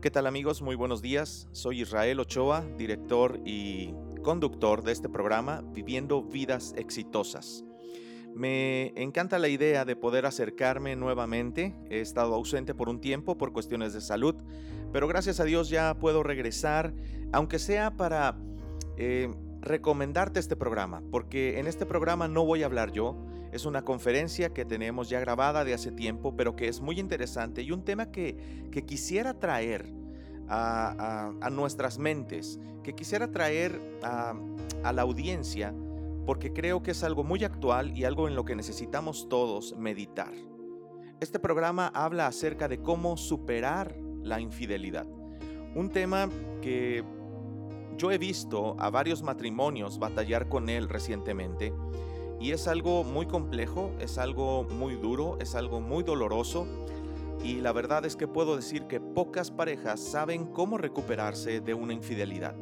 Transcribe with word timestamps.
¿Qué 0.00 0.10
tal 0.10 0.26
amigos? 0.26 0.62
Muy 0.62 0.76
buenos 0.76 1.02
días. 1.02 1.46
Soy 1.52 1.82
Israel 1.82 2.20
Ochoa, 2.20 2.64
director 2.78 3.38
y 3.44 3.92
conductor 4.22 4.82
de 4.82 4.92
este 4.92 5.10
programa 5.10 5.62
Viviendo 5.74 6.22
Vidas 6.22 6.72
Exitosas. 6.78 7.66
Me 8.34 8.94
encanta 8.96 9.38
la 9.38 9.48
idea 9.48 9.84
de 9.84 9.96
poder 9.96 10.24
acercarme 10.24 10.96
nuevamente. 10.96 11.74
He 11.90 12.00
estado 12.00 12.34
ausente 12.34 12.74
por 12.74 12.88
un 12.88 13.02
tiempo 13.02 13.36
por 13.36 13.52
cuestiones 13.52 13.92
de 13.92 14.00
salud, 14.00 14.36
pero 14.90 15.06
gracias 15.06 15.38
a 15.38 15.44
Dios 15.44 15.68
ya 15.68 15.94
puedo 15.98 16.22
regresar, 16.22 16.94
aunque 17.30 17.58
sea 17.58 17.98
para 17.98 18.38
eh, 18.96 19.28
recomendarte 19.60 20.40
este 20.40 20.56
programa, 20.56 21.02
porque 21.10 21.58
en 21.58 21.66
este 21.66 21.84
programa 21.84 22.26
no 22.26 22.46
voy 22.46 22.62
a 22.62 22.66
hablar 22.66 22.90
yo. 22.90 23.22
Es 23.52 23.64
una 23.64 23.82
conferencia 23.82 24.50
que 24.50 24.64
tenemos 24.64 25.08
ya 25.08 25.20
grabada 25.20 25.64
de 25.64 25.74
hace 25.74 25.90
tiempo, 25.90 26.36
pero 26.36 26.54
que 26.54 26.68
es 26.68 26.80
muy 26.80 27.00
interesante 27.00 27.62
y 27.62 27.72
un 27.72 27.84
tema 27.84 28.10
que, 28.10 28.68
quisiera 28.86 29.34
traer 29.34 29.92
a, 30.48 31.50
nuestras 31.50 31.98
mentes, 31.98 32.60
que 32.82 32.94
quisiera 32.94 33.30
traer 33.30 33.78
a 34.02 34.92
la 34.92 35.02
audiencia, 35.02 35.74
porque 36.26 36.52
creo 36.52 36.82
que 36.82 36.92
es 36.92 37.02
algo 37.02 37.24
muy 37.24 37.42
actual 37.44 37.96
y 37.96 38.04
algo 38.04 38.28
en 38.28 38.36
lo 38.36 38.44
que 38.44 38.54
necesitamos 38.54 39.28
todos 39.28 39.76
meditar. 39.76 40.32
Este 41.18 41.38
programa 41.38 41.88
habla 41.88 42.26
acerca 42.26 42.68
de 42.68 42.80
cómo 42.80 43.16
superar 43.16 43.96
la 44.22 44.40
infidelidad, 44.40 45.06
un 45.74 45.90
tema 45.90 46.28
que 46.62 47.04
yo 47.96 48.10
he 48.10 48.18
visto 48.18 48.76
a 48.78 48.90
varios 48.90 49.22
matrimonios 49.22 49.98
batallar 49.98 50.48
con 50.48 50.68
él 50.68 50.88
recientemente 50.88 51.72
y 52.40 52.52
es 52.52 52.66
algo 52.66 53.04
muy 53.04 53.26
complejo, 53.26 53.92
es 54.00 54.16
algo 54.16 54.64
muy 54.64 54.96
duro, 54.96 55.36
es 55.40 55.54
algo 55.54 55.80
muy 55.80 56.02
doloroso 56.02 56.66
y 57.44 57.60
la 57.60 57.72
verdad 57.72 58.06
es 58.06 58.16
que 58.16 58.26
puedo 58.26 58.56
decir 58.56 58.84
que 58.84 58.98
pocas 58.98 59.50
parejas 59.50 60.00
saben 60.00 60.46
cómo 60.46 60.78
recuperarse 60.78 61.60
de 61.60 61.74
una 61.74 61.92
infidelidad. 61.92 62.54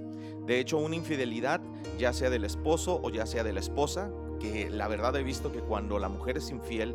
De 0.47 0.59
hecho, 0.59 0.79
una 0.79 0.97
infidelidad, 0.97 1.61
ya 1.99 2.13
sea 2.13 2.29
del 2.29 2.45
esposo 2.45 3.01
o 3.03 3.11
ya 3.11 3.25
sea 3.27 3.45
de 3.45 3.53
la 3.53 3.61
esposa, 3.61 4.11
que 4.41 4.69
la 4.69 4.89
verdad 4.89 5.15
he 5.17 5.23
visto 5.23 5.53
que 5.53 5.61
cuando 5.61 5.99
la 5.99 6.09
mujer 6.09 6.39
es 6.39 6.51
infiel, 6.51 6.95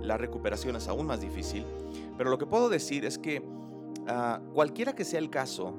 la 0.00 0.16
recuperación 0.16 0.76
es 0.76 0.88
aún 0.88 1.06
más 1.06 1.20
difícil. 1.20 1.64
Pero 2.16 2.30
lo 2.30 2.38
que 2.38 2.46
puedo 2.46 2.68
decir 2.68 3.04
es 3.04 3.18
que 3.18 3.42
ah, 4.08 4.40
cualquiera 4.54 4.94
que 4.94 5.04
sea 5.04 5.18
el 5.18 5.30
caso, 5.30 5.74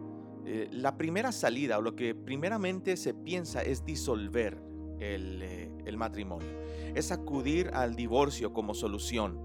eh, 0.46 0.68
la 0.72 0.98
primera 0.98 1.32
salida 1.32 1.78
o 1.78 1.82
lo 1.82 1.96
que 1.96 2.14
primeramente 2.14 2.98
se 2.98 3.14
piensa 3.14 3.62
es 3.62 3.86
disolver 3.86 4.62
el, 5.00 5.42
eh, 5.42 5.72
el 5.86 5.98
matrimonio, 5.98 6.48
es 6.96 7.12
acudir 7.12 7.72
al 7.74 7.96
divorcio 7.96 8.54
como 8.54 8.74
solución. 8.74 9.40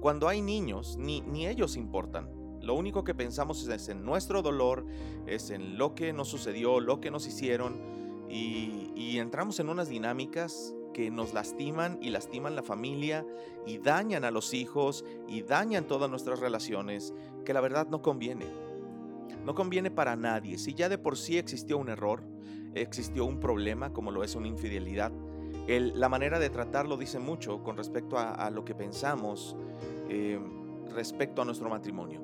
Cuando 0.00 0.28
hay 0.28 0.42
niños, 0.42 0.96
ni, 0.98 1.46
ellos 1.46 1.76
importan. 1.76 2.28
Lo 2.60 2.74
único 2.74 3.04
que 3.04 3.14
pensamos 3.14 3.66
es 3.66 3.88
en 3.88 4.04
nuestro 4.04 4.42
dolor, 4.42 4.86
es 5.26 5.50
en 5.50 5.78
lo 5.78 5.94
que 5.94 6.12
nos 6.12 6.28
sucedió, 6.28 6.80
lo 6.80 7.00
que 7.00 7.10
nos 7.10 7.26
hicieron 7.26 7.80
y, 8.28 8.90
y 8.94 9.18
entramos 9.18 9.58
en 9.60 9.68
unas 9.68 9.88
dinámicas 9.88 10.74
que 10.92 11.10
nos 11.10 11.34
lastiman 11.34 11.98
y 12.00 12.10
lastiman 12.10 12.54
la 12.54 12.62
familia 12.62 13.26
y 13.66 13.78
dañan 13.78 14.24
a 14.24 14.30
los 14.30 14.54
hijos 14.54 15.04
y 15.26 15.42
dañan 15.42 15.86
todas 15.86 16.08
nuestras 16.08 16.38
relaciones, 16.40 17.14
que 17.44 17.54
la 17.54 17.60
verdad 17.60 17.88
no 17.88 18.02
conviene. 18.02 18.46
No 19.44 19.54
conviene 19.54 19.90
para 19.90 20.14
nadie. 20.14 20.58
Si 20.58 20.74
ya 20.74 20.88
de 20.88 20.98
por 20.98 21.16
sí 21.16 21.38
existió 21.38 21.78
un 21.78 21.88
error, 21.88 22.22
existió 22.74 23.24
un 23.24 23.40
problema 23.40 23.92
como 23.92 24.10
lo 24.10 24.22
es 24.22 24.34
una 24.34 24.48
infidelidad, 24.48 25.12
la 25.66 26.08
manera 26.08 26.38
de 26.38 26.50
tratarlo 26.50 26.96
dice 26.96 27.18
mucho 27.18 27.62
con 27.62 27.76
respecto 27.76 28.18
a, 28.18 28.50
lo 28.50 28.64
que 28.64 28.74
pensamos 28.74 29.56
eh, 30.08 30.38
respecto 30.94 31.42
a 31.42 31.44
nuestro 31.44 31.68
matrimonio. 31.68 32.20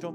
Yo 0.00 0.14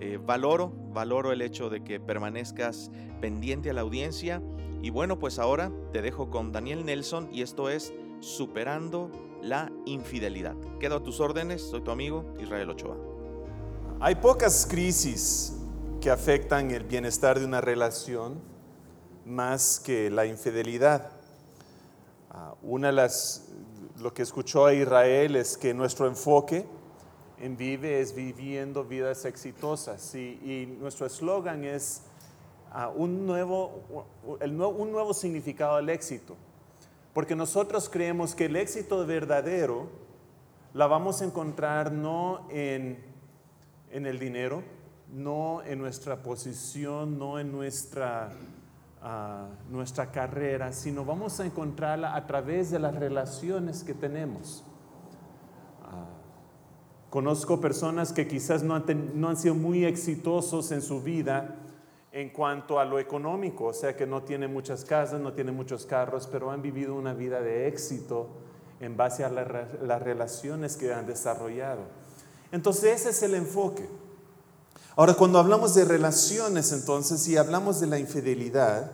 eh, 0.00 0.18
valoro, 0.24 0.72
valoro 0.92 1.32
el 1.32 1.40
hecho 1.40 1.70
de 1.70 1.82
que 1.82 2.00
permanezcas 2.00 2.90
pendiente 3.20 3.70
a 3.70 3.72
la 3.72 3.82
audiencia 3.82 4.42
y 4.82 4.90
bueno, 4.90 5.18
pues 5.18 5.38
ahora 5.38 5.70
te 5.92 6.02
dejo 6.02 6.28
con 6.30 6.52
Daniel 6.52 6.84
Nelson 6.84 7.28
y 7.32 7.42
esto 7.42 7.70
es 7.70 7.94
Superando 8.20 9.10
la 9.40 9.72
Infidelidad. 9.86 10.56
Quedo 10.78 10.96
a 10.96 11.02
tus 11.02 11.20
órdenes, 11.20 11.62
soy 11.62 11.80
tu 11.82 11.90
amigo 11.90 12.24
Israel 12.38 12.70
Ochoa. 12.70 12.96
Hay 14.00 14.16
pocas 14.16 14.66
crisis 14.68 15.56
que 16.00 16.10
afectan 16.10 16.70
el 16.70 16.84
bienestar 16.84 17.38
de 17.38 17.46
una 17.46 17.62
relación 17.62 18.38
más 19.24 19.80
que 19.80 20.10
la 20.10 20.26
infidelidad. 20.26 21.13
Una 22.66 22.86
de 22.86 22.94
las, 22.94 23.46
lo 24.00 24.14
que 24.14 24.22
escuchó 24.22 24.64
a 24.64 24.72
Israel 24.72 25.36
es 25.36 25.58
que 25.58 25.74
nuestro 25.74 26.06
enfoque 26.06 26.64
en 27.38 27.58
Vive 27.58 28.00
es 28.00 28.14
viviendo 28.14 28.84
vidas 28.84 29.26
exitosas 29.26 30.14
y, 30.14 30.74
nuestro 30.80 31.04
eslogan 31.04 31.64
es 31.64 32.02
ah, 32.72 32.88
un, 32.88 33.26
nuevo, 33.26 33.82
un 34.24 34.92
nuevo 34.92 35.12
significado 35.12 35.76
al 35.76 35.90
éxito. 35.90 36.36
Porque 37.12 37.36
nosotros 37.36 37.90
creemos 37.90 38.34
que 38.34 38.46
el 38.46 38.56
éxito 38.56 39.04
verdadero 39.04 39.88
la 40.72 40.86
vamos 40.86 41.20
a 41.20 41.26
encontrar 41.26 41.92
no 41.92 42.48
en, 42.50 42.98
en 43.90 44.06
el 44.06 44.18
dinero, 44.18 44.62
no 45.12 45.62
en 45.64 45.78
nuestra 45.80 46.22
posición, 46.22 47.18
no 47.18 47.38
en 47.38 47.52
nuestra, 47.52 48.32
nuestra 49.70 50.10
carrera, 50.10 50.72
sino 50.72 51.04
vamos 51.04 51.38
a 51.38 51.44
encontrarla 51.44 52.14
a 52.14 52.26
través 52.26 52.70
de 52.70 52.78
las 52.78 52.94
relaciones 52.94 53.84
que 53.84 53.92
tenemos. 53.92 54.64
Ah, 55.82 56.06
conozco 57.10 57.60
personas 57.60 58.12
que 58.12 58.26
quizás 58.26 58.62
no 58.62 59.28
han 59.28 59.36
sido 59.36 59.54
muy 59.54 59.84
exitosos 59.84 60.72
en 60.72 60.80
su 60.80 61.02
vida 61.02 61.56
en 62.12 62.30
cuanto 62.30 62.78
a 62.78 62.84
lo 62.84 62.98
económico, 62.98 63.64
o 63.64 63.72
sea 63.72 63.96
que 63.96 64.06
no 64.06 64.22
tienen 64.22 64.52
muchas 64.52 64.84
casas, 64.84 65.20
no 65.20 65.32
tienen 65.32 65.54
muchos 65.54 65.84
carros, 65.84 66.28
pero 66.30 66.50
han 66.50 66.62
vivido 66.62 66.94
una 66.94 67.12
vida 67.12 67.40
de 67.40 67.66
éxito 67.66 68.28
en 68.78 68.96
base 68.96 69.24
a 69.24 69.30
las 69.30 70.02
relaciones 70.02 70.76
que 70.76 70.94
han 70.94 71.06
desarrollado. 71.06 71.82
Entonces 72.52 73.00
ese 73.00 73.10
es 73.10 73.22
el 73.24 73.34
enfoque. 73.34 73.88
Ahora, 74.96 75.14
cuando 75.14 75.40
hablamos 75.40 75.74
de 75.74 75.84
relaciones, 75.84 76.70
entonces, 76.70 77.26
y 77.26 77.36
hablamos 77.36 77.80
de 77.80 77.88
la 77.88 77.98
infidelidad, 77.98 78.92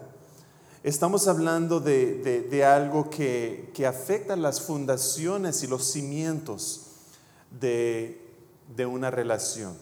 estamos 0.83 1.29
hablando 1.29 1.79
de, 1.79 2.65
algo 2.65 3.11
que, 3.11 3.71
afecta 3.87 4.35
las 4.35 4.63
fundaciones 4.63 5.63
y 5.63 5.67
los 5.67 5.85
cimientos 5.85 6.87
de, 7.51 8.19
una 8.79 9.11
relación. 9.11 9.77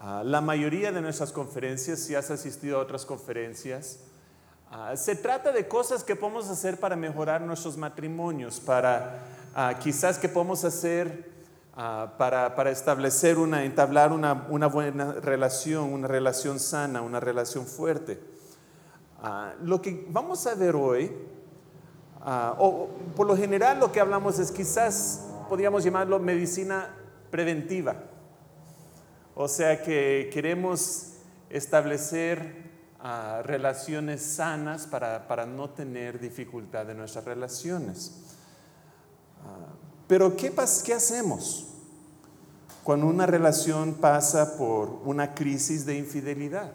Ah, 0.00 0.24
la 0.24 0.40
mayoría 0.40 0.90
de 0.90 1.00
nuestras 1.00 1.30
conferencias, 1.30 2.00
si 2.00 2.16
has 2.16 2.32
asistido 2.32 2.78
a 2.78 2.82
otras 2.82 3.06
conferencias, 3.06 4.00
ah, 4.72 4.96
se 4.96 5.14
trata 5.14 5.52
de 5.52 5.68
cosas 5.68 6.02
que 6.02 6.16
podemos 6.16 6.48
hacer 6.48 6.80
para 6.80 6.96
mejorar 6.96 7.40
nuestros 7.40 7.76
matrimonios, 7.76 8.58
para 8.58 9.24
ah, 9.54 9.78
quizás 9.80 10.18
que 10.18 10.28
podemos 10.28 10.64
hacer 10.64 11.33
Ah, 11.76 12.14
para, 12.18 12.70
establecer 12.70 13.36
una, 13.36 13.64
entablar 13.64 14.12
una, 14.12 14.32
buena 14.68 15.14
relación, 15.14 15.92
una 15.92 16.06
relación 16.06 16.60
sana, 16.60 17.02
una 17.02 17.18
relación 17.18 17.66
fuerte. 17.66 18.20
Ah, 19.20 19.54
lo 19.60 19.82
que 19.82 20.06
vamos 20.08 20.46
a 20.46 20.54
ver 20.54 20.76
hoy, 20.76 21.10
ah, 22.20 22.54
o 22.60 22.90
por 23.16 23.26
lo 23.26 23.36
general 23.36 23.80
lo 23.80 23.90
que 23.90 23.98
hablamos 23.98 24.38
es 24.38 24.52
quizás 24.52 25.26
podríamos 25.48 25.82
llamarlo 25.82 26.20
medicina 26.20 26.94
preventiva. 27.32 27.96
O 29.34 29.48
sea 29.48 29.82
que 29.82 30.30
queremos 30.32 31.14
establecer 31.50 32.72
relaciones 33.42 34.22
sanas 34.22 34.86
para, 34.86 35.26
para, 35.26 35.44
no 35.44 35.70
tener 35.70 36.20
dificultad 36.20 36.88
en 36.88 36.98
nuestras 36.98 37.24
relaciones. 37.24 38.24
Pero 40.06 40.36
¿qué, 40.36 40.52
¿qué 40.84 40.94
hacemos 40.94 41.66
cuando 42.82 43.06
una 43.06 43.26
relación 43.26 43.94
pasa 43.94 44.56
por 44.56 45.00
una 45.04 45.34
crisis 45.34 45.86
de 45.86 45.96
infidelidad? 45.96 46.72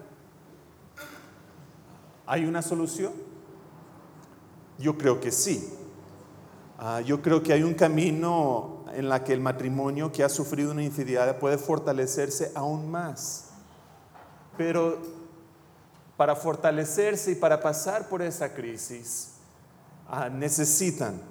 ¿Hay 2.26 2.46
una 2.46 2.62
solución? 2.62 3.14
Yo 4.80 4.98
creo 4.98 5.20
que 5.20 5.32
sí. 5.32 5.74
Ah, 6.80 7.02
yo 7.02 7.22
creo 7.22 7.44
que 7.44 7.54
hay 7.54 7.64
un 7.64 7.74
camino 7.74 8.86
en 8.94 9.10
la 9.10 9.24
que 9.24 9.34
el 9.34 9.42
matrimonio 9.42 10.12
que 10.12 10.24
ha 10.24 10.30
sufrido 10.30 10.72
una 10.72 10.84
infidelidad 10.84 11.38
puede 11.38 11.58
fortalecerse 11.58 12.52
aún 12.56 12.90
más. 12.90 13.50
Pero 14.58 14.98
para 16.18 16.36
fortalecerse 16.36 17.32
y 17.32 17.36
para 17.36 17.62
pasar 17.62 18.10
por 18.10 18.22
esa 18.22 18.54
crisis, 18.54 19.32
ah, 20.08 20.30
necesitan 20.30 21.22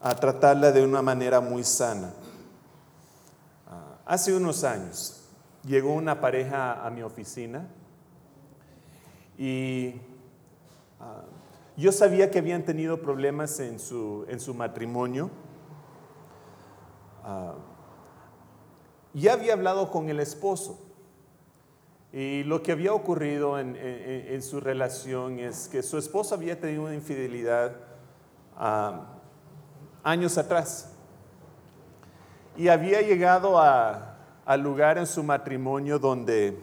a 0.00 0.14
tratarla 0.14 0.72
de 0.72 0.82
una 0.84 1.02
manera 1.02 1.40
muy 1.40 1.62
sana. 1.64 2.12
Ah, 3.68 3.98
hace 4.06 4.34
unos 4.34 4.64
años 4.64 5.24
llegó 5.64 5.92
una 5.94 6.20
pareja 6.20 6.84
a 6.86 6.90
mi 6.90 7.02
oficina 7.02 7.66
y 9.36 9.94
ah, 11.00 11.22
yo 11.76 11.92
sabía 11.92 12.30
que 12.30 12.38
habían 12.38 12.64
tenido 12.64 13.00
problemas 13.00 13.58
en 13.60 13.78
su, 13.78 14.24
en 14.28 14.40
su 14.40 14.54
matrimonio. 14.54 15.30
Uh, 17.24 17.52
ya 19.12 19.34
había 19.34 19.52
hablado 19.52 19.90
con 19.90 20.08
el 20.08 20.20
esposo 20.20 20.78
Y 22.14 22.44
lo 22.44 22.62
que 22.62 22.72
había 22.72 22.94
ocurrido 22.94 23.58
en, 23.58 23.76
en- 23.76 24.40
su 24.42 24.58
relación 24.58 25.38
es 25.38 25.68
que 25.68 25.82
su 25.82 25.98
esposa 25.98 26.34
había 26.36 26.58
tenido 26.58 26.84
una 26.84 26.94
infidelidad 26.94 27.76
ah, 28.56 29.19
años 30.02 30.38
atrás. 30.38 30.90
Y 32.56 32.68
había 32.68 33.00
llegado 33.02 33.58
a- 33.58 34.16
al 34.44 34.60
lugar 34.62 34.98
en 34.98 35.06
su 35.06 35.22
matrimonio 35.22 35.98
donde 35.98 36.58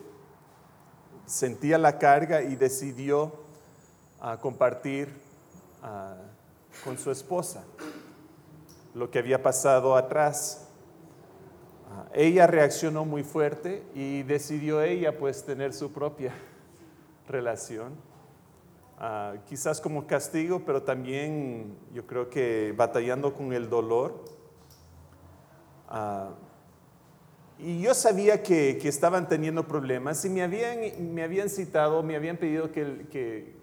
sentía 1.26 1.78
la 1.78 1.98
carga 1.98 2.42
y 2.42 2.56
decidió 2.56 3.34
ah, 4.20 4.38
compartir 4.42 5.10
ah, 5.84 6.16
con 6.84 6.98
su 6.98 7.12
esposa 7.12 7.64
lo 8.94 9.10
que 9.12 9.20
había 9.20 9.42
pasado 9.44 9.96
atrás. 9.96 10.68
Ah, 11.92 12.06
ella 12.14 12.48
reaccionó 12.48 13.06
muy 13.06 13.24
fuerte 13.24 13.84
y 13.94 14.24
decidió 14.24 14.82
ella 14.82 15.18
pues 15.18 15.46
tener 15.46 15.74
su 15.74 15.92
propia 15.94 16.34
relación. 17.28 17.94
Ah, 19.00 19.36
quizás 19.48 19.80
como 19.80 20.08
castigo, 20.08 20.64
pero 20.66 20.82
también 20.82 21.78
yo 21.94 22.08
creo 22.08 22.32
que 22.32 22.74
batallando 22.76 23.32
con 23.34 23.54
el 23.54 23.70
dolor. 23.70 24.26
Ah, 25.88 26.30
y 27.60 27.80
yo 27.80 27.94
sabía 27.94 28.42
que, 28.42 28.80
que 28.82 28.90
estaban 28.90 29.28
teniendo 29.28 29.68
problemas 29.68 30.26
y 30.26 30.30
me 30.30 30.42
habían, 30.42 31.14
me 31.14 31.24
habían 31.24 31.50
citado, 31.50 32.02
me 32.02 32.16
habían 32.16 32.38
pedido 32.38 32.72
que, 32.72 33.06
que, 33.12 33.56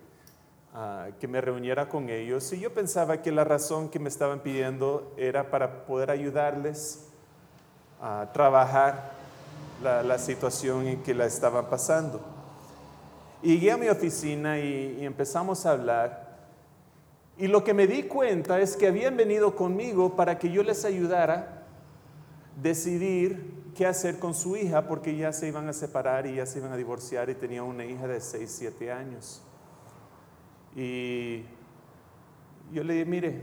ah, 0.73 1.09
que 1.19 1.27
me 1.27 1.41
reuniera 1.41 1.89
con 1.89 2.11
ellos. 2.11 2.53
Y 2.53 2.61
yo 2.61 2.73
pensaba 2.73 3.21
que 3.21 3.33
la 3.33 3.43
razón 3.43 3.89
que 3.89 3.99
me 3.99 4.09
estaban 4.09 4.39
pidiendo 4.39 5.13
era 5.17 5.51
para 5.51 5.85
poder 5.85 6.13
ayudarles 6.13 7.09
a 8.01 8.31
trabajar 8.33 9.11
la, 9.83 10.05
la 10.05 10.19
situación 10.19 10.87
en 10.87 11.03
que 11.03 11.13
la 11.13 11.27
estaban 11.27 11.69
pasando. 11.69 12.34
Y 13.45 13.55
llegué 13.55 13.71
a 13.71 13.77
mi 13.77 13.89
oficina 13.89 14.59
y, 14.59 14.99
y 15.01 15.05
empezamos 15.05 15.67
a 15.67 15.73
hablar. 15.73 16.35
Y 17.37 17.47
lo 17.47 17.63
que 17.63 17.75
me 17.75 17.87
di 17.87 18.05
cuenta 18.05 18.59
es 18.59 18.77
que 18.77 18.87
habían 18.89 19.17
venido 19.17 19.55
conmigo 19.55 20.17
para 20.17 20.39
que 20.39 20.51
yo 20.51 20.63
les 20.63 20.85
ayudara 20.85 21.35
a 21.35 22.61
decidir 22.63 23.65
qué 23.75 23.87
hacer 23.87 24.19
con 24.19 24.35
su 24.35 24.57
hija, 24.57 24.89
porque 24.89 25.17
ya 25.17 25.33
se 25.33 25.49
iban 25.49 25.69
a 25.69 25.73
separar 25.73 26.27
y 26.27 26.37
ya 26.37 26.47
se 26.47 26.59
iban 26.59 26.73
a 26.73 26.77
divorciar 26.77 27.29
y 27.29 27.35
tenía 27.35 27.63
una 27.63 27.85
hija 27.85 28.09
de 28.09 28.21
6, 28.21 28.51
7 28.51 28.91
años. 28.91 29.43
Y 30.75 31.43
yo 32.73 32.83
le 32.83 32.95
dije, 32.95 33.05
mire, 33.05 33.43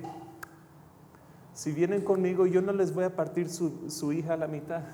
si 1.53 1.71
vienen 1.71 2.01
conmigo, 2.01 2.47
yo 2.47 2.61
no 2.61 2.73
les 2.73 2.93
voy 2.93 3.03
a 3.03 3.15
partir 3.15 3.49
su, 3.49 3.89
su 3.89 4.11
hija 4.13 4.33
a 4.33 4.37
la 4.37 4.47
mitad. 4.47 4.81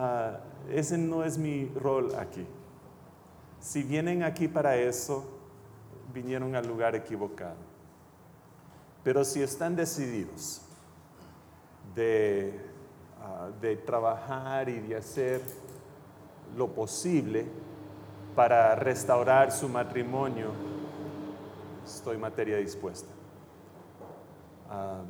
Ah, 0.00 0.38
ese 0.70 0.96
no 0.96 1.24
es 1.24 1.38
mi 1.38 1.66
rol 1.74 2.14
aquí. 2.14 2.46
Si 3.60 3.82
vienen 3.82 4.22
aquí 4.22 4.48
para 4.48 4.76
eso, 4.76 5.24
vinieron 6.12 6.54
al 6.54 6.66
lugar 6.66 6.94
equivocado. 6.94 7.56
Pero 9.02 9.24
si 9.24 9.42
están 9.42 9.76
decididos 9.76 10.62
de, 11.94 12.60
ah, 13.20 13.50
de 13.60 13.76
trabajar 13.76 14.68
y 14.68 14.80
de 14.80 14.96
hacer 14.96 15.40
lo 16.56 16.68
posible 16.68 17.46
para 18.34 18.74
restaurar 18.74 19.50
su 19.52 19.68
matrimonio, 19.68 20.52
estoy 21.84 22.16
materia 22.16 22.56
dispuesta. 22.58 23.08
Ah, 24.70 25.02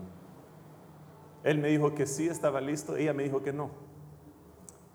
él 1.45 1.59
me 1.59 1.69
dijo 1.69 1.95
que 1.95 2.07
sí 2.07 2.29
estaba 2.29 2.61
listo, 2.61 2.97
ella 2.97 3.13
me 3.13 3.25
dijo 3.25 3.43
que 3.43 3.53
no, 3.53 3.71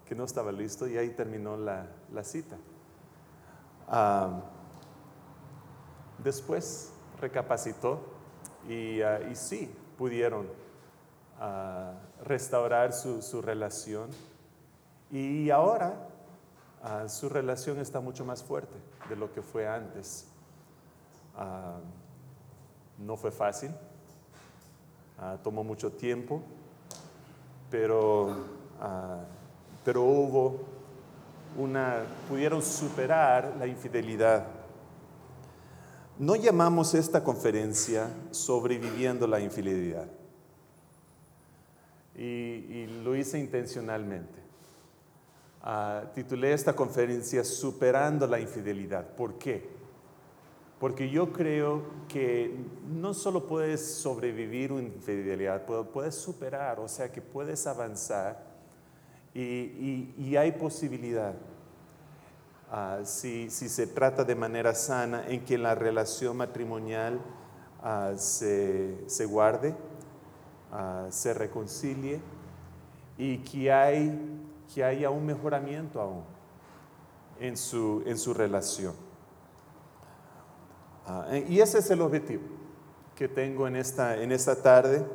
que 0.06 0.16
no 0.16 0.24
estaba 0.24 0.52
listo 0.52 0.88
y 0.88 0.98
ahí 0.98 1.10
terminó 1.10 1.58
la, 1.58 1.88
la 2.12 2.24
cita. 2.24 2.58
Después 6.24 6.92
recapacitó 7.20 8.00
y, 8.68 9.02
ah, 9.02 9.20
y 9.30 9.36
sí 9.36 9.74
pudieron 9.98 10.48
ah, 11.40 11.94
restaurar 12.24 12.94
su, 12.94 13.22
su 13.22 13.42
relación 13.42 14.10
y 15.12 15.50
ahora 15.50 16.08
ah, 16.82 17.08
su 17.08 17.30
relación 17.30 17.80
está 17.80 18.00
mucho 18.00 18.26
más 18.26 18.42
fuerte 18.42 18.76
de 19.10 19.16
lo 19.16 19.32
que 19.32 19.42
fue 19.42 19.68
antes. 19.68 20.28
No 23.00 23.18
fue 23.18 23.32
fácil, 23.32 23.72
tomó 25.44 25.64
mucho 25.64 25.92
tiempo, 25.92 26.44
pero, 27.72 28.36
pero 29.84 30.04
hubo 30.04 30.73
pudieron 32.30 32.62
superar 32.62 33.56
la 33.60 33.68
infidelidad. 33.68 34.46
No 36.20 36.36
llamamos 36.36 36.94
esta 36.94 37.24
conferencia 37.24 38.08
sobreviviendo 38.32 39.28
la 39.28 39.40
infidelidad. 39.40 40.08
Y, 42.16 42.86
lo 43.04 43.16
hice 43.16 43.40
intencionalmente. 43.40 44.40
Ah, 45.64 46.04
titulé 46.14 46.54
esta 46.54 46.76
conferencia 46.76 47.44
Superando 47.44 48.28
la 48.28 48.40
infidelidad. 48.40 49.08
¿Por 49.16 49.38
qué? 49.40 49.68
Porque 50.80 51.10
yo 51.10 51.32
creo 51.32 51.82
que 52.10 52.54
no 52.92 53.14
solo 53.14 53.48
puedes 53.48 53.84
sobrevivir 53.96 54.72
una 54.74 54.84
infidelidad, 54.84 55.66
pu- 55.66 55.88
puedes 55.88 56.16
superar, 56.16 56.80
o 56.80 56.88
sea 56.90 57.10
que 57.12 57.22
puedes 57.22 57.66
avanzar 57.66 58.53
y, 59.34 59.42
y- 59.42 60.16
y 60.18 60.36
hay 60.38 60.52
posibilidad, 60.54 61.34
ah, 62.72 63.00
si, 63.04 63.50
si 63.50 63.68
se 63.70 63.88
trata 63.88 64.24
de 64.24 64.36
manera 64.36 64.74
sana, 64.76 65.28
en 65.28 65.44
que 65.46 65.58
la 65.58 65.76
relación 65.76 66.38
matrimonial 66.38 67.20
ah, 67.82 68.14
se, 68.18 69.04
se 69.08 69.26
guarde, 69.26 69.76
ah, 70.72 71.08
se 71.10 71.34
reconcilie 71.34 72.20
y 73.18 73.40
que, 73.40 73.72
hay, 73.72 74.40
que 74.74 74.84
haya 74.84 75.10
un 75.10 75.26
mejoramiento 75.26 76.00
aún 76.02 76.24
en 77.40 77.58
su, 77.58 78.04
en 78.06 78.18
su 78.18 78.34
relación. 78.34 78.94
Y 81.50 81.60
ese 81.60 81.80
es 81.80 81.90
el 81.92 82.02
objetivo 82.02 82.44
que 83.16 83.28
tengo 83.28 83.68
en 83.68 83.76
esta, 83.76 84.16
en 84.22 84.32
esta 84.32 84.56
tarde, 84.62 85.06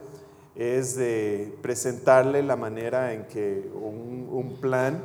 es 0.59 0.97
de 0.97 1.57
presentarle 1.63 2.43
la 2.43 2.57
manera 2.57 3.13
en 3.13 3.27
que 3.27 3.71
un, 3.73 4.59
plan 4.61 5.01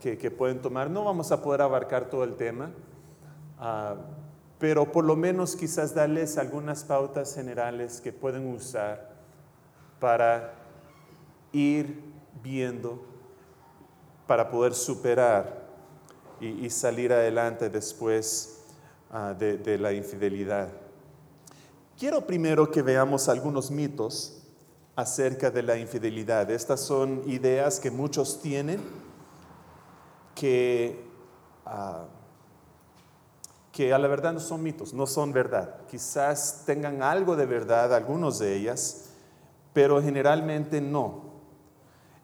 que, 0.00 0.18
que 0.18 0.32
pueden 0.32 0.60
tomar. 0.60 0.90
No 0.90 1.04
vamos 1.04 1.30
a 1.30 1.40
poder 1.40 1.62
abarcar 1.62 2.10
todo 2.10 2.24
el 2.24 2.34
tema, 2.34 2.72
ah, 3.56 3.94
pero 4.58 4.90
por 4.90 5.04
lo 5.04 5.14
menos 5.14 5.54
quizás 5.54 5.94
darles 5.94 6.36
algunas 6.38 6.82
pautas 6.82 7.32
generales 7.32 8.00
que 8.00 8.12
pueden 8.12 8.52
usar 8.52 9.14
para 10.00 10.54
ir 11.52 12.02
viendo, 12.42 13.00
para 14.26 14.50
poder 14.50 14.74
superar 14.74 15.68
y, 16.40 16.68
salir 16.68 17.12
adelante 17.12 17.70
después 17.70 18.64
ah, 19.12 19.34
de 19.38 19.78
la 19.78 19.92
infidelidad. 19.92 20.68
Quiero 21.96 22.26
primero 22.26 22.68
que 22.72 22.82
veamos 22.82 23.28
algunos 23.28 23.70
mitos 23.70 24.39
acerca 25.00 25.50
de 25.50 25.62
la 25.62 25.76
infidelidad. 25.76 26.50
Estas 26.50 26.80
son 26.80 27.22
ideas 27.26 27.80
que 27.80 27.90
muchos 27.90 28.40
tienen 28.40 28.80
que, 30.34 31.04
ah, 31.66 32.04
que 33.72 33.92
a 33.92 33.98
la 33.98 34.08
verdad 34.08 34.32
no 34.32 34.40
son 34.40 34.62
mitos, 34.62 34.94
no 34.94 35.06
son 35.06 35.32
verdad. 35.32 35.76
Quizás 35.90 36.62
tengan 36.66 37.02
algo 37.02 37.36
de 37.36 37.46
verdad, 37.46 37.94
algunos 37.94 38.38
de 38.38 38.56
ellas, 38.56 39.06
pero 39.72 40.02
generalmente 40.02 40.80
no. 40.80 41.30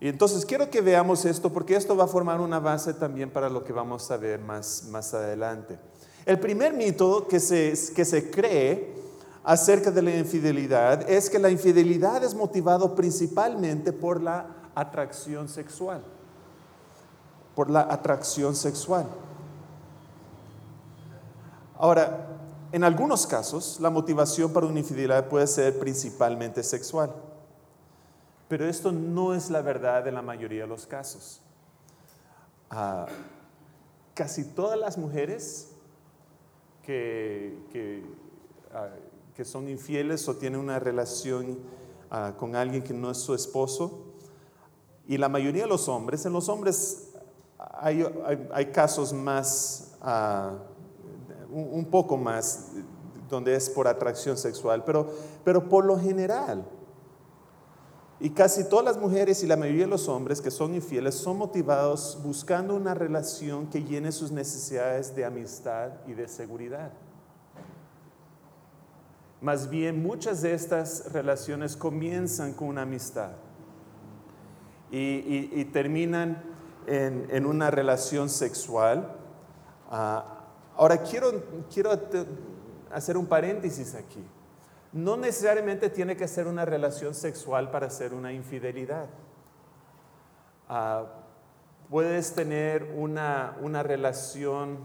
Y 0.00 0.08
entonces 0.08 0.44
quiero 0.44 0.70
que 0.70 0.80
veamos 0.80 1.24
esto 1.24 1.52
porque 1.52 1.74
esto 1.74 1.96
va 1.96 2.04
a 2.04 2.08
formar 2.08 2.40
una 2.40 2.60
base 2.60 2.92
también 2.92 3.30
para 3.30 3.48
lo 3.48 3.64
que 3.64 3.72
vamos 3.72 4.10
a 4.10 4.16
ver 4.16 4.40
más, 4.40 4.84
más 4.90 5.14
adelante. 5.14 5.78
El 6.26 6.38
primer 6.38 6.74
mito 6.74 7.26
que 7.28 7.40
se, 7.40 7.72
que 7.94 8.04
se 8.04 8.30
cree 8.30 9.05
acerca 9.46 9.92
de 9.92 10.02
la 10.02 10.16
infidelidad 10.16 11.08
es 11.08 11.30
que 11.30 11.38
la 11.38 11.48
infidelidad 11.48 12.22
es 12.24 12.34
motivado 12.34 12.96
principalmente 12.96 13.92
por 13.92 14.20
la 14.20 14.44
atracción 14.74 15.48
sexual. 15.48 16.02
Por 17.54 17.70
la 17.70 17.82
atracción 17.82 18.56
sexual. 18.56 19.06
Ahora, 21.78 22.26
en 22.72 22.82
algunos 22.82 23.24
casos, 23.24 23.78
la 23.80 23.88
motivación 23.88 24.52
para 24.52 24.66
una 24.66 24.80
infidelidad 24.80 25.28
puede 25.28 25.46
ser 25.46 25.78
principalmente 25.78 26.64
sexual. 26.64 27.14
Pero 28.48 28.66
esto 28.66 28.90
no 28.90 29.32
es 29.32 29.48
la 29.48 29.62
verdad 29.62 30.08
en 30.08 30.14
la 30.14 30.22
mayoría 30.22 30.62
de 30.62 30.68
los 30.68 30.88
casos. 30.88 31.40
Ah, 32.68 33.06
casi 34.12 34.42
todas 34.42 34.76
las 34.76 34.98
mujeres 34.98 35.68
que, 36.82 38.04
ah, 38.74 38.88
que 39.36 39.44
son 39.44 39.68
infieles 39.68 40.26
o 40.28 40.36
tienen 40.36 40.58
una 40.58 40.78
relación 40.78 41.58
ah, 42.10 42.32
con 42.38 42.56
alguien 42.56 42.82
que 42.82 42.94
no 42.94 43.10
es 43.10 43.18
su 43.18 43.34
esposo, 43.34 44.14
y 45.06 45.18
la 45.18 45.28
mayoría 45.28 45.64
de 45.64 45.68
los 45.68 45.88
hombres, 45.88 46.24
en 46.24 46.32
los 46.32 46.48
hombres 46.48 47.10
hay, 47.58 48.04
hay, 48.52 48.66
casos 48.66 49.12
más, 49.12 49.92
ah, 50.00 50.54
un, 51.50 51.68
un, 51.70 51.84
poco 51.84 52.16
más, 52.16 52.70
donde 53.28 53.54
es 53.54 53.68
por 53.68 53.86
atracción 53.86 54.38
sexual, 54.38 54.82
pero, 54.84 55.10
pero 55.44 55.68
por 55.68 55.84
lo 55.84 55.98
general, 55.98 56.64
y 58.18 58.30
casi 58.30 58.64
todas 58.64 58.86
las 58.86 58.96
mujeres 58.96 59.42
y 59.42 59.46
la 59.46 59.58
mayoría 59.58 59.84
de 59.84 59.90
los 59.90 60.08
hombres 60.08 60.40
que 60.40 60.50
son 60.50 60.74
infieles 60.74 61.14
son 61.14 61.36
motivados 61.36 62.18
buscando 62.24 62.74
una 62.74 62.94
relación 62.94 63.66
que 63.66 63.84
llene 63.84 64.10
sus 64.12 64.32
necesidades 64.32 65.14
de 65.14 65.26
amistad 65.26 65.90
y 66.06 66.14
de 66.14 66.26
seguridad. 66.26 66.92
Más 69.40 69.68
bien, 69.68 70.02
muchas 70.02 70.42
de 70.42 70.54
estas 70.54 71.12
relaciones 71.12 71.76
comienzan 71.76 72.54
con 72.54 72.68
una 72.68 72.82
amistad 72.82 73.32
y, 74.90 75.64
terminan 75.66 76.42
en, 76.86 77.46
una 77.46 77.70
relación 77.70 78.28
sexual. 78.28 79.14
Ah, 79.90 80.44
ahora, 80.76 81.02
quiero, 81.02 81.42
quiero 81.72 81.90
hacer 82.90 83.16
un 83.16 83.26
paréntesis 83.26 83.94
aquí. 83.94 84.24
No 84.92 85.16
necesariamente 85.16 85.90
tiene 85.90 86.16
que 86.16 86.26
ser 86.26 86.46
una 86.46 86.64
relación 86.64 87.12
sexual 87.14 87.70
para 87.70 87.90
ser 87.90 88.14
una 88.14 88.32
infidelidad. 88.32 89.06
Ah, 90.68 91.04
puedes 91.90 92.34
tener 92.34 92.94
una, 92.96 93.82
relación 93.82 94.78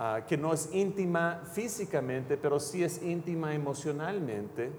ah, 0.00 0.24
que 0.26 0.38
no 0.38 0.54
es 0.54 0.72
íntima 0.72 1.42
físicamente, 1.52 2.38
pero 2.38 2.58
sí 2.58 2.82
es 2.82 3.02
íntima 3.02 3.54
emocionalmente, 3.54 4.72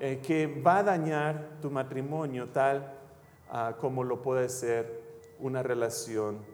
eh, 0.00 0.20
que 0.26 0.46
va 0.46 0.78
a 0.78 0.82
dañar 0.82 1.58
tu 1.60 1.70
matrimonio 1.70 2.48
tal 2.48 2.94
ah, 3.50 3.76
como 3.78 4.02
lo 4.02 4.22
puede 4.22 4.48
ser 4.48 5.02
una 5.38 5.62
relación 5.62 6.50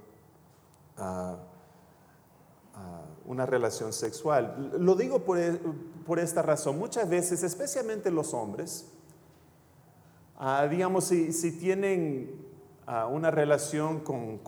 una 3.28 3.44
relación 3.44 3.92
sexual. 3.92 4.72
Lo 4.78 4.94
digo 4.94 5.22
e, 5.36 5.52
por, 6.04 6.18
esta 6.18 6.42
razón. 6.42 6.78
Muchas 6.78 7.08
veces, 7.08 7.42
especialmente 7.42 8.10
los 8.10 8.32
hombres, 8.32 8.90
ah, 10.36 10.66
digamos, 10.68 11.04
si, 11.04 11.58
tienen 11.58 12.47
ah, 12.88 13.06
una 13.06 13.30
relación 13.30 14.00
con, 14.00 14.40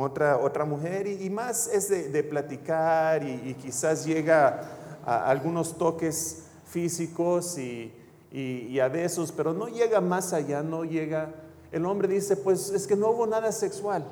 otra, 0.00 0.38
otra 0.38 0.64
mujer 0.64 1.06
y, 1.06 1.28
más 1.30 1.66
es 1.66 1.88
de, 1.88 2.22
platicar 2.22 3.24
y, 3.24 3.54
quizás 3.54 4.04
llega 4.04 4.60
a 5.04 5.28
algunos 5.28 5.76
toques 5.76 6.44
físicos 6.66 7.58
y, 7.58 7.92
y 8.30 8.78
a 8.80 8.88
besos, 8.88 9.32
pero 9.32 9.52
no 9.52 9.66
llega 9.68 10.00
más 10.00 10.32
allá, 10.32 10.62
no 10.62 10.84
llega... 10.84 11.30
El 11.72 11.84
hombre 11.86 12.06
dice, 12.08 12.36
pues 12.36 12.70
es 12.70 12.86
que 12.86 12.94
no 12.94 13.10
hubo 13.10 13.26
nada 13.26 13.50
sexual, 13.50 14.04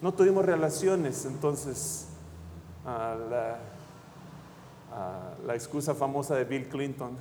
no 0.00 0.12
tuvimos 0.12 0.44
relaciones, 0.44 1.24
entonces 1.24 2.06
la, 2.84 3.58
la, 5.46 5.54
excusa 5.54 5.94
famosa 5.94 6.34
de 6.34 6.44
Bill 6.44 6.68
Clinton, 6.68 7.16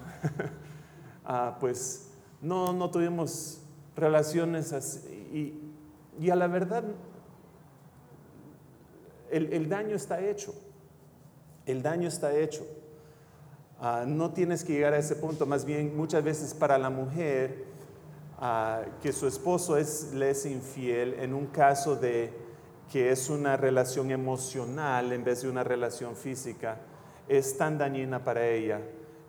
ah, 1.26 1.58
pues 1.60 2.10
no, 2.42 2.74
no 2.74 2.90
tuvimos 2.90 3.59
relaciones 4.00 4.74
así. 4.74 5.60
Y, 6.20 6.30
a 6.30 6.36
la 6.36 6.48
verdad, 6.48 6.84
el, 9.30 9.70
daño 9.70 9.96
está 9.96 10.22
hecho. 10.22 10.54
El 11.66 11.82
daño 11.82 12.08
está 12.08 12.36
hecho. 12.36 12.66
Ah, 13.80 14.04
no 14.06 14.32
tienes 14.34 14.64
que 14.64 14.74
llegar 14.74 14.94
a 14.94 14.98
ese 14.98 15.16
punto, 15.16 15.46
más 15.46 15.64
bien 15.64 15.96
muchas 15.96 16.22
veces 16.24 16.54
para 16.54 16.78
la 16.78 16.90
mujer 16.90 17.64
ah, 18.38 18.82
que 19.02 19.14
su 19.14 19.26
esposo 19.26 19.78
es, 19.78 20.12
le 20.14 20.32
es 20.32 20.46
infiel 20.46 21.14
en 21.14 21.34
un 21.34 21.48
caso 21.48 21.96
de 21.96 22.34
que 22.92 23.12
es 23.12 23.30
una 23.30 23.56
relación 23.56 24.12
emocional 24.12 25.14
en 25.14 25.24
vez 25.24 25.44
de 25.44 25.50
una 25.50 25.64
relación 25.64 26.18
física, 26.18 26.80
es 27.30 27.58
tan 27.58 27.78
dañina 27.78 28.22
para 28.22 28.46
ella 28.46 28.82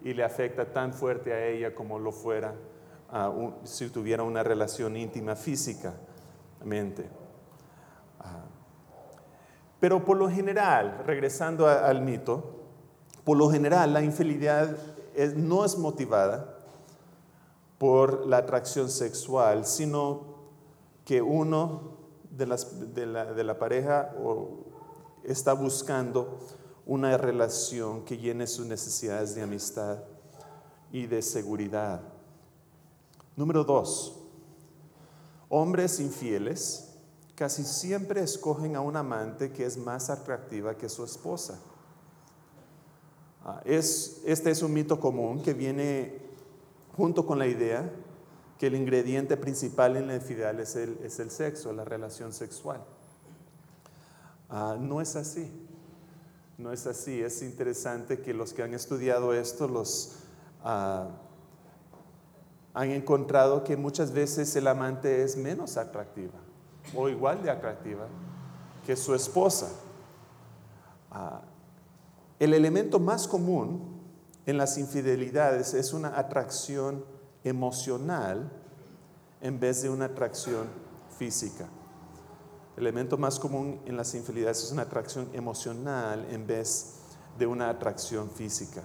y 0.02 0.14
le 0.14 0.24
afecta 0.24 0.72
tan 0.72 0.94
fuerte 0.94 1.32
a 1.32 1.46
ella 1.46 1.72
como 1.72 2.00
lo 2.00 2.10
fuera 2.10 2.52
si 3.64 3.88
tuviera 3.90 4.22
una 4.22 4.42
relación 4.42 4.96
íntima 4.96 5.34
físicamente. 5.36 7.08
Ah. 8.20 8.44
Pero 9.80 10.04
por 10.04 10.16
lo 10.16 10.28
general, 10.30 11.02
regresando 11.06 11.66
al 11.66 12.02
mito, 12.02 12.60
por 13.24 13.36
lo 13.36 13.50
general 13.50 13.92
la 13.92 14.02
infidelidad 14.02 14.76
no 15.36 15.64
es 15.64 15.76
motivada 15.76 16.60
por 17.78 18.26
la 18.26 18.38
atracción 18.38 18.90
sexual, 18.90 19.64
sino 19.64 20.30
que 21.04 21.22
uno 21.22 21.98
de, 22.30 22.46
la, 22.46 23.58
pareja 23.58 24.12
o 24.22 24.66
está 25.24 25.52
buscando 25.52 26.38
una 26.86 27.16
relación 27.16 28.04
que 28.04 28.18
llene 28.18 28.46
sus 28.46 28.66
necesidades 28.66 29.34
de 29.34 29.42
amistad 29.42 29.98
y 30.92 31.06
de 31.06 31.22
seguridad. 31.22 32.02
Número 33.40 33.64
dos, 33.64 34.20
hombres 35.48 35.98
infieles 35.98 36.90
casi 37.34 37.64
siempre 37.64 38.20
escogen 38.20 38.76
a 38.76 38.82
un 38.82 38.98
amante 38.98 39.50
que 39.50 39.64
es 39.64 39.78
más 39.78 40.10
atractiva 40.10 40.76
que 40.76 40.90
su 40.90 41.04
esposa. 41.04 41.58
Ah, 43.42 43.62
es, 43.64 44.20
este 44.26 44.50
es 44.50 44.62
un 44.62 44.74
mito 44.74 45.00
común 45.00 45.42
que 45.42 45.54
viene 45.54 46.20
junto 46.94 47.24
con 47.24 47.38
la 47.38 47.46
idea 47.46 47.90
que 48.58 48.66
el 48.66 48.74
ingrediente 48.74 49.38
principal 49.38 49.96
en 49.96 50.08
la 50.08 50.16
infidelidad 50.16 50.60
es 50.60 50.76
el, 50.76 50.98
es 51.02 51.18
el 51.18 51.30
sexo, 51.30 51.72
la 51.72 51.86
relación 51.86 52.34
sexual. 52.34 52.84
Ah, 54.50 54.76
no 54.78 55.00
es 55.00 55.16
así. 55.16 55.50
No 56.58 56.72
es 56.72 56.86
así. 56.86 57.22
Es 57.22 57.40
interesante 57.40 58.20
que 58.20 58.34
los 58.34 58.52
que 58.52 58.64
han 58.64 58.74
estudiado 58.74 59.32
esto 59.32 59.66
los 59.66 60.16
ah, 60.62 61.08
han 62.74 62.90
encontrado 62.90 63.64
que 63.64 63.76
muchas 63.76 64.12
veces 64.12 64.54
el 64.56 64.68
amante 64.68 65.22
es 65.22 65.36
menos 65.36 65.76
atractiva 65.76 66.38
o 66.94 67.08
igual 67.08 67.42
de 67.42 67.50
atractiva 67.50 68.06
que 68.86 68.96
su 68.96 69.14
esposa. 69.14 69.68
Ah, 71.10 71.42
el 72.38 72.54
elemento 72.54 72.98
más 72.98 73.28
común 73.28 74.00
en 74.46 74.56
las 74.56 74.78
infidelidades 74.78 75.74
es 75.74 75.92
una 75.92 76.18
atracción 76.18 77.04
emocional 77.44 78.50
en 79.40 79.60
vez 79.60 79.82
de 79.82 79.90
una 79.90 80.06
atracción 80.06 80.66
física. 81.18 81.68
El 82.76 82.86
elemento 82.86 83.18
más 83.18 83.38
común 83.38 83.80
en 83.84 83.96
las 83.96 84.14
infidelidades 84.14 84.64
es 84.64 84.72
una 84.72 84.82
atracción 84.82 85.28
emocional 85.34 86.26
en 86.30 86.46
vez 86.46 87.00
de 87.38 87.46
una 87.46 87.68
atracción 87.68 88.30
física. 88.30 88.82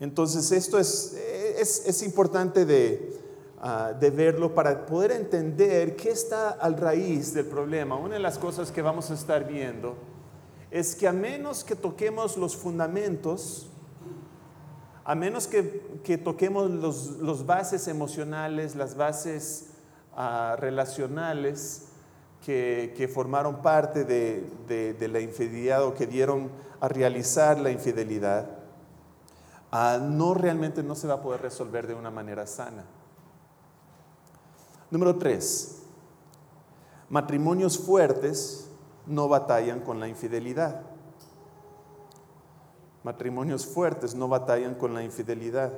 Entonces 0.00 0.50
esto 0.50 0.78
es, 0.78 1.14
es, 1.58 2.02
importante 2.02 2.64
de, 2.64 3.20
ah, 3.60 3.92
de, 3.92 4.10
verlo 4.10 4.54
para 4.54 4.86
poder 4.86 5.12
entender 5.12 5.94
qué 5.94 6.10
está 6.10 6.50
al 6.50 6.78
raíz 6.78 7.34
del 7.34 7.46
problema. 7.46 7.96
Una 7.96 8.14
de 8.14 8.20
las 8.20 8.38
cosas 8.38 8.72
que 8.72 8.80
vamos 8.80 9.10
a 9.10 9.14
estar 9.14 9.46
viendo 9.46 9.96
es 10.70 10.96
que 10.96 11.06
a 11.06 11.12
menos 11.12 11.64
que 11.64 11.76
toquemos 11.76 12.36
los 12.36 12.56
fundamentos, 12.56 13.68
a 15.04 15.14
menos 15.14 15.46
que, 15.46 16.18
toquemos 16.18 16.70
los, 16.70 17.44
bases 17.44 17.88
emocionales, 17.88 18.76
las 18.76 18.96
bases 18.96 19.66
ah, 20.16 20.56
relacionales 20.58 21.88
que, 22.44 23.10
formaron 23.12 23.62
parte 23.62 24.04
de, 24.04 25.08
la 25.08 25.20
infidelidad 25.20 25.84
o 25.84 25.94
que 25.94 26.06
dieron 26.06 26.50
a 26.80 26.88
realizar 26.88 27.58
la 27.58 27.70
infidelidad, 27.70 28.59
no 29.72 30.34
realmente 30.34 30.82
no 30.82 30.94
se 30.94 31.06
va 31.06 31.14
a 31.14 31.22
poder 31.22 31.42
resolver 31.42 31.86
de 31.86 31.94
una 31.94 32.10
manera 32.10 32.46
sana. 32.46 32.84
Número 34.90 35.16
tres, 35.16 35.82
matrimonios 37.08 37.78
fuertes 37.78 38.68
no 39.06 39.28
batallan 39.28 39.80
con 39.80 40.00
la 40.00 40.08
infidelidad. 40.08 40.82
Matrimonios 43.04 43.64
fuertes 43.64 44.14
no 44.14 44.28
batallan 44.28 44.74
con 44.74 44.92
la 44.92 45.02
infidelidad. 45.02 45.72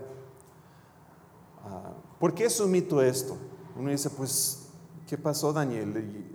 Ah, 1.65 1.93
¿Por 2.19 2.35
qué 2.35 2.47
es 2.47 2.59
un 2.59 2.71
mito 2.71 3.03
esto? 3.03 3.37
Uno 3.77 3.91
dice, 3.91 4.11
pues, 4.11 4.71
¿qué 5.07 5.17
pasó 5.19 5.53
Daniel? 5.53 6.27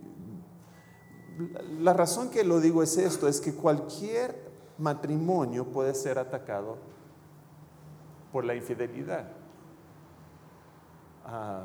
La 1.79 1.93
razón 1.93 2.29
que 2.29 2.43
lo 2.43 2.59
digo 2.59 2.83
es 2.83 2.97
esto, 2.97 3.27
es 3.27 3.41
que 3.41 3.53
cualquier 3.53 4.47
matrimonio 4.77 5.65
puede 5.65 5.93
ser 5.93 6.19
atacado 6.19 6.77
por 8.37 8.45
la 8.45 8.53
infidelidad. 8.53 9.25
Ah, 11.25 11.63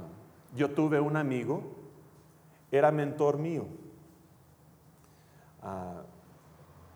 yo 0.57 0.71
tuve 0.71 0.99
un 1.01 1.19
amigo, 1.19 1.63
era 2.71 2.91
mentor 2.91 3.37
mío, 3.37 3.67
ah, 5.63 6.01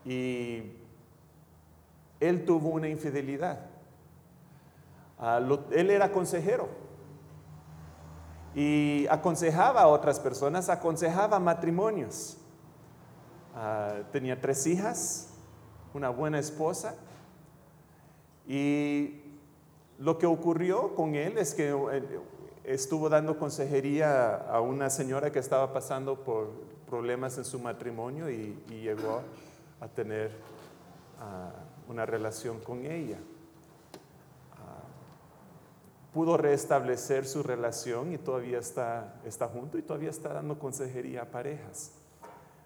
y 0.02 0.72
él 2.20 2.46
tuvo 2.46 2.70
una 2.70 2.88
infidelidad. 2.88 3.66
Ah, 5.18 5.42
él 5.70 5.90
era 5.90 6.10
consejero. 6.10 6.70
y 8.54 9.06
aconsejaba 9.10 9.82
a 9.82 9.88
otras 9.88 10.18
personas, 10.18 10.70
aconsejaba 10.70 11.38
matrimonios. 11.38 12.38
Tenía 14.10 14.40
tres 14.40 14.66
hijas, 14.66 15.34
una 15.92 16.08
buena 16.08 16.38
esposa 16.38 16.94
y 18.46 19.25
lo 19.98 20.18
que 20.18 20.26
ocurrió 20.26 20.94
con 20.94 21.14
él 21.14 21.38
es 21.38 21.54
que 21.54 21.70
eh, 21.70 22.02
estuvo 22.64 23.08
dando 23.08 23.38
consejería 23.38 24.34
a 24.34 24.60
una 24.60 24.90
señora 24.90 25.32
que 25.32 25.38
estaba 25.38 25.72
pasando 25.72 26.22
por 26.22 26.50
problemas 26.86 27.38
en 27.38 27.44
su 27.44 27.58
matrimonio 27.58 28.30
y, 28.30 28.56
llegó 28.68 29.22
a 29.80 29.88
tener 29.88 30.30
ah, 31.20 31.50
una 31.88 32.04
relación 32.04 32.60
con 32.60 32.84
ella. 32.84 33.18
Ah, 34.52 34.82
pudo 36.12 36.36
restablecer 36.36 37.26
su 37.26 37.42
relación 37.42 38.12
y 38.12 38.18
todavía 38.18 38.58
está, 38.58 39.20
está 39.24 39.48
junto 39.48 39.78
y 39.78 39.82
todavía 39.82 40.10
está 40.10 40.34
dando 40.34 40.58
consejería 40.58 41.22
a 41.22 41.24
parejas. 41.26 41.92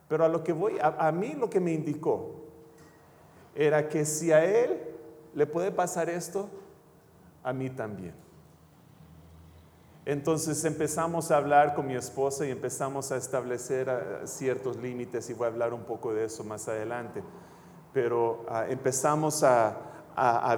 Pero 0.09 0.25
a 0.25 0.29
lo 0.29 0.43
que 0.43 0.53
voy, 0.53 0.79
a 0.81 1.13
mí 1.13 1.35
lo 1.35 1.49
que 1.49 1.61
me 1.61 1.73
indicó 1.73 2.35
era 3.55 3.89
que 3.89 4.05
si 4.05 4.33
a 4.33 4.45
él 4.45 4.77
le 5.35 5.47
puede 5.47 5.71
pasar 5.71 6.11
esto, 6.11 6.49
a 7.43 7.53
mí 7.53 7.71
también. 7.71 8.15
Entonces 10.07 10.65
empezamos 10.65 11.31
a 11.31 11.37
hablar 11.37 11.75
con 11.75 11.87
mi 11.87 11.95
esposa 11.95 12.47
y 12.47 12.51
empezamos 12.51 13.13
a 13.13 13.17
establecer 13.17 13.91
ah, 13.91 14.27
ciertos 14.27 14.77
límites 14.77 15.29
y 15.29 15.35
voy 15.35 15.45
a 15.45 15.49
hablar 15.49 15.75
un 15.75 15.83
poco 15.83 16.15
de 16.15 16.25
eso 16.25 16.43
más 16.43 16.69
adelante. 16.69 17.23
Pero 17.93 18.45
ah, 18.49 18.67
empezamos 18.69 19.45
a, 19.45 19.77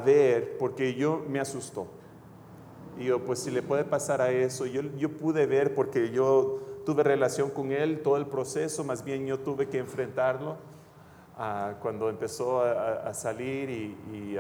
ver, 0.05 0.57
porque 0.59 0.95
yo 0.95 1.25
me 1.29 1.41
asustó. 1.41 1.87
Y 2.99 3.05
yo, 3.05 3.25
pues 3.25 3.41
si 3.41 3.51
le 3.51 3.63
puede 3.63 3.85
pasar 3.85 4.21
a 4.21 4.31
eso, 4.31 4.67
yo, 4.67 4.83
yo 4.97 5.17
pude 5.17 5.47
ver 5.47 5.75
porque 5.75 6.11
yo 6.11 6.61
tuve 6.87 7.03
relación 7.03 7.51
con 7.51 7.73
él, 7.73 8.01
todo 8.03 8.17
el 8.17 8.27
proceso, 8.27 8.85
más 8.85 9.05
bien 9.05 9.27
yo 9.27 9.39
tuve 9.39 9.69
que 9.69 9.79
enfrentarlo 9.79 10.57
ah, 11.37 11.75
cuando 11.81 12.09
empezó 12.09 12.63
a, 12.63 13.13
salir 13.13 13.71
y, 13.71 13.97
y 14.13 14.39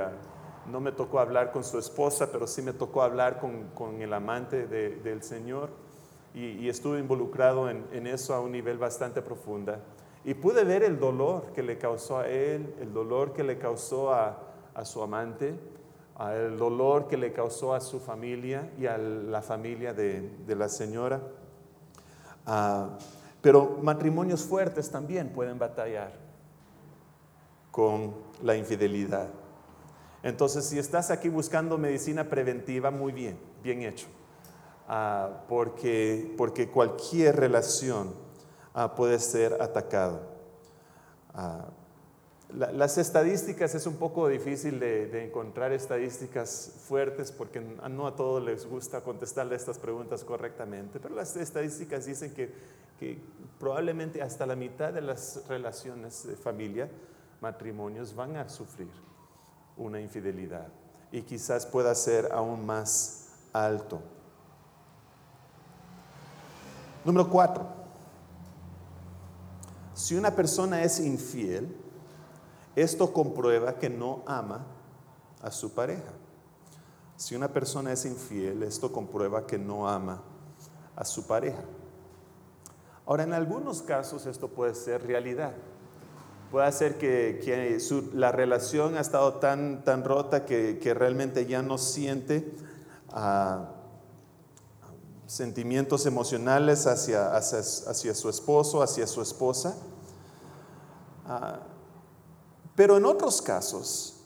no 0.70 0.80
me 0.80 0.92
tocó 0.92 1.18
hablar 1.18 1.52
con 1.52 1.64
su 1.64 1.78
esposa, 1.78 2.30
pero 2.30 2.46
sí 2.46 2.62
me 2.62 2.72
tocó 2.72 3.02
hablar 3.02 3.40
con, 3.40 4.00
el 4.00 4.12
amante 4.12 4.66
del 4.66 5.22
Señor 5.22 5.70
y, 6.34 6.68
estuve 6.68 6.98
involucrado 6.98 7.68
en, 7.68 8.06
eso 8.06 8.34
a 8.34 8.40
un 8.40 8.52
nivel 8.52 8.78
bastante 8.78 9.22
profundo. 9.22 9.76
Y 10.24 10.34
pude 10.34 10.64
ver 10.64 10.82
el 10.82 10.98
dolor 10.98 11.52
que 11.52 11.62
le 11.62 11.78
causó 11.78 12.18
a 12.18 12.28
él, 12.28 12.74
el 12.80 12.92
dolor 12.92 13.32
que 13.32 13.42
le 13.42 13.58
causó 13.58 14.12
a, 14.12 14.38
su 14.84 15.02
amante, 15.02 15.54
el 16.32 16.56
dolor 16.56 17.08
que 17.08 17.16
le 17.16 17.32
causó 17.32 17.74
a 17.74 17.80
su 17.80 17.98
familia 17.98 18.70
y 18.78 18.86
a 18.86 18.96
la 18.96 19.42
familia 19.42 19.92
de, 19.92 20.30
la 20.46 20.68
señora. 20.68 21.20
Ah, 22.46 22.98
pero 23.40 23.78
matrimonios 23.82 24.44
fuertes 24.44 24.90
también 24.90 25.30
pueden 25.30 25.58
batallar 25.58 26.12
con 27.72 28.14
la 28.42 28.56
infidelidad. 28.56 29.41
Entonces, 30.22 30.64
si 30.64 30.78
estás 30.78 31.10
aquí 31.10 31.28
buscando 31.28 31.78
medicina 31.78 32.28
preventiva, 32.28 32.90
muy 32.90 33.12
bien, 33.12 33.38
bien 33.62 33.82
hecho. 33.82 34.06
Ah, 34.88 35.44
porque, 35.48 36.34
cualquier 36.72 37.36
relación 37.36 38.14
ah, 38.74 38.94
puede 38.94 39.18
ser 39.18 39.60
atacado. 39.60 40.20
Ah, 41.34 41.70
las 42.50 42.98
estadísticas 42.98 43.74
es 43.74 43.86
un 43.86 43.96
poco 43.96 44.28
difícil 44.28 44.78
de, 44.78 45.24
encontrar 45.24 45.72
estadísticas 45.72 46.74
fuertes 46.86 47.32
porque 47.32 47.60
no 47.60 48.06
a 48.06 48.14
todos 48.14 48.44
les 48.44 48.66
gusta 48.66 49.00
contestarle 49.00 49.56
estas 49.56 49.78
preguntas 49.78 50.22
correctamente, 50.22 51.00
pero 51.00 51.14
las 51.14 51.34
estadísticas 51.34 52.04
dicen 52.04 52.34
que, 52.34 52.52
que 53.00 53.18
probablemente 53.58 54.20
hasta 54.20 54.44
la 54.44 54.54
mitad 54.54 54.92
de 54.92 55.00
las 55.00 55.42
relaciones 55.48 56.26
de 56.26 56.36
familia, 56.36 56.90
matrimonios, 57.40 58.14
van 58.14 58.36
a 58.36 58.46
sufrir 58.50 58.90
una 59.76 60.00
infidelidad 60.00 60.68
y 61.10 61.22
quizás 61.22 61.66
pueda 61.66 61.94
ser 61.94 62.32
aún 62.32 62.64
más 62.64 63.28
alto. 63.52 64.00
Número 67.04 67.28
cuatro, 67.28 67.66
si 69.94 70.16
una 70.16 70.30
persona 70.30 70.82
es 70.82 71.00
infiel, 71.00 71.76
esto 72.74 73.12
comprueba 73.12 73.74
que 73.78 73.90
no 73.90 74.22
ama 74.26 74.64
a 75.42 75.50
su 75.50 75.74
pareja. 75.74 76.12
Si 77.16 77.34
una 77.34 77.48
persona 77.48 77.92
es 77.92 78.04
infiel, 78.04 78.62
esto 78.62 78.92
comprueba 78.92 79.46
que 79.46 79.58
no 79.58 79.88
ama 79.88 80.22
a 80.96 81.04
su 81.04 81.26
pareja. 81.26 81.62
Ahora, 83.04 83.24
en 83.24 83.32
algunos 83.32 83.82
casos 83.82 84.26
esto 84.26 84.48
puede 84.48 84.74
ser 84.74 85.06
realidad 85.06 85.52
puede 86.52 86.70
ser 86.70 86.98
que, 86.98 87.80
la 88.12 88.30
relación 88.30 88.98
ha 88.98 89.00
estado 89.00 89.36
tan, 89.36 89.84
tan 89.84 90.04
rota 90.04 90.44
que, 90.44 90.94
realmente 90.94 91.46
ya 91.46 91.62
no 91.62 91.78
siente 91.78 92.54
ah, 93.10 93.70
sentimientos 95.26 96.04
emocionales 96.04 96.86
hacia, 96.86 97.34
hacia, 97.34 98.14
su 98.14 98.28
esposo, 98.28 98.82
hacia 98.82 99.06
su 99.06 99.22
esposa. 99.22 99.74
Ah, 101.26 101.60
pero 102.76 102.98
en 102.98 103.06
otros 103.06 103.40
casos, 103.40 104.20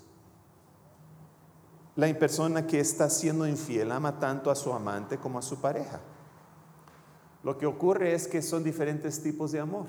la 1.94 2.12
persona 2.18 2.66
que 2.66 2.80
está 2.80 3.08
siendo 3.08 3.46
infiel 3.46 3.92
ama 3.92 4.18
tanto 4.18 4.50
a 4.50 4.56
su 4.56 4.72
amante 4.72 5.16
como 5.18 5.38
a 5.38 5.42
su 5.42 5.60
pareja. 5.60 6.00
Lo 7.44 7.56
que 7.56 7.66
ocurre 7.66 8.14
es 8.14 8.26
que 8.26 8.42
son 8.42 8.64
diferentes 8.64 9.22
tipos 9.22 9.52
de 9.52 9.60
amor. 9.60 9.86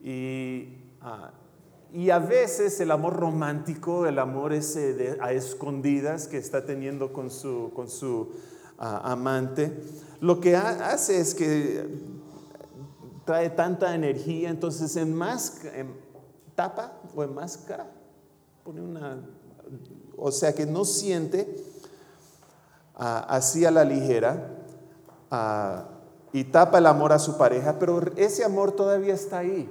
Y 0.00 0.87
Ah, 1.00 1.30
y 1.92 2.10
a 2.10 2.18
veces 2.18 2.80
el 2.80 2.90
amor 2.90 3.14
romántico, 3.14 4.06
el 4.06 4.18
amor 4.18 4.52
ese 4.52 5.16
a 5.20 5.32
escondidas 5.32 6.28
que 6.28 6.36
está 6.36 6.64
teniendo 6.66 7.12
con 7.12 7.30
su, 7.30 7.72
con 7.74 7.88
su 7.88 8.32
ah, 8.78 9.00
amante, 9.04 9.72
lo 10.20 10.40
que 10.40 10.56
hace 10.56 11.20
es 11.20 11.34
que 11.34 11.88
trae 13.24 13.50
tanta 13.50 13.94
energía, 13.94 14.50
entonces 14.50 14.96
en, 14.96 15.14
más, 15.14 15.60
tapa 16.54 17.00
o 17.14 17.22
en 17.22 17.34
máscara, 17.34 17.90
pone 18.64 18.80
una, 18.80 19.20
o 20.16 20.32
sea 20.32 20.54
que 20.54 20.66
no 20.66 20.84
siente 20.84 21.64
ah, 22.96 23.24
así 23.28 23.64
a 23.64 23.70
la 23.70 23.84
ligera 23.84 24.54
y 26.32 26.44
tapa 26.44 26.78
el 26.78 26.86
amor 26.86 27.12
a 27.12 27.18
su 27.18 27.38
pareja, 27.38 27.78
pero 27.78 28.00
ese 28.16 28.44
amor 28.44 28.72
todavía 28.72 29.14
está 29.14 29.38
ahí. 29.38 29.68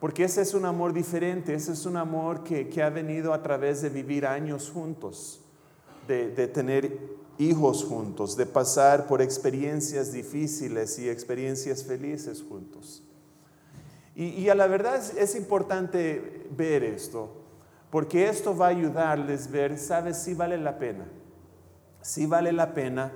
Porque 0.00 0.24
ese 0.24 0.42
es 0.42 0.54
un 0.54 0.64
amor 0.64 0.92
diferente, 0.92 1.54
ese 1.54 1.72
es 1.72 1.84
un 1.84 1.96
amor 1.96 2.44
que, 2.44 2.82
ha 2.82 2.90
venido 2.90 3.32
a 3.32 3.42
través 3.42 3.82
de 3.82 3.88
vivir 3.88 4.26
años 4.26 4.70
juntos, 4.72 5.40
de, 6.06 6.28
tener 6.46 6.98
hijos 7.36 7.84
juntos, 7.84 8.36
de 8.36 8.46
pasar 8.46 9.06
por 9.06 9.20
experiencias 9.20 10.12
difíciles 10.12 10.98
y 11.00 11.08
experiencias 11.08 11.82
felices 11.82 12.44
juntos. 12.48 13.02
Y, 14.14 14.48
a 14.48 14.54
la 14.54 14.66
verdad 14.66 15.00
es, 15.16 15.34
importante 15.34 16.46
ver 16.56 16.84
esto, 16.84 17.30
porque 17.90 18.28
esto 18.28 18.56
va 18.56 18.66
a 18.66 18.70
ayudarles 18.70 19.50
ver, 19.50 19.78
¿sabes? 19.78 20.18
Si 20.18 20.34
vale 20.34 20.58
la 20.58 20.78
pena, 20.78 21.06
si 22.02 22.26
vale 22.26 22.52
la 22.52 22.72
pena 22.72 23.12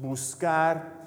buscar 0.00 1.02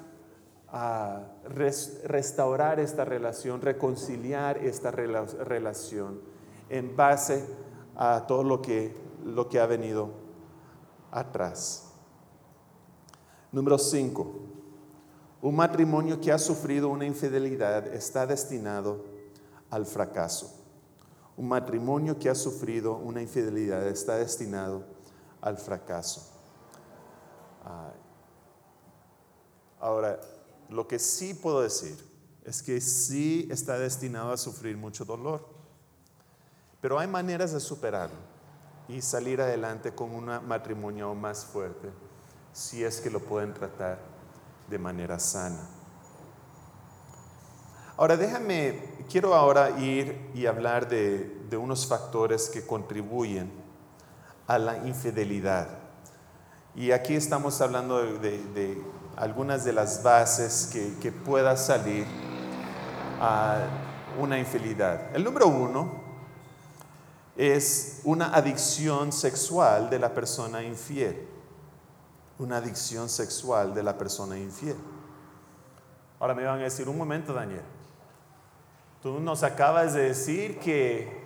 restaurar 1.48 2.80
esta 2.80 3.04
relación, 3.04 3.60
reconciliar 3.60 4.58
esta 4.58 4.90
relación 4.90 6.20
en 6.68 6.96
base 6.96 7.46
a 7.96 8.26
todo 8.26 8.44
lo 8.44 8.60
que, 8.62 8.94
lo 9.24 9.48
que 9.48 9.60
ha 9.60 9.66
venido 9.66 10.10
atrás. 11.10 11.92
Número 13.52 13.78
5. 13.78 14.32
Un 15.42 15.56
matrimonio 15.56 16.20
que 16.20 16.32
ha 16.32 16.38
sufrido 16.38 16.88
una 16.88 17.06
infidelidad 17.06 17.86
está 17.86 18.26
destinado 18.26 19.04
al 19.70 19.86
fracaso. 19.86 20.52
Un 21.36 21.48
matrimonio 21.48 22.18
que 22.18 22.28
ha 22.28 22.34
sufrido 22.34 22.96
una 22.96 23.20
infidelidad 23.20 23.86
está 23.86 24.16
destinado 24.16 24.84
al 25.40 25.58
fracaso. 25.58 26.32
Ahora, 29.78 30.18
lo 30.68 30.88
que 30.88 30.98
sí 30.98 31.34
puedo 31.34 31.60
decir 31.60 31.96
es 32.44 32.62
que 32.62 32.80
sí 32.80 33.48
está 33.50 33.78
destinado 33.78 34.32
a 34.32 34.36
sufrir 34.36 34.76
mucho 34.76 35.04
dolor. 35.04 35.46
Pero 36.80 36.98
hay 36.98 37.08
maneras 37.08 37.52
de 37.52 37.60
superarlo 37.60 38.16
y 38.88 39.02
salir 39.02 39.40
adelante 39.40 39.94
con 39.94 40.14
un 40.14 40.26
matrimonio 40.46 41.14
más 41.14 41.44
fuerte 41.44 41.90
si 42.52 42.84
es 42.84 43.00
que 43.00 43.10
lo 43.10 43.20
pueden 43.20 43.52
tratar 43.52 43.98
de 44.68 44.78
manera 44.78 45.18
sana. 45.18 45.68
Ahora 47.96 48.16
déjame, 48.16 48.80
quiero 49.10 49.34
ahora 49.34 49.80
ir 49.80 50.30
y 50.34 50.46
hablar 50.46 50.88
de, 50.88 51.56
unos 51.56 51.86
factores 51.86 52.48
que 52.48 52.66
contribuyen 52.66 53.50
a 54.46 54.58
la 54.58 54.86
infidelidad. 54.86 55.68
Y 56.74 56.92
aquí 56.92 57.14
estamos 57.14 57.60
hablando 57.60 58.02
de 58.18 58.82
algunas 59.16 59.64
de 59.64 59.72
las 59.72 60.02
bases 60.02 60.68
que, 60.72 60.94
que 61.00 61.10
pueda 61.10 61.56
salir 61.56 62.06
a 63.20 63.60
una 64.18 64.38
infidelidad. 64.38 65.14
El 65.14 65.24
número 65.24 65.48
uno 65.48 66.04
es 67.36 68.00
una 68.04 68.34
adicción 68.34 69.12
sexual 69.12 69.90
de 69.90 69.98
la 69.98 70.14
persona 70.14 70.62
infiel. 70.62 71.26
Una 72.38 72.58
adicción 72.58 73.08
sexual 73.08 73.74
de 73.74 73.82
la 73.82 73.96
persona 73.96 74.38
infiel. 74.38 74.76
Ahora 76.18 76.34
me 76.34 76.44
van 76.44 76.60
a 76.60 76.62
decir, 76.64 76.88
un 76.88 76.96
momento 76.96 77.32
Daniel, 77.32 77.62
tú 79.02 79.20
nos 79.20 79.42
acabas 79.42 79.94
de 79.94 80.02
decir 80.02 80.58
que 80.58 81.24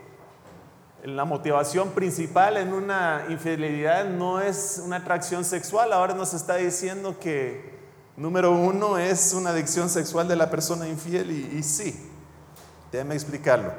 la 1.05 1.24
motivación 1.24 1.90
principal 1.90 2.57
en 2.57 2.72
una 2.72 3.24
infidelidad 3.29 4.05
no 4.05 4.40
es 4.40 4.83
una 4.85 4.96
atracción 4.96 5.44
sexual, 5.44 5.92
ahora 5.92 6.14
nos 6.14 6.35
está 6.35 6.57
diciendo 6.57 7.18
que 7.18 7.79
número 8.20 8.52
uno 8.52 8.98
es 8.98 9.33
una 9.33 9.50
adicción 9.50 9.88
sexual 9.88 10.28
de 10.28 10.37
la 10.37 10.50
persona 10.50 10.87
infiel 10.87 11.30
y, 11.30 11.62
sí, 11.62 11.98
déjame 12.92 13.14
explicarlo. 13.14 13.72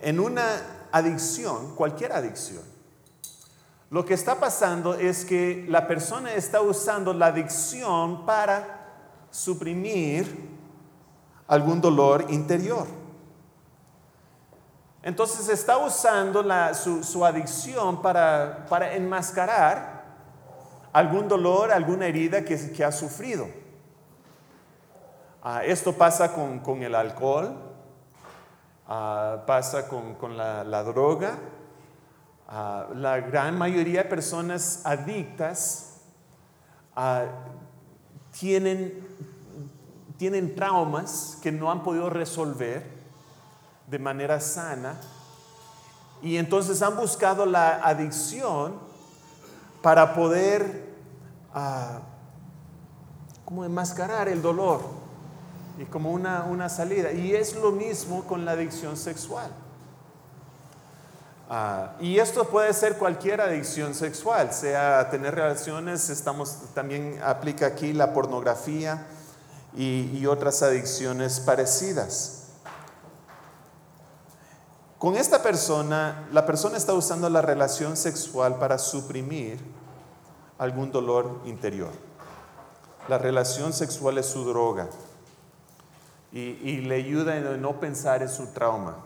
En 0.00 0.18
una 0.18 0.44
adicción, 0.90 1.76
cualquier 1.76 2.12
adicción, 2.12 2.64
lo 3.90 4.04
que 4.04 4.14
está 4.14 4.40
pasando 4.40 4.94
es 4.94 5.24
que 5.24 5.64
la 5.68 5.86
persona 5.86 6.34
está 6.34 6.60
usando 6.60 7.14
la 7.14 7.26
adicción 7.26 8.26
para 8.26 9.28
suprimir 9.30 10.50
algún 11.46 11.80
dolor 11.80 12.26
interior. 12.28 12.88
Entonces 15.04 15.48
está 15.48 15.78
usando 15.78 16.44
su, 16.74 17.24
adicción 17.24 18.02
para, 18.02 18.94
enmascarar 18.94 19.95
algún 20.96 21.28
dolor, 21.28 21.72
alguna 21.72 22.06
herida 22.06 22.42
que, 22.42 22.82
ha 22.82 22.90
sufrido. 22.90 23.46
Ah, 25.42 25.62
esto 25.62 25.92
pasa 25.92 26.32
con, 26.32 26.82
el 26.82 26.94
alcohol, 26.94 27.54
ah, 28.88 29.42
pasa 29.46 29.88
con, 29.88 30.38
la, 30.38 30.82
droga. 30.84 31.36
Ah, 32.48 32.86
la 32.94 33.20
gran 33.20 33.58
mayoría 33.58 34.04
de 34.04 34.08
personas 34.08 34.80
adictas 34.86 35.98
tienen, 38.40 39.06
tienen 40.16 40.54
traumas 40.54 41.38
que 41.42 41.52
no 41.52 41.70
han 41.70 41.82
podido 41.82 42.08
resolver 42.08 42.86
de 43.86 43.98
manera 43.98 44.40
sana 44.40 44.98
y 46.22 46.38
entonces 46.38 46.80
han 46.80 46.96
buscado 46.96 47.44
la 47.44 47.86
adicción 47.86 48.80
para 49.82 50.14
poder 50.14 50.85
uh, 51.56 51.98
como 53.44 53.64
enmascarar 53.64 54.28
el 54.28 54.42
dolor 54.42 54.82
y 55.78 55.84
como 55.86 56.12
una, 56.12 56.44
una, 56.44 56.68
salida. 56.68 57.12
Y 57.12 57.34
es 57.34 57.56
lo 57.56 57.72
mismo 57.72 58.24
con 58.24 58.44
la 58.44 58.52
adicción 58.52 58.96
sexual. 58.96 59.50
Ah, 61.48 61.94
y 62.00 62.18
esto 62.18 62.48
puede 62.48 62.72
ser 62.72 62.98
cualquier 62.98 63.40
adicción 63.40 63.94
sexual, 63.94 64.52
sea 64.52 65.08
tener 65.10 65.34
relaciones, 65.34 66.10
estamos, 66.10 66.56
también 66.74 67.20
aplica 67.24 67.66
aquí 67.66 67.92
la 67.92 68.12
pornografía 68.12 69.06
y 69.76 70.24
otras 70.26 70.62
adicciones 70.62 71.38
parecidas. 71.38 72.46
Con 74.98 75.14
esta 75.16 75.42
persona, 75.42 76.26
la 76.32 76.46
persona 76.46 76.78
está 76.78 76.94
usando 76.94 77.28
la 77.28 77.42
relación 77.42 77.96
sexual 77.96 78.58
para 78.58 78.78
suprimir 78.78 79.75
algún 80.58 80.90
dolor 80.90 81.40
interior. 81.44 81.92
La 83.08 83.18
relación 83.18 83.72
sexual 83.72 84.18
es 84.18 84.26
su 84.26 84.44
droga 84.44 84.88
y, 86.32 86.80
le 86.82 86.96
ayuda 86.96 87.34
a 87.34 87.56
no 87.56 87.80
pensar 87.80 88.22
en 88.22 88.28
su 88.28 88.48
trauma. 88.48 88.96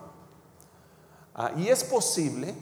Ah, 1.33 1.51
y 1.55 1.69
es 1.69 1.83
posible 1.83 2.53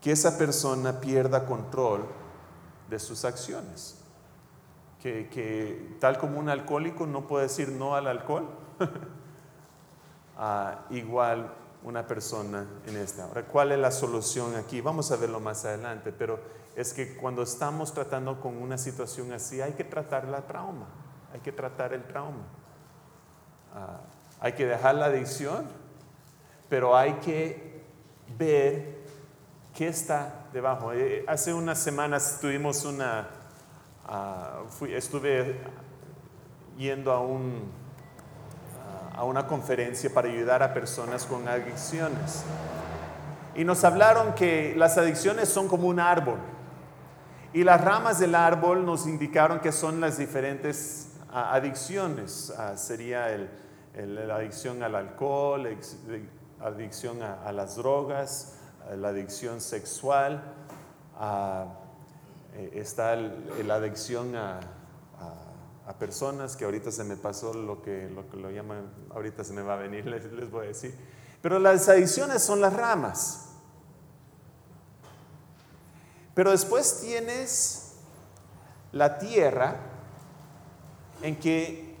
que 0.00 0.12
esa 0.12 0.38
persona 0.38 1.00
pierda 1.00 1.44
control 1.46 2.04
de 2.88 2.98
sus 2.98 3.24
acciones. 3.24 3.96
Que, 5.02 5.96
tal 6.00 6.18
como 6.18 6.40
un 6.40 6.48
alcohólico 6.48 7.06
no 7.06 7.28
puede 7.28 7.44
decir 7.44 7.68
no 7.68 7.94
al 7.94 8.08
alcohol, 8.08 8.48
ah, 10.36 10.80
igual 10.90 11.52
una 11.84 12.06
persona 12.06 12.66
en 12.86 12.96
esta. 12.96 13.24
Ahora, 13.24 13.44
¿cuál 13.44 13.70
es 13.70 13.78
la 13.78 13.92
solución 13.92 14.56
aquí? 14.56 14.80
Vamos 14.80 15.12
a 15.12 15.16
verlo 15.16 15.38
más 15.38 15.64
adelante, 15.64 16.12
pero 16.12 16.40
es 16.76 16.92
que 16.92 17.16
cuando 17.16 17.42
estamos 17.42 17.92
tratando 17.94 18.38
con 18.40 18.58
una 18.58 18.76
situación 18.76 19.32
así, 19.32 19.62
hay 19.62 19.72
que 19.72 19.82
tratar 19.82 20.28
la 20.28 20.46
trauma, 20.46 20.86
hay 21.32 21.40
que 21.40 21.50
tratar 21.50 21.94
el 21.94 22.04
trauma. 22.04 22.44
Ah, 23.74 24.00
hay 24.38 24.52
que 24.52 24.66
dejar 24.66 24.94
la 24.94 25.06
adicción, 25.06 25.64
pero 26.68 26.94
hay 26.94 27.14
que 27.14 27.82
ver 28.38 28.98
qué 29.74 29.88
está 29.88 30.44
debajo. 30.52 30.92
Eh, 30.92 31.24
hace 31.26 31.54
unas 31.54 31.78
semanas 31.78 32.38
tuvimos 32.40 32.84
una, 32.84 33.30
ah, 34.06 34.60
estuve 34.88 35.58
yendo 36.76 37.10
a 37.10 37.20
un 37.20 37.86
a 39.16 39.24
una 39.24 39.46
conferencia 39.46 40.12
para 40.12 40.28
ayudar 40.28 40.62
a 40.62 40.74
personas 40.74 41.24
con 41.24 41.48
adicciones. 41.48 42.44
Y 43.54 43.64
nos 43.64 43.82
hablaron 43.82 44.34
que 44.34 44.74
las 44.76 44.98
adicciones 44.98 45.48
son 45.48 45.68
como 45.68 45.88
un 45.88 45.98
árbol. 45.98 46.38
Y 47.52 47.64
las 47.64 47.82
ramas 47.82 48.18
del 48.18 48.34
árbol 48.34 48.84
nos 48.84 49.06
indicaron 49.06 49.60
que 49.60 49.72
son 49.72 50.00
las 50.00 50.18
diferentes 50.18 51.12
adicciones. 51.32 52.52
Sería 52.76 53.28
la 53.94 54.36
adicción 54.36 54.82
al 54.82 54.94
alcohol, 54.94 55.62
la 55.62 56.66
adicción 56.66 57.22
a, 57.22 57.50
las 57.52 57.76
drogas, 57.76 58.58
la 58.94 59.08
adicción 59.08 59.60
sexual, 59.60 60.42
está 62.72 63.16
la 63.16 63.74
adicción 63.74 64.36
a, 64.36 64.60
a 65.86 65.92
personas 65.94 66.56
que 66.56 66.64
ahorita 66.64 66.90
se 66.90 67.04
me 67.04 67.16
pasó 67.16 67.54
lo 67.54 67.80
que 67.80 68.10
lo, 68.10 68.24
lo 68.38 68.50
llaman, 68.50 68.90
ahorita 69.10 69.44
se 69.44 69.52
me 69.52 69.62
va 69.62 69.74
a 69.74 69.76
venir, 69.76 70.06
les, 70.06 70.24
les 70.32 70.50
voy 70.50 70.64
a 70.64 70.68
decir. 70.68 70.94
Pero 71.40 71.58
las 71.58 71.88
adicciones 71.88 72.42
son 72.42 72.60
las 72.60 72.72
ramas. 72.72 73.45
Pero 76.36 76.52
después 76.52 77.00
tienes 77.00 77.94
la 78.92 79.18
tierra 79.18 79.78
en 81.22 81.34
que 81.40 81.96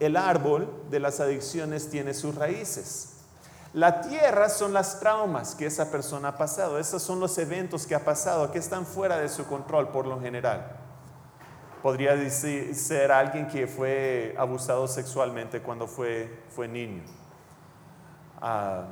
el 0.00 0.16
árbol 0.16 0.68
de 0.90 0.98
las 0.98 1.20
adicciones 1.20 1.88
tiene 1.88 2.12
sus 2.12 2.34
raíces. 2.34 3.10
La 3.72 4.00
tierra 4.00 4.48
son 4.48 4.72
las 4.72 4.98
traumas 4.98 5.54
que 5.54 5.66
esa 5.66 5.92
persona 5.92 6.30
ha 6.30 6.36
pasado, 6.36 6.80
esos 6.80 7.00
son 7.00 7.20
los 7.20 7.38
eventos 7.38 7.86
que 7.86 7.94
ha 7.94 8.04
pasado, 8.04 8.50
que 8.50 8.58
están 8.58 8.84
fuera 8.84 9.18
de 9.18 9.28
su 9.28 9.46
control 9.46 9.90
por 9.90 10.06
lo 10.06 10.20
general 10.20 10.80
podría 11.84 12.16
decir, 12.16 12.74
ser 12.74 13.12
alguien 13.12 13.46
que 13.46 13.66
fue 13.66 14.34
abusado 14.38 14.88
sexualmente 14.88 15.60
cuando 15.60 15.86
fue, 15.86 16.44
fue 16.48 16.66
niño. 16.66 17.02
Ah, 18.40 18.86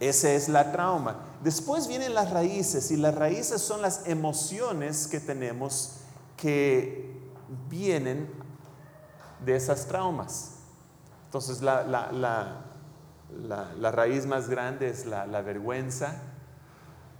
esa 0.00 0.32
es 0.32 0.48
la 0.48 0.72
trauma. 0.72 1.16
Después 1.42 1.86
vienen 1.88 2.14
las 2.14 2.30
raíces 2.30 2.90
y 2.90 2.96
las 2.96 3.14
raíces 3.14 3.60
son 3.62 3.82
las 3.82 4.06
emociones 4.06 5.06
que 5.06 5.20
tenemos 5.20 5.98
que 6.36 7.14
vienen 7.68 8.28
de 9.44 9.56
esas 9.56 9.86
traumas. 9.86 10.52
Entonces 11.26 11.60
la, 11.62 11.84
la, 11.84 12.62
raíz 13.90 14.26
más 14.26 14.48
grande 14.48 14.88
es 14.88 15.06
la, 15.06 15.24
vergüenza, 15.42 16.16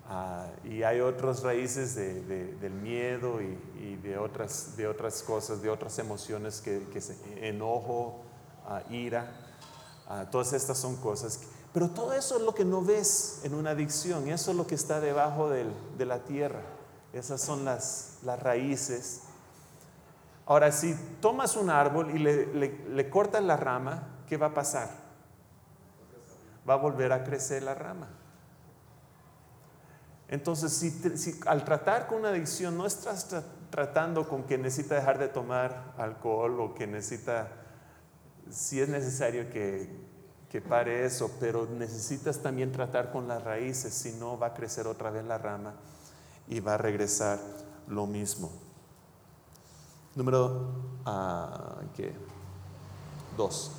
Ah, 0.09 0.47
y 0.63 0.85
hay 0.85 1.01
otras 1.01 1.43
raíces 1.43 1.97
del 1.97 2.71
miedo 2.71 3.41
y, 3.43 3.97
de, 3.97 4.17
otras, 4.17 4.77
de 4.77 4.87
otras 4.87 5.21
cosas, 5.23 5.61
de 5.63 5.69
otras 5.69 5.99
emociones 5.99 6.61
que, 6.61 6.87
que 6.93 7.01
se, 7.01 7.17
enojo, 7.49 8.23
ah, 8.67 8.83
ira, 8.89 9.33
ah, 10.09 10.27
todas 10.31 10.53
estas 10.53 10.79
son 10.79 10.95
cosas. 10.97 11.41
Pero 11.77 11.91
todo 11.91 12.15
eso 12.15 12.39
es 12.39 12.43
lo 12.43 12.55
que 12.55 12.65
no 12.65 12.81
ves 12.81 13.43
en 13.45 13.53
una 13.53 13.73
adicción, 13.73 14.29
eso 14.29 14.51
es 14.51 14.57
lo 14.57 14.67
que 14.67 14.75
está 14.75 14.99
debajo 14.99 15.51
de 15.51 16.07
la 16.07 16.21
tierra. 16.21 16.63
Esas 17.13 17.39
son 17.43 17.67
las, 17.67 18.19
raíces. 18.25 19.25
Ahora, 20.47 20.73
si 20.73 20.95
tomas 21.21 21.55
un 21.55 21.69
árbol 21.69 22.13
y 22.17 22.19
le, 22.19 22.47
le, 22.55 22.89
le 22.89 23.11
cortas 23.11 23.45
la 23.45 23.59
rama, 23.59 24.09
¿qué 24.27 24.39
va 24.39 24.47
a 24.47 24.55
pasar? 24.55 24.89
Va 26.67 26.73
a 26.73 26.79
volver 26.79 27.13
a 27.13 27.25
crecer 27.25 27.63
la 27.63 27.75
rama. 27.75 28.09
Entonces, 30.29 30.73
si, 30.73 31.39
al 31.45 31.63
tratar 31.67 32.07
con 32.07 32.21
una 32.21 32.31
adicción 32.31 32.79
no 32.79 32.87
estás 32.87 33.29
tratando 33.69 34.27
con 34.27 34.45
que 34.45 34.57
necesita 34.57 34.95
dejar 34.95 35.19
de 35.19 35.29
tomar 35.29 35.93
alcohol 35.99 36.59
o 36.59 36.75
que 36.75 36.87
necesita, 36.87 37.53
si 38.49 38.81
es 38.81 38.89
necesario 38.89 39.51
que, 39.51 40.16
que 40.51 40.61
pare 40.61 41.05
eso, 41.05 41.31
pero 41.41 41.67
necesitas 41.67 42.39
también 42.39 42.73
tratar 42.73 43.11
con 43.11 43.27
las 43.29 43.43
raíces, 43.43 43.93
si 43.93 44.13
no 44.13 44.39
va 44.39 44.49
a 44.49 44.55
crecer 44.55 44.87
otra 44.87 45.11
vez 45.11 45.25
la 45.25 45.39
rama 45.39 45.75
y 46.49 46.61
va 46.61 46.75
a 46.75 46.79
regresar 46.79 47.39
lo 47.89 48.07
mismo. 48.07 48.51
Número 50.15 50.73
ah, 51.05 51.77
dos. 53.37 53.71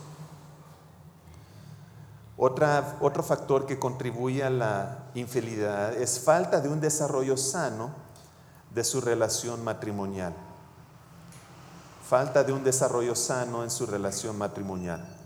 otro 2.38 3.24
factor 3.24 3.66
que 3.66 3.80
contribuye 3.80 4.44
a 4.44 4.50
la 4.50 5.06
infidelidad 5.16 5.96
es 5.96 6.20
falta 6.20 6.62
de 6.62 6.70
un 6.70 6.80
desarrollo 6.80 7.38
sano 7.38 7.90
de 8.72 8.84
su 8.84 9.02
relación 9.02 9.64
matrimonial. 9.64 10.36
Falta 12.08 12.44
de 12.44 12.54
un 12.54 12.64
desarrollo 12.64 13.16
sano 13.16 13.64
en 13.64 13.72
su 13.72 13.88
relación 13.88 14.38
matrimonial. 14.38 15.17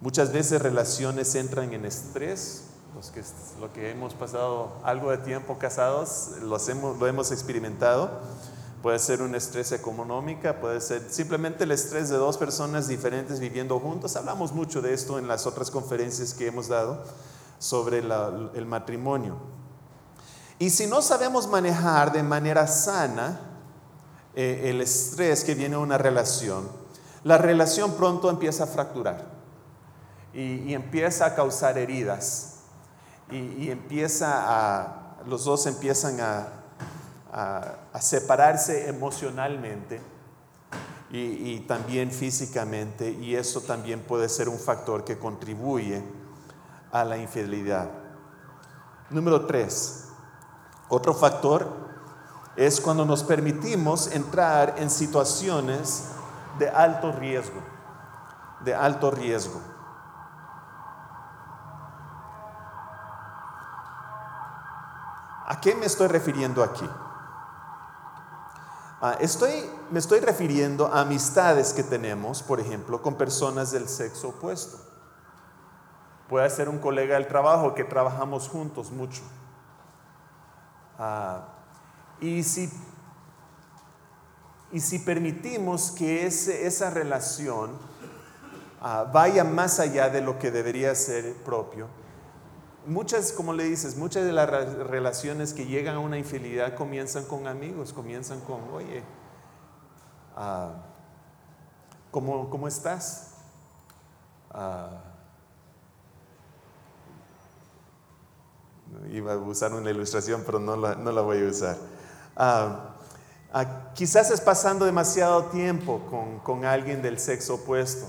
Muchas 0.00 0.32
veces 0.32 0.62
relaciones 0.62 1.34
entran 1.34 1.74
en 1.74 1.84
estrés, 1.84 2.62
los 2.94 3.10
que, 3.10 3.22
lo 3.60 3.70
que 3.70 3.90
hemos 3.90 4.14
pasado 4.14 4.72
algo 4.82 5.10
de 5.10 5.18
tiempo 5.18 5.58
casados, 5.58 6.30
hemos, 6.68 6.98
lo 6.98 7.06
hemos 7.06 7.30
experimentado. 7.32 8.10
Puede 8.82 8.98
ser 8.98 9.20
un 9.20 9.34
estrés 9.34 9.72
económico, 9.72 10.54
puede 10.58 10.80
ser 10.80 11.02
simplemente 11.10 11.64
el 11.64 11.72
estrés 11.72 12.08
de 12.08 12.16
dos 12.16 12.38
personas 12.38 12.88
diferentes 12.88 13.40
viviendo 13.40 13.78
juntos. 13.78 14.16
Hablamos 14.16 14.52
mucho 14.52 14.80
de 14.80 14.94
esto 14.94 15.18
en 15.18 15.28
las 15.28 15.46
otras 15.46 15.70
conferencias 15.70 16.32
que 16.32 16.46
hemos 16.46 16.68
dado 16.68 17.04
sobre 17.58 17.98
el 17.98 18.64
matrimonio. 18.64 19.36
Y 20.58 20.70
si 20.70 20.86
no 20.86 21.02
sabemos 21.02 21.46
manejar 21.46 22.10
de 22.10 22.22
manera 22.22 22.66
sana 22.66 23.38
eh, 24.34 24.62
el 24.70 24.80
estrés 24.80 25.44
que 25.44 25.54
viene 25.54 25.76
de 25.76 25.82
una 25.82 25.98
relación, 25.98 26.66
la 27.22 27.36
relación 27.36 27.92
pronto 27.92 28.30
empieza 28.30 28.64
a 28.64 28.66
fracturar 28.66 29.29
y, 30.32 30.74
empieza 30.74 31.26
a 31.26 31.34
causar 31.34 31.78
heridas 31.78 32.60
y, 33.30 33.70
empieza 33.70 34.44
a, 34.46 35.16
los 35.26 35.44
dos 35.44 35.66
empiezan 35.66 36.20
a, 36.20 36.56
separarse 38.00 38.88
emocionalmente 38.88 40.00
y, 41.10 41.60
también 41.60 42.10
físicamente, 42.10 43.10
y 43.10 43.34
eso 43.34 43.60
también 43.60 44.00
puede 44.00 44.28
ser 44.28 44.48
un 44.48 44.58
factor 44.58 45.04
que 45.04 45.18
contribuye 45.18 46.02
a 46.92 47.04
la 47.04 47.18
infidelidad. 47.18 47.88
Número 49.10 49.46
tres, 49.46 50.08
otro 50.88 51.14
factor 51.14 51.68
es 52.56 52.80
cuando 52.80 53.04
nos 53.04 53.22
permitimos 53.22 54.12
entrar 54.12 54.74
en 54.78 54.90
situaciones 54.90 56.04
de 56.58 56.68
alto 56.68 57.12
riesgo, 57.12 57.60
de 58.64 58.74
alto 58.74 59.10
riesgo. 59.10 59.69
¿A 65.50 65.60
qué 65.60 65.74
me 65.74 65.86
estoy 65.86 66.06
refiriendo 66.06 66.62
aquí? 66.62 66.88
Ah, 69.00 69.16
estoy, 69.18 69.68
me 69.90 69.98
estoy 69.98 70.20
refiriendo 70.20 70.86
a 70.86 71.00
amistades 71.00 71.72
que 71.72 71.82
tenemos, 71.82 72.40
por 72.40 72.60
ejemplo, 72.60 73.02
con 73.02 73.16
personas 73.16 73.72
del 73.72 73.88
sexo 73.88 74.28
opuesto. 74.28 74.78
Puede 76.28 76.48
ser 76.50 76.68
un 76.68 76.78
colega 76.78 77.16
del 77.16 77.26
trabajo 77.26 77.74
que 77.74 77.82
trabajamos 77.82 78.48
juntos 78.48 78.92
mucho. 78.92 79.22
Ah, 80.96 81.48
y, 82.20 82.44
si, 82.44 82.70
y 84.70 84.78
si 84.78 85.00
permitimos 85.00 85.90
que 85.90 86.26
ese, 86.26 86.64
esa 86.64 86.90
relación 86.90 87.72
ah, 88.80 89.04
vaya 89.12 89.42
más 89.42 89.80
allá 89.80 90.10
de 90.10 90.20
lo 90.20 90.38
que 90.38 90.52
debería 90.52 90.94
ser 90.94 91.34
propio, 91.42 91.88
muchas, 92.86 93.32
como 93.32 93.52
le 93.52 93.64
dices, 93.64 93.96
muchas 93.96 94.24
de 94.24 94.32
las 94.32 94.48
relaciones 94.48 95.52
que 95.52 95.66
llegan 95.66 95.96
a 95.96 95.98
una 95.98 96.18
infidelidad 96.18 96.74
comienzan 96.74 97.24
con 97.24 97.46
amigos, 97.46 97.92
comienzan 97.92 98.40
con, 98.40 98.60
oye, 98.72 99.02
uh, 100.36 100.72
¿cómo, 102.10 102.68
estás? 102.68 103.34
Ah, 104.50 105.02
iba 109.10 109.34
a 109.34 109.36
usar 109.36 109.72
una 109.72 109.90
ilustración, 109.90 110.42
pero 110.44 110.58
no 110.58 110.76
la, 110.76 110.94
no 110.94 111.12
la 111.12 111.20
voy 111.20 111.44
a 111.44 111.48
usar. 111.48 111.76
Ah, 112.36 112.94
quizás 113.94 114.30
es 114.30 114.40
pasando 114.40 114.84
demasiado 114.84 115.46
tiempo 115.46 116.06
con, 116.08 116.38
con 116.40 116.64
alguien 116.64 117.02
del 117.02 117.18
sexo 117.18 117.54
opuesto. 117.54 118.06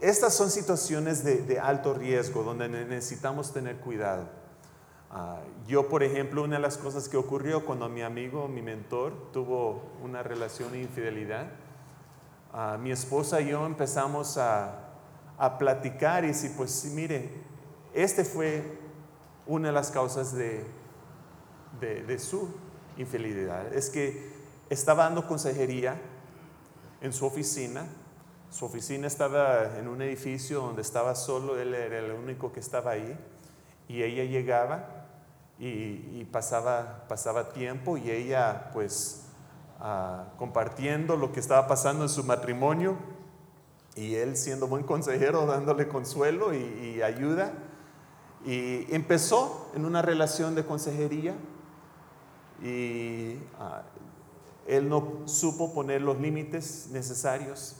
Estas 0.00 0.34
son 0.34 0.50
situaciones 0.50 1.24
de, 1.24 1.60
alto 1.60 1.92
riesgo 1.92 2.42
donde 2.42 2.68
necesitamos 2.70 3.52
tener 3.52 3.76
cuidado. 3.76 4.28
Ah, 5.10 5.40
yo, 5.66 5.88
por 5.88 6.02
ejemplo, 6.02 6.42
una 6.42 6.56
de 6.56 6.62
las 6.62 6.78
cosas 6.78 7.06
que 7.06 7.18
ocurrió 7.18 7.66
cuando 7.66 7.86
mi 7.90 8.00
amigo, 8.00 8.48
mi 8.48 8.62
mentor, 8.62 9.30
tuvo 9.30 9.82
una 10.02 10.22
relación 10.22 10.72
de 10.72 10.80
infidelidad, 10.80 11.50
ah, 12.54 12.78
mi 12.80 12.92
esposa 12.92 13.42
y 13.42 13.48
yo 13.48 13.66
empezamos 13.66 14.38
a, 14.38 14.86
platicar 15.58 16.24
y 16.24 16.28
decir, 16.28 16.52
pues 16.54 16.84
mire, 16.94 17.30
este 17.94 18.24
fue 18.24 18.78
una 19.46 19.68
de 19.68 19.72
las 19.72 19.90
causas 19.90 20.34
de, 20.34 20.66
de 21.80 22.18
su 22.18 22.54
infidelidad. 22.98 23.72
Es 23.72 23.88
que 23.88 24.34
estaba 24.68 25.04
dando 25.04 25.26
consejería 25.26 25.98
en 27.00 27.14
su 27.14 27.24
oficina 27.24 27.86
su 28.50 28.64
oficina 28.64 29.06
estaba 29.06 29.78
en 29.78 29.86
un 29.86 30.02
edificio 30.02 30.60
donde 30.60 30.82
estaba 30.82 31.14
solo, 31.14 31.58
él 31.58 31.72
era 31.72 31.98
el 31.98 32.10
único 32.10 32.52
que 32.52 32.60
estaba 32.60 32.92
ahí, 32.92 33.16
y 33.88 34.02
ella 34.02 34.24
llegaba 34.24 35.06
y, 35.58 36.24
pasaba, 36.32 37.04
pasaba 37.08 37.50
tiempo 37.50 37.96
y 37.96 38.10
ella 38.10 38.70
pues 38.72 39.26
ah, 39.78 40.26
compartiendo 40.36 41.16
lo 41.16 41.32
que 41.32 41.40
estaba 41.40 41.66
pasando 41.66 42.04
en 42.04 42.08
su 42.08 42.24
matrimonio 42.24 42.96
y 43.94 44.14
él 44.14 44.36
siendo 44.36 44.68
buen 44.68 44.84
consejero, 44.84 45.44
dándole 45.46 45.88
consuelo 45.88 46.54
y, 46.54 47.02
ayuda. 47.02 47.52
Y 48.46 48.86
empezó 48.94 49.70
en 49.74 49.84
una 49.84 50.00
relación 50.00 50.54
de 50.54 50.64
consejería 50.64 51.34
y 52.62 53.36
ah, 53.58 53.82
él 54.66 54.88
no 54.88 55.22
supo 55.26 55.74
poner 55.74 56.00
los 56.00 56.18
límites 56.18 56.88
necesarios 56.90 57.79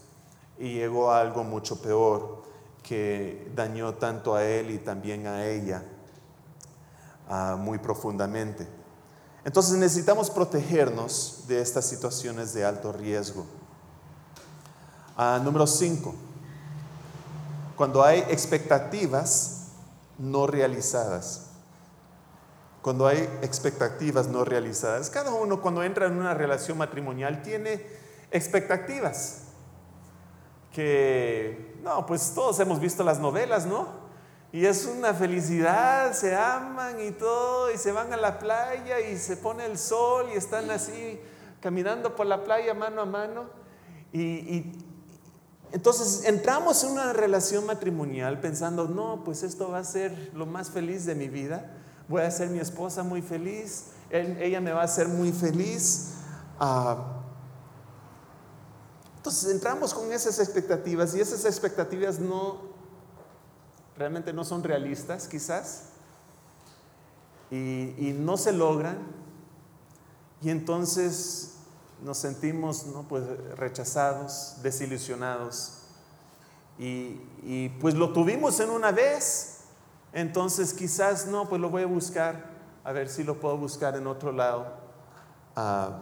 y 0.60 0.74
llegó 0.74 1.10
a 1.10 1.22
algo 1.22 1.42
mucho 1.42 1.80
peor 1.80 2.42
que 2.82 3.50
dañó 3.56 3.94
tanto 3.94 4.34
a 4.34 4.44
él 4.44 4.70
y 4.70 4.78
también 4.78 5.26
a 5.26 5.46
ella 5.46 5.82
ah, 7.28 7.56
muy 7.58 7.78
profundamente. 7.78 8.68
Entonces 9.42 9.78
necesitamos 9.78 10.30
protegernos 10.30 11.44
de 11.48 11.62
estas 11.62 11.86
situaciones 11.86 12.52
de 12.52 12.66
alto 12.66 12.92
riesgo. 12.92 13.46
Ah, 15.16 15.40
número 15.42 15.66
5. 15.66 16.14
Cuando 17.74 18.04
hay 18.04 18.18
expectativas 18.28 19.68
no 20.18 20.46
realizadas. 20.46 21.46
Cuando 22.82 23.06
hay 23.06 23.18
expectativas 23.40 24.28
no 24.28 24.44
realizadas. 24.44 25.08
Cada 25.08 25.32
uno 25.32 25.62
cuando 25.62 25.82
entra 25.82 26.06
en 26.06 26.18
una 26.18 26.34
relación 26.34 26.76
matrimonial 26.76 27.40
tiene 27.40 27.82
expectativas 28.30 29.44
que, 30.72 31.78
no, 31.82 32.06
pues 32.06 32.32
todos 32.34 32.58
hemos 32.60 32.80
visto 32.80 33.02
las 33.02 33.18
novelas, 33.18 33.66
¿no? 33.66 34.00
Y 34.52 34.66
es 34.66 34.86
una 34.86 35.14
felicidad, 35.14 36.12
se 36.12 36.34
aman 36.34 37.00
y 37.00 37.12
todo, 37.12 37.72
y 37.72 37.78
se 37.78 37.92
van 37.92 38.12
a 38.12 38.16
la 38.16 38.38
playa 38.38 38.98
y 39.00 39.16
se 39.16 39.36
pone 39.36 39.64
el 39.64 39.78
sol 39.78 40.26
y 40.32 40.36
están 40.36 40.70
así 40.70 41.20
caminando 41.60 42.16
por 42.16 42.26
la 42.26 42.42
playa 42.42 42.74
mano 42.74 43.02
a 43.02 43.06
mano. 43.06 43.44
Y, 44.12 44.72
entonces 45.72 46.24
entramos 46.24 46.82
en 46.82 46.90
una 46.90 47.12
relación 47.12 47.64
matrimonial 47.64 48.40
pensando, 48.40 48.88
no, 48.88 49.22
pues 49.24 49.44
esto 49.44 49.70
va 49.70 49.78
a 49.78 49.84
ser 49.84 50.32
lo 50.34 50.44
más 50.44 50.70
feliz 50.70 51.06
de 51.06 51.14
mi 51.14 51.28
vida, 51.28 51.70
voy 52.08 52.22
a 52.22 52.30
ser 52.32 52.50
mi 52.50 52.58
esposa 52.58 53.04
muy 53.04 53.22
feliz, 53.22 53.92
ella 54.10 54.60
me 54.60 54.72
va 54.72 54.80
a 54.80 54.84
hacer 54.84 55.06
muy 55.06 55.30
feliz. 55.30 56.14
Ah, 56.58 57.19
entonces 59.20 59.50
entramos 59.50 59.92
con 59.92 60.10
esas 60.14 60.38
expectativas 60.38 61.14
y 61.14 61.20
esas 61.20 61.44
expectativas 61.44 62.18
no, 62.18 62.56
realmente 63.98 64.32
no 64.32 64.44
son 64.44 64.64
realistas 64.64 65.28
quizás 65.28 65.90
y, 67.50 68.16
no 68.18 68.38
se 68.38 68.50
logran 68.50 68.96
y 70.40 70.48
entonces 70.48 71.56
nos 72.02 72.16
sentimos 72.16 72.86
¿no? 72.86 73.02
pues, 73.02 73.24
rechazados, 73.58 74.56
desilusionados 74.62 75.82
y, 76.78 77.68
pues 77.78 77.94
lo 77.94 78.14
tuvimos 78.14 78.58
en 78.60 78.70
una 78.70 78.90
vez, 78.90 79.64
entonces 80.14 80.72
quizás 80.72 81.26
no, 81.26 81.46
pues 81.46 81.60
lo 81.60 81.68
voy 81.68 81.82
a 81.82 81.86
buscar, 81.86 82.52
a 82.84 82.92
ver 82.92 83.10
si 83.10 83.22
lo 83.22 83.38
puedo 83.38 83.58
buscar 83.58 83.96
en 83.96 84.06
otro 84.06 84.32
lado. 84.32 84.66
Ah, 85.54 85.98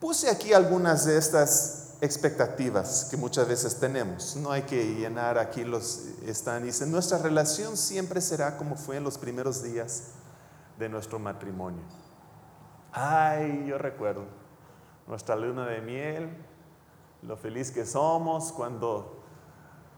puse 0.00 0.28
aquí 0.28 0.52
algunas 0.52 1.06
de 1.06 1.16
estas 1.16 1.83
expectativas 2.04 3.08
que 3.10 3.16
muchas 3.16 3.48
veces 3.48 3.80
tenemos. 3.80 4.36
No 4.36 4.50
hay 4.50 4.62
que 4.62 4.94
llenar 4.94 5.38
aquí 5.38 5.64
los 5.64 6.06
están. 6.26 6.62
Dice, 6.62 6.86
nuestra 6.86 7.18
relación 7.18 7.76
siempre 7.76 8.20
será 8.20 8.56
como 8.56 8.76
fue 8.76 8.96
en 8.96 9.04
los 9.04 9.16
primeros 9.18 9.62
días 9.62 10.10
de 10.78 10.88
nuestro 10.88 11.18
matrimonio. 11.18 11.82
Ay, 12.92 13.64
yo 13.66 13.78
recuerdo 13.78 14.26
nuestra 15.06 15.34
luna 15.34 15.66
de 15.66 15.80
miel, 15.80 16.36
lo 17.22 17.36
feliz 17.36 17.70
que 17.70 17.84
somos 17.84 18.52
cuando, 18.52 19.22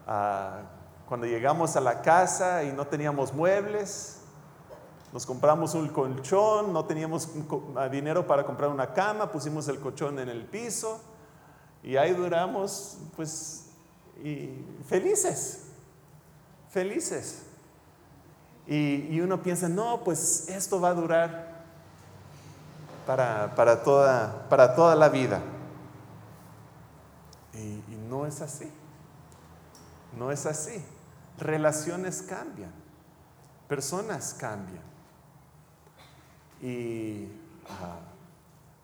ah, 0.06 0.62
cuando 1.08 1.26
llegamos 1.26 1.76
a 1.76 1.80
la 1.80 2.02
casa 2.02 2.62
y 2.64 2.72
no 2.72 2.86
teníamos 2.86 3.32
muebles, 3.32 4.20
nos 5.12 5.26
compramos 5.26 5.74
un 5.74 5.88
colchón, 5.88 6.72
no 6.72 6.84
teníamos 6.84 7.28
dinero 7.90 8.26
para 8.26 8.44
comprar 8.44 8.70
una 8.70 8.92
cama, 8.92 9.30
pusimos 9.30 9.66
el 9.68 9.80
colchón 9.80 10.18
en 10.18 10.28
el 10.28 10.46
piso 10.46 11.00
y 11.82 11.96
ahí 11.96 12.12
duramos, 12.12 12.98
pues, 13.14 13.66
felices, 14.86 15.64
felices. 16.70 17.42
Y, 18.66 19.20
uno 19.20 19.42
piensa, 19.42 19.68
no, 19.68 20.02
pues 20.02 20.48
esto 20.48 20.80
va 20.80 20.88
a 20.88 20.94
durar 20.94 21.64
para, 23.06 23.82
toda, 23.84 24.48
para 24.48 24.74
toda 24.74 24.94
la 24.96 25.08
vida. 25.08 25.40
Y 27.54 27.96
no 28.08 28.26
es 28.26 28.40
así. 28.40 28.70
No 30.16 30.32
es 30.32 30.46
así. 30.46 30.84
Relaciones 31.38 32.22
cambian. 32.22 32.72
Personas 33.68 34.34
cambian. 34.34 34.82
Y, 36.62 37.28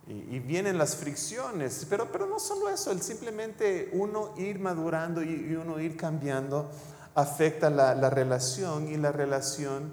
y, 0.07 0.41
vienen 0.41 0.79
las 0.79 0.97
fricciones, 0.97 1.87
pero, 1.89 2.11
pero 2.11 2.27
no 2.27 2.41
solo 2.41 2.69
eso, 2.69 2.91
el 2.91 3.03
simplemente 3.03 3.91
uno 3.93 4.35
ir 4.37 4.59
madurando 4.59 5.23
y, 5.23 5.55
uno 5.55 5.79
ir 5.79 5.97
cambiando 5.97 6.71
afecta 7.15 7.71
la, 7.71 7.95
la, 7.95 8.11
relación 8.11 8.89
y 8.89 8.97
la 8.97 9.13
relación 9.13 9.93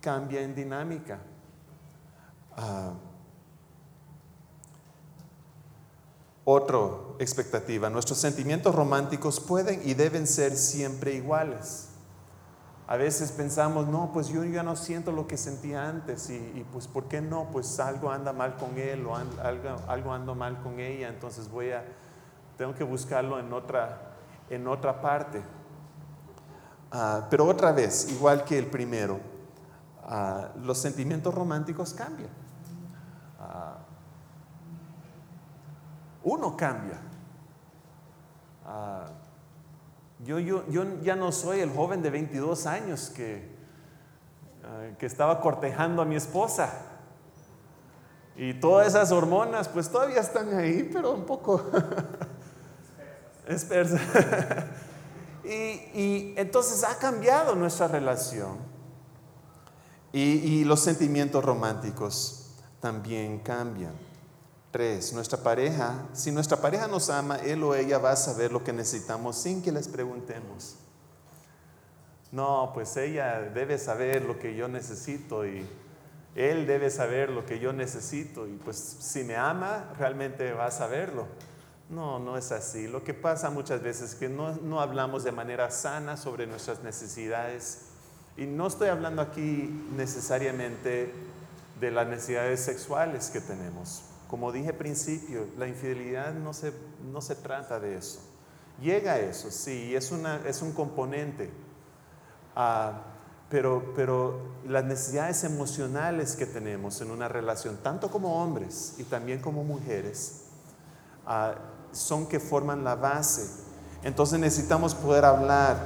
cambia 0.00 0.40
en 0.40 0.54
dinámica. 0.54 1.20
Ah, 2.56 2.94
otra 6.44 6.78
expectativa, 7.18 7.90
nuestros 7.90 8.18
sentimientos 8.18 8.74
románticos 8.74 9.40
pueden 9.40 9.82
y 9.84 9.92
deben 9.92 10.26
ser 10.26 10.56
siempre 10.56 11.14
iguales. 11.14 11.89
A 12.90 12.96
veces 12.96 13.30
pensamos, 13.30 13.86
no, 13.86 14.10
pues 14.12 14.30
yo 14.30 14.42
ya 14.42 14.64
no 14.64 14.74
siento 14.74 15.12
lo 15.12 15.28
que 15.28 15.36
sentía 15.36 15.88
antes 15.88 16.28
y, 16.28 16.66
pues 16.72 16.88
¿por 16.88 17.04
qué 17.04 17.20
no? 17.20 17.48
Pues 17.52 17.78
algo 17.78 18.10
anda 18.10 18.32
mal 18.32 18.56
con 18.56 18.76
él 18.78 19.06
o 19.06 19.14
algo, 19.14 19.76
algo 19.86 20.12
anda 20.12 20.34
mal 20.34 20.60
con 20.60 20.80
ella, 20.80 21.08
entonces 21.08 21.48
voy 21.48 21.70
a, 21.70 21.84
tengo 22.58 22.74
que 22.74 22.82
buscarlo 22.82 23.38
en 23.38 23.52
otra, 23.52 24.16
en 24.48 24.66
otra 24.66 25.00
parte. 25.00 25.40
Ah, 26.90 27.28
pero 27.30 27.46
otra 27.46 27.70
vez, 27.70 28.10
igual 28.10 28.42
que 28.42 28.58
el 28.58 28.66
primero, 28.66 29.20
ah, 30.02 30.48
los 30.56 30.76
sentimientos 30.76 31.32
románticos 31.32 31.94
cambian. 31.94 32.30
Ah, 33.38 33.78
uno 36.24 36.56
cambia. 36.56 36.98
Yo, 40.24 40.38
yo, 40.38 40.64
ya 41.02 41.16
no 41.16 41.32
soy 41.32 41.60
el 41.60 41.70
joven 41.70 42.02
de 42.02 42.10
22 42.10 42.66
años 42.66 43.10
que, 43.14 43.48
que 44.98 45.06
estaba 45.06 45.40
cortejando 45.40 46.02
a 46.02 46.04
mi 46.04 46.16
esposa. 46.16 46.70
Y 48.36 48.54
todas 48.54 48.88
esas 48.88 49.12
hormonas, 49.12 49.68
pues 49.68 49.90
todavía 49.90 50.20
están 50.20 50.54
ahí, 50.54 50.88
pero 50.92 51.12
un 51.12 51.24
poco 51.24 51.70
espersas. 53.48 54.00
y, 55.44 55.48
y, 55.48 56.34
entonces 56.36 56.84
ha 56.84 56.96
cambiado 56.98 57.54
nuestra 57.54 57.88
relación. 57.88 58.58
Y, 60.12 60.20
y 60.20 60.64
los 60.64 60.80
sentimientos 60.80 61.44
románticos 61.44 62.56
también 62.80 63.38
cambian. 63.38 64.09
Tres, 64.70 65.12
nuestra 65.12 65.38
pareja, 65.38 66.06
si 66.12 66.30
nuestra 66.30 66.56
pareja 66.56 66.86
nos 66.86 67.10
ama, 67.10 67.36
él 67.38 67.60
o 67.64 67.74
ella 67.74 67.98
va 67.98 68.12
a 68.12 68.16
saber 68.16 68.52
lo 68.52 68.62
que 68.62 68.72
necesitamos 68.72 69.36
sin 69.36 69.62
que 69.62 69.72
les 69.72 69.88
preguntemos. 69.88 70.76
No, 72.30 72.70
pues 72.72 72.96
ella 72.96 73.40
debe 73.52 73.78
saber 73.78 74.24
lo 74.24 74.38
que 74.38 74.54
yo 74.54 74.68
necesito 74.68 75.44
y 75.44 75.66
él 76.36 76.68
debe 76.68 76.90
saber 76.90 77.30
lo 77.30 77.44
que 77.44 77.58
yo 77.58 77.72
necesito 77.72 78.46
y 78.46 78.52
pues 78.52 78.76
si 78.76 79.24
me 79.24 79.34
ama, 79.34 79.92
realmente 79.98 80.52
va 80.52 80.66
a 80.66 80.70
saberlo. 80.70 81.26
No, 81.88 82.20
no 82.20 82.36
es 82.36 82.52
así. 82.52 82.86
Lo 82.86 83.02
que 83.02 83.12
pasa 83.12 83.50
muchas 83.50 83.82
veces 83.82 84.10
es 84.10 84.14
que 84.14 84.28
no, 84.28 84.54
no 84.62 84.80
hablamos 84.80 85.24
de 85.24 85.32
manera 85.32 85.72
sana 85.72 86.16
sobre 86.16 86.46
nuestras 86.46 86.84
necesidades 86.84 87.86
y 88.36 88.46
no 88.46 88.68
estoy 88.68 88.90
hablando 88.90 89.20
aquí 89.20 89.68
necesariamente 89.96 91.12
de 91.80 91.90
las 91.90 92.06
necesidades 92.06 92.60
sexuales 92.60 93.30
que 93.30 93.40
tenemos 93.40 94.04
como 94.30 94.52
dije 94.52 94.68
al 94.68 94.76
principio, 94.76 95.48
la 95.58 95.66
infidelidad 95.66 96.32
no 96.32 96.52
se, 96.52 96.72
no 97.12 97.20
se 97.20 97.34
trata 97.34 97.80
de 97.80 97.96
eso. 97.96 98.20
Llega 98.80 99.14
a 99.14 99.18
eso, 99.18 99.50
sí, 99.50 99.96
es, 99.96 100.12
una, 100.12 100.36
es 100.46 100.62
un 100.62 100.70
componente. 100.70 101.50
Ah, 102.54 103.02
pero, 103.48 103.92
pero 103.96 104.38
las 104.68 104.84
necesidades 104.84 105.42
emocionales 105.42 106.36
que 106.36 106.46
tenemos 106.46 107.00
en 107.00 107.10
una 107.10 107.26
relación, 107.26 107.78
tanto 107.82 108.08
como 108.08 108.40
hombres 108.40 108.94
y 108.98 109.02
también 109.02 109.40
como 109.40 109.64
mujeres, 109.64 110.42
ah, 111.26 111.56
son 111.90 112.28
que 112.28 112.38
forman 112.38 112.84
la 112.84 112.94
base. 112.94 113.50
Entonces 114.04 114.38
necesitamos 114.38 114.94
poder 114.94 115.24
hablar 115.24 115.76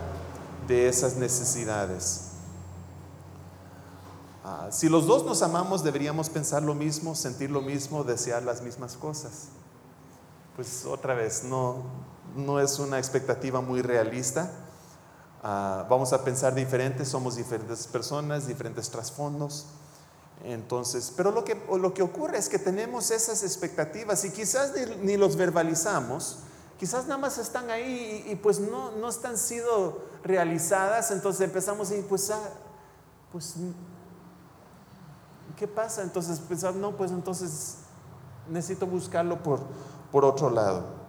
de 0.69 0.87
esas 0.87 1.17
necesidades. 1.17 2.34
Ah, 4.47 4.69
si 4.71 4.91
los 4.91 5.07
dos 5.07 5.25
nos 5.25 5.41
amamos, 5.41 5.83
deberíamos 5.83 6.29
pensar 6.29 6.63
lo 6.63 6.75
mismo, 6.75 7.15
sentir 7.15 7.51
lo 7.51 7.63
mismo, 7.63 8.05
desear 8.05 8.43
las 8.43 8.61
mismas 8.61 8.95
cosas. 8.95 9.49
Pues 10.55 10.85
otra 10.85 11.15
vez, 11.15 11.45
no, 11.45 11.83
no 12.37 12.61
es 12.61 12.79
una 12.79 12.99
expectativa 12.99 13.63
muy 13.63 13.81
realista. 13.81 14.51
Ah, 15.43 15.87
vamos 15.89 16.13
a 16.13 16.23
pensar 16.25 16.55
diferentes, 16.55 17.09
somos 17.09 17.37
diferentes 17.37 17.87
personas, 17.87 18.47
diferentes 18.47 18.91
trasfondos. 18.91 19.65
Entonces, 20.45 21.11
pero 21.17 21.31
lo 21.31 21.43
que, 21.43 21.59
lo 21.79 21.95
que 21.95 22.03
ocurre 22.03 22.37
es 22.37 22.51
que 22.51 22.59
tenemos 22.59 23.11
esas 23.11 23.43
expectativas 23.43 24.27
y 24.27 24.31
quizás 24.31 24.73
ni, 25.03 25.17
los 25.17 25.37
verbalizamos, 25.37 26.41
quizás 26.79 27.05
nada 27.07 27.17
más 27.17 27.39
están 27.39 27.71
ahí 27.71 28.27
y, 28.29 28.35
pues 28.35 28.61
no, 28.61 28.91
no 28.93 29.09
están 29.09 29.39
sido 29.39 30.03
realizadas, 30.23 31.11
entonces 31.13 31.41
empezamos 31.41 31.91
y 31.93 32.03
pues, 32.03 32.31
ah, 32.31 32.51
pues 33.33 33.55
¿qué 35.57 35.69
pasa? 35.69 36.03
Entonces 36.03 36.39
pensar, 36.41 36.75
no, 36.75 36.97
pues 36.97 37.11
entonces 37.11 37.79
necesito 38.49 38.87
buscarlo 38.87 39.43
por, 39.43 39.61
por 40.11 40.25
otro 40.25 40.51
lado. 40.51 41.05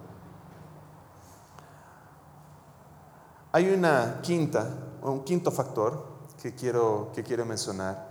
Hay 3.52 3.70
una 3.70 4.20
quinta, 4.22 4.68
un 5.02 5.24
quinto 5.24 5.50
factor 5.50 6.04
que 6.42 6.54
quiero, 6.54 7.10
que 7.14 7.22
quiero 7.22 7.46
mencionar, 7.46 8.08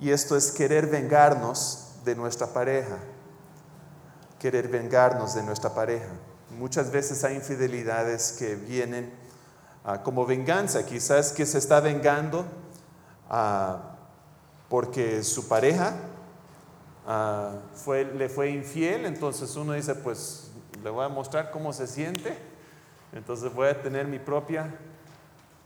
y 0.00 0.10
esto 0.10 0.36
es 0.36 0.50
querer 0.50 0.88
vengarnos 0.88 1.92
de 2.04 2.14
nuestra 2.14 2.48
pareja. 2.48 2.98
Querer 4.38 4.68
vengarnos 4.68 5.34
de 5.34 5.42
nuestra 5.44 5.72
pareja. 5.72 6.08
Muchas 6.58 6.90
veces 6.90 7.22
hay 7.22 7.36
infidelidades 7.36 8.32
que 8.32 8.56
vienen 8.56 9.14
ah, 9.84 10.02
como 10.02 10.26
venganza, 10.26 10.84
quizás 10.84 11.32
que 11.32 11.46
se 11.46 11.58
está 11.58 11.80
vengando 11.80 12.44
a 13.30 13.91
porque 14.72 15.22
su 15.22 15.48
pareja 15.48 15.92
ah, 17.06 17.56
fue, 17.74 18.06
le 18.06 18.30
fue 18.30 18.48
infiel, 18.48 19.04
entonces 19.04 19.54
uno 19.54 19.74
dice, 19.74 19.94
pues 19.94 20.50
le 20.82 20.88
voy 20.88 21.04
a 21.04 21.10
mostrar 21.10 21.50
cómo 21.50 21.74
se 21.74 21.86
siente, 21.86 22.38
entonces 23.12 23.52
voy 23.52 23.68
a 23.68 23.82
tener 23.82 24.06
mi 24.06 24.18
propia 24.18 24.74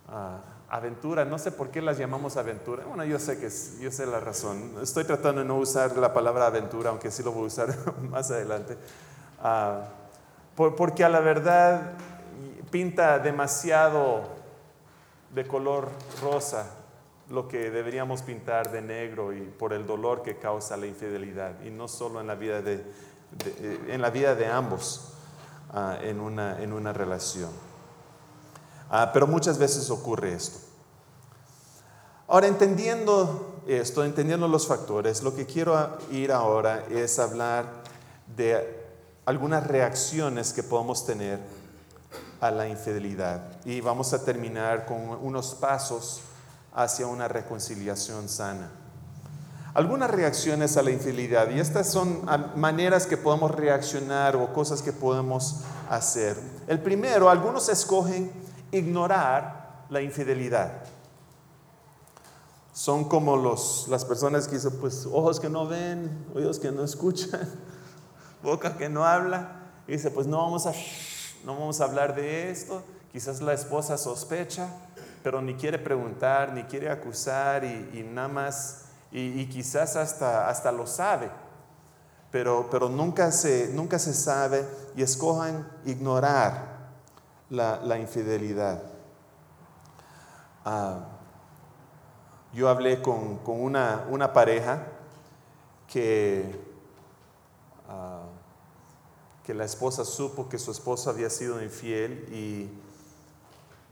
ah, 0.09 0.41
aventura, 0.69 1.25
no 1.25 1.39
sé 1.39 1.53
por 1.53 1.71
qué 1.71 1.81
las 1.81 1.99
llamamos 1.99 2.37
aventura, 2.37 2.85
bueno, 2.85 3.05
yo 3.05 3.21
sé 3.21 3.39
que 3.39 3.49
yo 3.81 3.93
sé 3.93 4.07
la 4.07 4.19
razón, 4.19 4.73
estoy 4.83 5.05
tratando 5.05 5.43
de 5.43 5.47
no 5.47 5.57
usar 5.57 5.97
la 5.97 6.13
palabra 6.13 6.49
aventura, 6.49 6.91
aunque 6.91 7.13
sí 7.13 7.23
lo 7.23 7.31
voy 7.31 7.45
a 7.45 7.47
usar 7.47 7.77
más 8.11 8.29
adelante, 8.33 8.77
ah, 9.41 9.83
porque 10.57 11.05
a 11.05 11.09
la 11.09 11.21
verdad 11.21 11.93
pinta 12.73 13.21
demasiado 13.21 14.25
de 15.33 15.47
color 15.47 15.91
rosa 16.21 16.67
lo 17.29 17.49
que 17.49 17.71
deberíamos 17.71 18.23
pintar 18.23 18.71
de 18.71 18.81
negro 18.83 19.33
y 19.33 19.41
por 19.41 19.73
el 19.73 19.87
dolor 19.87 20.23
que 20.23 20.39
causa 20.39 20.77
la 20.77 20.87
infidelidad 20.87 21.61
y 21.65 21.71
no 21.71 21.89
solo 21.89 22.21
en 22.21 22.27
la 22.27 22.37
vida 22.37 22.63
de, 22.63 22.85
eh, 23.45 23.87
en 23.89 24.01
la 24.01 24.11
vida 24.11 24.35
de 24.35 24.47
ambos 24.47 25.13
ah, 25.73 25.99
en, 26.03 26.21
una, 26.21 26.63
en, 26.63 26.73
una, 26.73 26.93
relación. 26.93 27.51
Ah, 28.91 29.11
pero 29.13 29.27
muchas 29.27 29.59
veces 29.59 29.91
ocurre 29.91 30.35
esto. 30.35 30.59
Ahora, 32.29 32.47
entendiendo 32.47 33.61
esto, 33.67 34.05
entendiendo 34.05 34.49
los 34.49 34.67
factores, 34.67 35.23
lo 35.23 35.35
que 35.35 35.47
quiero 35.47 35.99
ir 36.11 36.33
ahora 36.33 36.85
es 36.91 37.19
hablar 37.19 37.67
de 38.37 38.85
algunas 39.25 39.67
reacciones 39.67 40.53
que 40.53 40.63
podemos 40.63 41.05
tener 41.05 41.41
a 42.41 42.51
la 42.51 42.69
infidelidad. 42.69 43.61
Y 43.65 43.81
vamos 43.81 44.13
a 44.13 44.25
terminar 44.25 44.87
con 44.87 44.99
unos 45.23 45.55
pasos 45.55 46.21
hacia 46.77 47.07
una 47.07 47.27
reconciliación 47.27 48.29
sana. 48.29 48.71
algunas 49.75 50.11
reacciones 50.11 50.77
a 50.77 50.83
la 50.83 50.91
infidelidad 50.91 51.51
y 51.51 51.59
estas 51.59 51.89
son 51.91 52.23
maneras 52.55 53.07
que 53.07 53.17
podemos 53.17 53.51
reaccionar 53.51 54.37
o 54.37 54.53
cosas 54.53 54.81
que 54.81 54.93
podemos 54.93 55.63
hacer. 55.91 56.39
El 56.67 56.81
primero, 56.81 57.29
algunos 57.29 57.69
escogen 57.69 58.31
ignorar 58.71 59.85
la 59.91 60.01
infidelidad. 60.01 60.83
Son 62.73 63.05
como 63.05 63.37
los, 63.37 63.87
las 63.89 64.05
personas 64.05 64.49
que 64.49 64.57
dicen, 64.57 64.79
pues 64.81 65.07
ojos 65.07 65.41
que 65.41 65.49
no 65.49 65.67
ven, 65.67 66.27
oídos 66.35 66.59
que 66.59 66.71
no 66.73 66.85
escuchan, 66.85 67.49
boca 68.43 68.77
que 68.77 68.89
no 68.89 69.05
habla. 69.05 69.63
Y 69.89 69.93
dice, 69.93 70.11
pues 70.11 70.27
no 70.27 70.39
vamos 70.39 70.67
a, 70.67 70.73
no 71.45 71.55
vamos 71.55 71.81
a 71.81 71.85
hablar 71.85 72.15
de 72.15 72.51
esto. 72.51 72.83
Quizás 73.13 73.41
la 73.41 73.55
esposa 73.55 73.97
sospecha, 73.97 74.69
pero 75.23 75.41
ni 75.43 75.55
quiere 75.55 75.79
preguntar, 75.79 76.53
ni 76.53 76.65
quiere 76.65 76.91
acusar 76.91 77.65
y, 77.65 78.07
nada 78.13 78.29
más 78.29 78.87
y, 79.11 79.47
quizás 79.47 79.97
hasta, 79.97 80.49
hasta 80.49 80.71
lo 80.73 80.87
sabe, 80.87 81.31
pero, 82.31 82.69
pero 82.71 82.89
nunca, 82.89 83.33
se, 83.33 83.71
nunca 83.73 83.99
se 83.99 84.15
sabe 84.15 84.67
y 84.95 85.03
escojan 85.03 85.67
ignorar 85.85 86.77
la, 87.51 87.99
infidelidad. 87.99 88.83
Ah, 90.65 91.01
yo 92.53 92.69
hablé 92.69 93.03
con, 93.03 93.41
una, 93.47 94.07
una, 94.11 94.33
pareja 94.33 94.87
que, 95.87 96.59
ah, 97.89 98.25
que 99.45 99.55
la 99.55 99.65
esposa 99.65 100.05
supo 100.05 100.49
que 100.49 100.59
su 100.59 100.71
esposo 100.71 101.11
había 101.11 101.31
sido 101.31 101.63
infiel 101.63 102.29
y, 102.33 102.69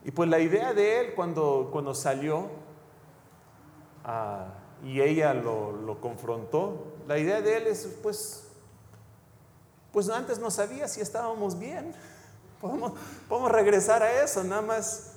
y 0.04 0.10
pues 0.10 0.28
la 0.28 0.38
idea 0.38 0.74
de 0.74 1.00
él 1.00 1.14
cuando, 1.14 1.70
cuando 1.72 1.94
salió, 1.94 2.50
uh, 4.04 4.84
y 4.84 5.00
ella 5.00 5.32
lo, 5.32 5.98
confrontó. 6.00 6.94
La 7.08 7.18
idea 7.18 7.40
de 7.40 7.56
él 7.56 7.66
es, 7.66 7.86
pues, 8.02 8.44
pues 9.92 10.10
antes 10.10 10.38
no 10.38 10.50
sabía 10.50 10.88
si 10.88 11.00
estábamos 11.00 11.58
bien. 11.58 11.94
Podemos, 12.60 12.92
podemos 13.28 13.50
regresar 13.50 14.02
a 14.02 14.22
eso, 14.22 14.44
nada 14.44 14.62
más 14.62 15.12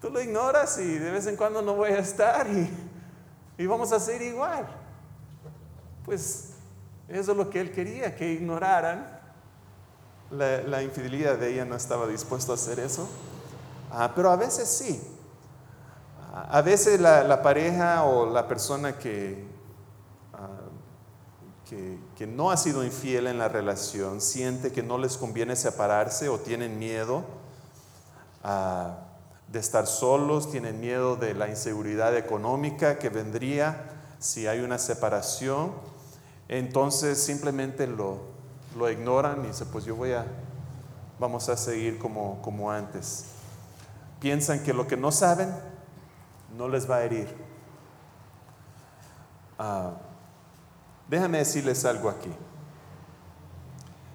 tú 0.00 0.10
lo 0.10 0.20
ignoras 0.20 0.78
y 0.78 0.98
de 0.98 1.10
vez 1.10 1.26
en 1.26 1.36
cuando 1.36 1.62
no 1.62 1.74
voy 1.74 1.90
a 1.90 1.98
estar 1.98 2.48
y, 2.48 2.68
y 3.58 3.66
vamos 3.66 3.92
a 3.92 4.00
ser 4.00 4.22
igual. 4.22 4.66
Pues 6.04 6.50
eso 7.08 7.32
es 7.32 7.38
lo 7.38 7.48
que 7.48 7.60
él 7.60 7.70
quería, 7.70 8.16
que 8.16 8.32
ignoraran. 8.32 9.20
La, 10.30 10.62
la 10.62 10.82
infidelidad 10.82 11.38
de 11.38 11.52
ella 11.52 11.64
no 11.64 11.76
estaba 11.76 12.08
dispuesto 12.08 12.50
a 12.50 12.56
hacer 12.56 12.80
eso, 12.80 13.08
ah, 13.90 14.12
pero 14.14 14.30
a 14.30 14.36
veces 14.36 14.68
sí. 14.68 15.00
A 16.48 16.60
veces 16.60 17.00
la, 17.00 17.42
pareja 17.42 18.04
o 18.04 18.30
la 18.30 18.46
persona 18.46 18.90
ah, 18.90 18.92
que, 21.64 21.98
que, 22.14 22.26
no 22.26 22.50
ha 22.50 22.58
sido 22.58 22.84
infiel 22.84 23.26
en 23.26 23.38
la 23.38 23.48
relación 23.48 24.20
siente 24.20 24.70
que 24.70 24.82
no 24.82 24.98
les 24.98 25.16
conviene 25.16 25.56
separarse 25.56 26.28
o 26.28 26.38
tienen 26.38 26.78
miedo 26.78 27.24
ah, 28.44 28.98
de 29.48 29.58
estar 29.58 29.86
solos, 29.86 30.50
tienen 30.50 30.78
miedo 30.78 31.16
de 31.16 31.32
la 31.32 31.48
inseguridad 31.48 32.14
económica 32.16 32.98
que 32.98 33.08
vendría 33.08 33.88
si 34.18 34.46
hay 34.46 34.60
una 34.60 34.78
separación. 34.78 35.72
Entonces 36.48 37.22
simplemente 37.22 37.86
lo, 37.86 38.18
lo 38.76 38.90
ignoran 38.90 39.44
y 39.44 39.48
dicen, 39.48 39.68
pues 39.72 39.84
yo 39.84 39.96
voy 39.96 40.12
a, 40.12 40.26
vamos 41.18 41.48
a 41.48 41.56
seguir 41.56 41.98
como, 41.98 42.42
como 42.42 42.70
antes. 42.70 43.35
Piensan 44.26 44.64
que 44.64 44.74
lo 44.74 44.88
que 44.88 44.96
no 44.96 45.12
saben 45.12 45.54
no 46.58 46.66
les 46.66 46.90
va 46.90 46.96
a 46.96 47.04
herir. 47.04 47.28
Ah, 49.56 49.92
déjame 51.08 51.38
decirles 51.38 51.84
algo 51.84 52.08
aquí. 52.08 52.32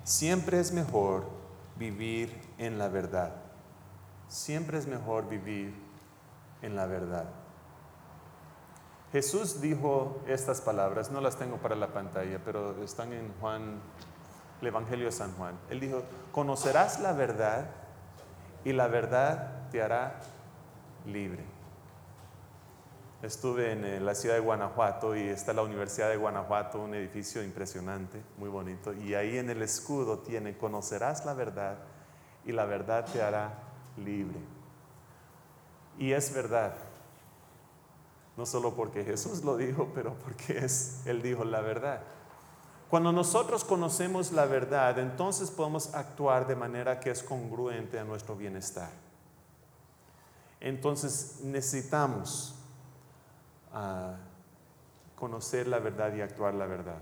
Siempre 0.03 0.59
es 0.59 0.73
mejor 0.73 1.23
vivir 1.77 2.41
en 2.57 2.77
la 2.77 2.89
verdad. 2.89 3.31
Siempre 4.27 4.79
es 4.79 4.85
mejor 4.85 5.29
vivir 5.29 5.73
en 6.61 6.75
la 6.75 6.87
verdad. 6.87 7.29
Jesús 9.13 9.61
dijo 9.61 10.19
estas 10.27 10.59
palabras, 10.59 11.09
no 11.09 11.21
las 11.21 11.37
tengo 11.37 11.55
para 11.55 11.77
la 11.77 11.93
pantalla, 11.93 12.37
pero 12.43 12.83
están 12.83 13.13
en 13.13 13.33
Juan, 13.39 13.79
el 14.59 14.67
Evangelio 14.67 15.05
de 15.05 15.13
San 15.13 15.31
Juan. 15.35 15.57
Él 15.69 15.79
dijo, 15.79 16.03
conocerás 16.33 16.99
la 16.99 17.13
verdad 17.13 17.80
y 18.63 18.73
la 18.73 18.87
verdad 18.87 19.69
te 19.69 19.81
hará 19.81 20.19
libre. 21.05 21.43
Estuve 23.21 23.71
en 23.71 23.85
eh, 23.85 23.99
la 23.99 24.15
ciudad 24.15 24.35
de 24.35 24.41
Guanajuato 24.41 25.15
y 25.15 25.21
está 25.21 25.53
la 25.53 25.61
Universidad 25.61 26.09
de 26.09 26.17
Guanajuato, 26.17 26.81
un 26.81 26.95
edificio 26.95 27.43
impresionante, 27.43 28.21
muy 28.37 28.49
bonito. 28.49 28.93
Y 28.93 29.13
ahí 29.13 29.37
en 29.37 29.49
el 29.51 29.61
escudo 29.61 30.19
tiene, 30.19 30.57
conocerás 30.57 31.23
la 31.25 31.33
verdad 31.33 31.77
y 32.45 32.51
la 32.51 32.65
verdad 32.65 33.05
te 33.05 33.21
hará 33.21 33.53
libre. 33.97 34.39
Y 35.99 36.13
es 36.13 36.33
verdad, 36.33 36.73
no 38.37 38.47
solo 38.47 38.73
porque 38.73 39.03
Jesús 39.03 39.43
lo 39.43 39.55
dijo, 39.55 39.91
pero 39.93 40.15
porque 40.15 40.57
es, 40.57 41.05
Él 41.05 41.21
dijo 41.21 41.43
la 41.43 41.61
verdad. 41.61 42.01
Cuando 42.91 43.13
nosotros 43.13 43.63
conocemos 43.63 44.33
la 44.33 44.45
verdad, 44.45 44.99
entonces 44.99 45.49
podemos 45.49 45.95
actuar 45.95 46.45
de 46.45 46.57
manera 46.57 46.99
que 46.99 47.09
es 47.09 47.23
congruente 47.23 47.97
a 47.97 48.03
nuestro 48.03 48.35
bienestar. 48.35 48.89
Entonces 50.59 51.39
necesitamos 51.41 52.53
a 53.71 54.17
conocer 55.15 55.69
la 55.69 55.79
verdad 55.79 56.13
y 56.13 56.19
actuar 56.19 56.53
la 56.53 56.65
verdad. 56.65 57.01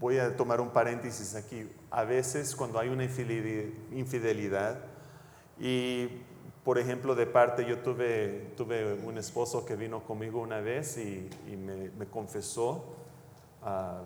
Voy 0.00 0.18
a 0.18 0.36
tomar 0.36 0.60
un 0.60 0.70
paréntesis 0.70 1.36
aquí. 1.36 1.70
A 1.92 2.02
veces 2.02 2.56
cuando 2.56 2.80
hay 2.80 2.88
una 2.88 3.04
infidelidad 3.04 4.80
y, 5.56 6.08
por 6.64 6.80
ejemplo, 6.80 7.14
de 7.14 7.26
parte 7.26 7.64
yo 7.64 7.78
tuve, 7.78 8.54
tuve 8.56 8.92
un 8.92 9.18
esposo 9.18 9.64
que 9.64 9.76
vino 9.76 10.02
conmigo 10.02 10.40
una 10.40 10.58
vez 10.58 10.98
y, 10.98 11.30
me, 11.56 12.06
confesó 12.06 12.96
ah, 13.62 14.00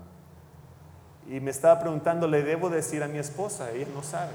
y 1.27 1.41
me 1.41 1.51
estaba 1.51 1.81
preguntando, 1.81 2.29
¿le 2.29 2.43
debo 2.43 2.69
decir 2.69 3.03
a 3.03 3.09
mi 3.09 3.19
esposa? 3.19 3.71
Ella 3.71 3.87
no 3.95 4.03
sabe. 4.03 4.33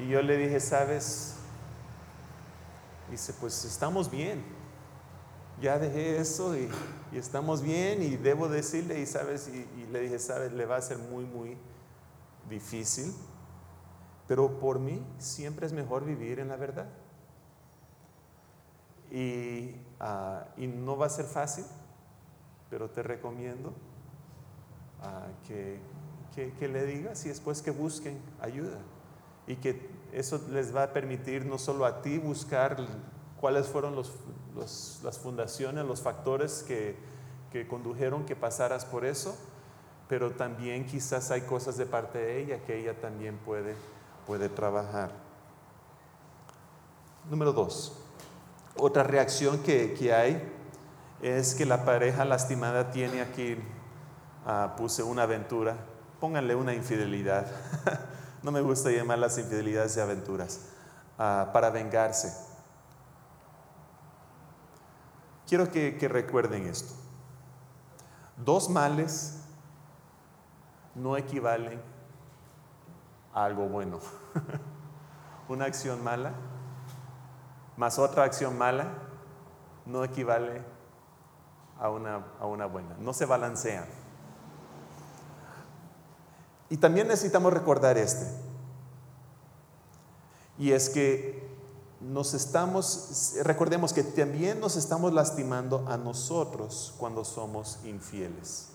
Y 0.00 0.08
yo 0.08 0.22
le 0.22 0.36
dije, 0.36 0.58
¿sabes? 0.60 1.36
Dice, 3.10 3.32
pues 3.34 3.64
estamos 3.64 4.10
bien. 4.10 4.42
Ya 5.60 5.78
dejé 5.78 6.18
eso 6.18 6.56
y, 6.56 6.70
estamos 7.12 7.60
bien 7.60 8.02
y 8.02 8.16
debo 8.16 8.48
decirle 8.48 9.00
y 9.00 9.06
sabes, 9.06 9.48
y, 9.48 9.86
le 9.92 10.00
dije, 10.00 10.18
sabes, 10.18 10.52
le 10.52 10.64
va 10.64 10.76
a 10.76 10.82
ser 10.82 10.96
muy, 10.96 11.24
muy 11.24 11.56
difícil, 12.48 13.12
pero 14.26 14.58
por 14.58 14.78
mí 14.78 15.04
siempre 15.18 15.66
es 15.66 15.72
mejor 15.72 16.04
vivir 16.04 16.40
en 16.40 16.48
la 16.48 16.56
verdad. 16.56 16.86
Y, 19.10 19.74
ah, 19.98 20.46
no 20.56 20.96
va 20.96 21.06
a 21.06 21.10
ser 21.10 21.26
fácil, 21.26 21.64
pero 22.70 22.88
te 22.88 23.02
recomiendo 23.02 23.72
ah, 25.02 25.26
que, 25.46 25.80
que 26.58 26.68
le 26.68 26.86
digas 26.86 27.26
y 27.26 27.28
después 27.28 27.60
que 27.60 27.70
busquen 27.70 28.18
ayuda 28.40 28.78
y 29.46 29.56
que 29.56 29.90
eso 30.12 30.40
les 30.50 30.74
va 30.74 30.84
a 30.84 30.92
permitir 30.92 31.44
no 31.44 31.58
solo 31.58 31.84
a 31.84 32.02
ti 32.02 32.18
buscar 32.18 32.76
cuáles 33.40 33.66
fueron 33.66 33.96
las 33.96 35.18
fundaciones, 35.20 35.84
los 35.84 36.02
factores 36.02 36.64
que, 36.66 36.96
condujeron 37.68 38.24
que 38.26 38.36
pasaras 38.36 38.84
por 38.84 39.04
eso, 39.04 39.36
pero 40.08 40.32
también 40.32 40.86
quizás 40.86 41.30
hay 41.30 41.40
cosas 41.42 41.76
de 41.76 41.86
parte 41.86 42.18
de 42.18 42.40
ella 42.40 42.62
que 42.64 42.78
ella 42.78 43.00
también 43.00 43.38
puede, 43.38 43.74
puede 44.26 44.48
trabajar. 44.48 45.10
Número 47.28 47.52
dos, 47.52 47.96
otra 48.76 49.02
reacción 49.02 49.62
que, 49.62 50.12
hay 50.12 50.40
es 51.22 51.54
que 51.54 51.66
la 51.66 51.84
pareja 51.84 52.24
lastimada 52.24 52.90
tiene 52.90 53.20
aquí, 53.20 53.56
ah, 54.46 54.74
puse 54.76 55.02
una 55.02 55.24
aventura, 55.24 55.76
pónganle 56.20 56.54
una 56.54 56.74
infidelidad. 56.74 57.46
no 58.42 58.52
me 58.52 58.60
gusta 58.60 58.90
llamar 58.90 59.18
las 59.18 59.38
infidelidades 59.38 59.94
de 59.94 60.02
aventuras, 60.02 60.60
ah, 61.18 61.50
para 61.52 61.70
vengarse. 61.70 62.32
Quiero 65.46 65.70
que, 65.70 66.08
recuerden 66.08 66.66
esto. 66.66 66.94
Dos 68.36 68.70
males 68.70 69.40
no 70.94 71.16
equivalen 71.16 71.80
a 73.34 73.44
algo 73.44 73.66
bueno. 73.68 73.98
Una 75.48 75.64
acción 75.64 76.02
mala 76.04 76.32
más 77.80 77.98
otra 77.98 78.24
acción 78.24 78.58
mala 78.58 78.88
no 79.86 80.04
equivale 80.04 80.60
a 81.80 81.90
una, 81.90 82.26
a 82.38 82.46
una 82.46 82.66
buena. 82.66 82.96
No 83.00 83.12
se 83.12 83.26
balancean. 83.26 83.86
Y 86.68 86.76
también 86.76 87.08
necesitamos 87.08 87.52
recordar 87.52 87.98
este. 87.98 88.26
Y 90.58 90.72
es 90.72 90.90
que 90.90 91.50
nos 92.00 92.32
estamos, 92.34 93.34
recordemos 93.42 93.92
que 93.92 94.02
también 94.02 94.60
nos 94.60 94.76
estamos 94.76 95.12
lastimando 95.12 95.84
a 95.88 95.96
nosotros 95.96 96.94
cuando 96.98 97.24
somos 97.24 97.78
infieles. 97.84 98.68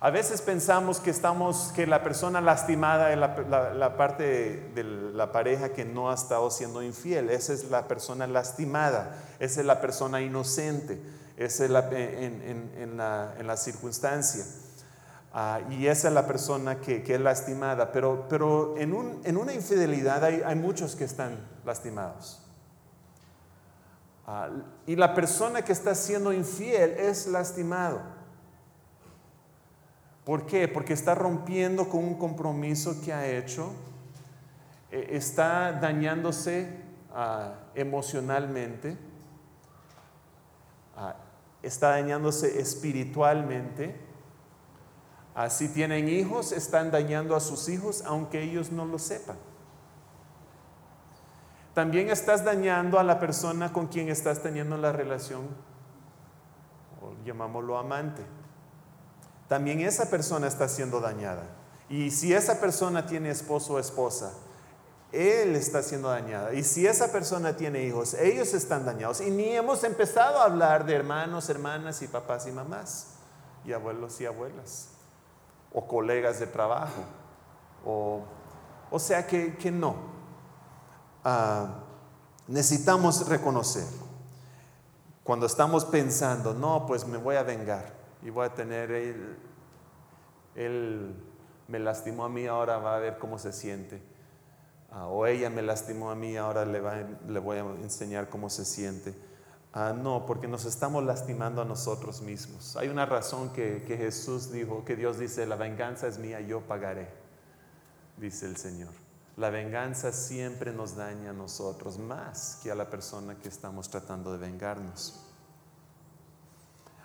A 0.00 0.10
veces 0.10 0.42
pensamos 0.42 1.00
que 1.00 1.08
estamos, 1.08 1.72
que 1.74 1.86
la 1.86 2.02
persona 2.02 2.42
lastimada 2.42 3.10
es 3.10 3.18
la, 3.18 3.96
parte 3.96 4.70
de, 4.74 4.84
la 4.84 5.32
pareja 5.32 5.70
que 5.70 5.86
no 5.86 6.10
ha 6.10 6.14
estado 6.14 6.50
siendo 6.50 6.82
infiel. 6.82 7.30
Esa 7.30 7.54
es 7.54 7.70
la 7.70 7.88
persona 7.88 8.26
lastimada, 8.26 9.16
esa 9.38 9.60
es 9.60 9.66
la 9.66 9.80
persona 9.80 10.20
inocente, 10.20 11.00
es 11.36 11.60
la, 11.70 11.88
en, 11.90 12.96
la, 12.96 13.56
circunstancia. 13.56 14.44
Ah, 15.32 15.60
y 15.70 15.86
esa 15.86 16.08
es 16.08 16.14
la 16.14 16.26
persona 16.26 16.80
que, 16.80 17.02
es 17.06 17.20
lastimada. 17.20 17.90
Pero, 17.90 18.26
pero 18.28 18.76
en, 18.76 18.92
una 19.36 19.52
infidelidad 19.52 20.24
hay, 20.24 20.54
muchos 20.56 20.94
que 20.94 21.04
están 21.04 21.38
lastimados. 21.64 22.40
Ah, 24.26 24.48
y 24.86 24.96
la 24.96 25.14
persona 25.14 25.62
que 25.62 25.72
está 25.72 25.94
siendo 25.94 26.32
infiel 26.32 26.92
es 26.92 27.26
lastimado. 27.26 28.00
¿Por 30.24 30.46
qué? 30.46 30.68
Porque 30.68 30.94
está 30.94 31.14
rompiendo 31.14 31.88
con 31.88 32.02
un 32.02 32.14
compromiso 32.14 33.00
que 33.04 33.12
ha 33.12 33.26
hecho, 33.26 33.72
eh, 34.90 35.08
está 35.10 35.72
dañándose 35.72 36.70
ah, 37.12 37.54
emocionalmente, 37.74 38.96
está 41.64 41.90
dañándose 41.90 42.60
espiritualmente. 42.60 44.00
Si 45.48 45.68
tienen 45.68 46.08
hijos, 46.08 46.52
están 46.52 46.90
dañando 46.90 47.34
a 47.34 47.40
sus 47.40 47.68
hijos 47.68 48.04
aunque 48.06 48.42
ellos 48.42 48.70
no 48.70 48.84
lo 48.84 48.98
sepan. 48.98 49.36
También 51.74 52.08
estás 52.08 52.44
dañando 52.44 53.00
a 53.00 53.02
la 53.02 53.18
persona 53.18 53.72
con 53.72 53.88
quien 53.88 54.08
estás 54.08 54.42
teniendo 54.42 54.76
la 54.76 54.92
relación, 54.92 55.48
o 57.02 57.12
llamámoslo 57.24 57.76
amante 57.76 58.22
también 59.48 59.80
esa 59.80 60.10
persona 60.10 60.46
está 60.46 60.68
siendo 60.68 61.00
dañada. 61.00 61.44
Y 61.88 62.10
si 62.10 62.32
esa 62.32 62.60
persona 62.60 63.06
tiene 63.06 63.30
esposo 63.30 63.74
o 63.74 63.78
esposa, 63.78 64.32
él 65.14 65.54
está 65.54 65.82
siendo 65.82 66.08
dañada. 66.08 66.52
Y 66.52 66.64
si 66.64 66.86
esa 66.86 67.12
persona 67.12 67.56
tiene 67.56 67.84
hijos, 67.84 68.14
ellos 68.14 68.52
están 68.52 68.84
dañados. 68.84 69.20
Y 69.20 69.30
ni 69.30 69.50
hemos 69.50 69.84
empezado 69.84 70.40
a 70.40 70.44
hablar 70.44 70.84
de 70.84 70.94
hermanos, 70.94 71.48
hermanas 71.48 72.02
y 72.02 72.08
papás 72.08 72.46
y 72.46 72.52
mamás, 72.52 73.14
y 73.64 73.72
abuelos 73.72 74.20
y 74.20 74.26
abuelas, 74.26 74.88
o 75.72 75.86
colegas 75.86 76.40
de 76.40 76.46
trabajo. 76.46 77.02
O, 77.84 78.24
o 78.90 78.98
sea 78.98 79.26
que, 79.26 79.56
que 79.56 79.70
no. 79.70 79.94
Ah, 81.24 81.80
necesitamos 82.48 83.28
reconocer. 83.28 83.86
Cuando 85.22 85.46
estamos 85.46 85.84
pensando, 85.84 86.52
no, 86.52 86.86
pues 86.86 87.06
me 87.06 87.16
voy 87.16 87.36
a 87.36 87.42
vengar 87.42 87.94
y 88.22 88.30
voy 88.30 88.46
a 88.46 88.54
tener 88.54 88.90
él, 88.90 89.38
él 90.54 91.14
me 91.68 91.78
lastimó 91.78 92.24
a 92.24 92.28
mí, 92.28 92.46
ahora 92.46 92.78
va 92.78 92.96
a 92.96 92.98
ver 92.98 93.18
cómo 93.18 93.38
se 93.38 93.52
siente. 93.52 94.13
Ah, 94.94 95.08
o 95.08 95.26
ella 95.26 95.50
me 95.50 95.60
lastimó 95.60 96.10
a 96.10 96.14
mí, 96.14 96.36
ahora 96.36 96.64
le, 96.64 96.80
voy 97.40 97.58
a 97.58 97.60
enseñar 97.82 98.28
cómo 98.28 98.48
se 98.48 98.64
siente. 98.64 99.14
Ah, 99.72 99.92
no, 99.92 100.24
porque 100.24 100.46
nos 100.46 100.64
estamos 100.64 101.02
lastimando 101.02 101.60
a 101.60 101.64
nosotros 101.64 102.22
mismos. 102.22 102.76
Hay 102.76 102.88
una 102.88 103.04
razón 103.04 103.50
que 103.50 103.82
Jesús 103.86 104.52
dijo, 104.52 104.84
que 104.84 104.94
Dios 104.94 105.18
dice, 105.18 105.46
la 105.46 105.56
venganza 105.56 106.06
es 106.06 106.18
mía, 106.18 106.40
yo 106.40 106.60
pagaré, 106.60 107.08
dice 108.18 108.46
el 108.46 108.56
Señor. 108.56 108.92
La 109.36 109.50
venganza 109.50 110.12
siempre 110.12 110.72
nos 110.72 110.94
daña 110.94 111.30
a 111.30 111.32
nosotros 111.32 111.98
más 111.98 112.60
que 112.62 112.70
a 112.70 112.76
la 112.76 112.88
persona 112.88 113.34
que 113.34 113.48
estamos 113.48 113.88
tratando 113.90 114.30
de 114.30 114.38
vengarnos. 114.38 115.20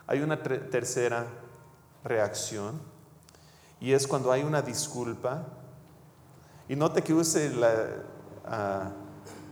Hay 0.05 0.21
una 0.21 0.41
tercera 0.43 1.25
reacción 2.03 2.79
y 3.79 3.93
es 3.93 4.07
cuando 4.07 4.31
hay 4.31 4.43
una 4.43 4.61
disculpa. 4.61 5.43
Y 6.69 6.75
note 6.75 7.01
que 7.01 7.15
use 7.15 7.49
la, 7.49 7.73
ah, 8.45 8.91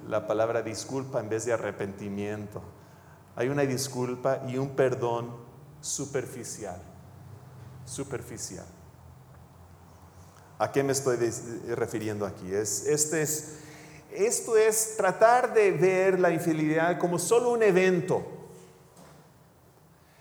la 0.08 0.28
palabra 0.28 0.62
disculpa 0.62 1.20
en 1.20 1.28
vez 1.28 1.46
de 1.46 1.52
arrepentimiento. 1.52 2.62
Hay 3.36 3.50
una 3.50 3.64
disculpa 3.64 4.44
y 4.48 4.58
un 4.58 4.70
perdón 4.70 5.36
superficial. 5.82 6.80
Superficial. 7.86 8.68
¿A 10.60 10.72
qué 10.72 10.84
me 10.84 10.92
estoy 10.92 11.18
refiriendo 11.70 12.24
aquí? 12.26 12.54
Es, 12.54 12.86
este 12.86 13.24
es, 13.24 13.56
esto 14.12 14.56
es 14.56 14.96
tratar 14.96 15.56
de 15.56 15.72
ver 15.72 16.20
la 16.20 16.30
infidelidad 16.30 17.00
como 17.00 17.18
solo 17.18 17.52
un 17.52 17.64
evento 17.64 18.37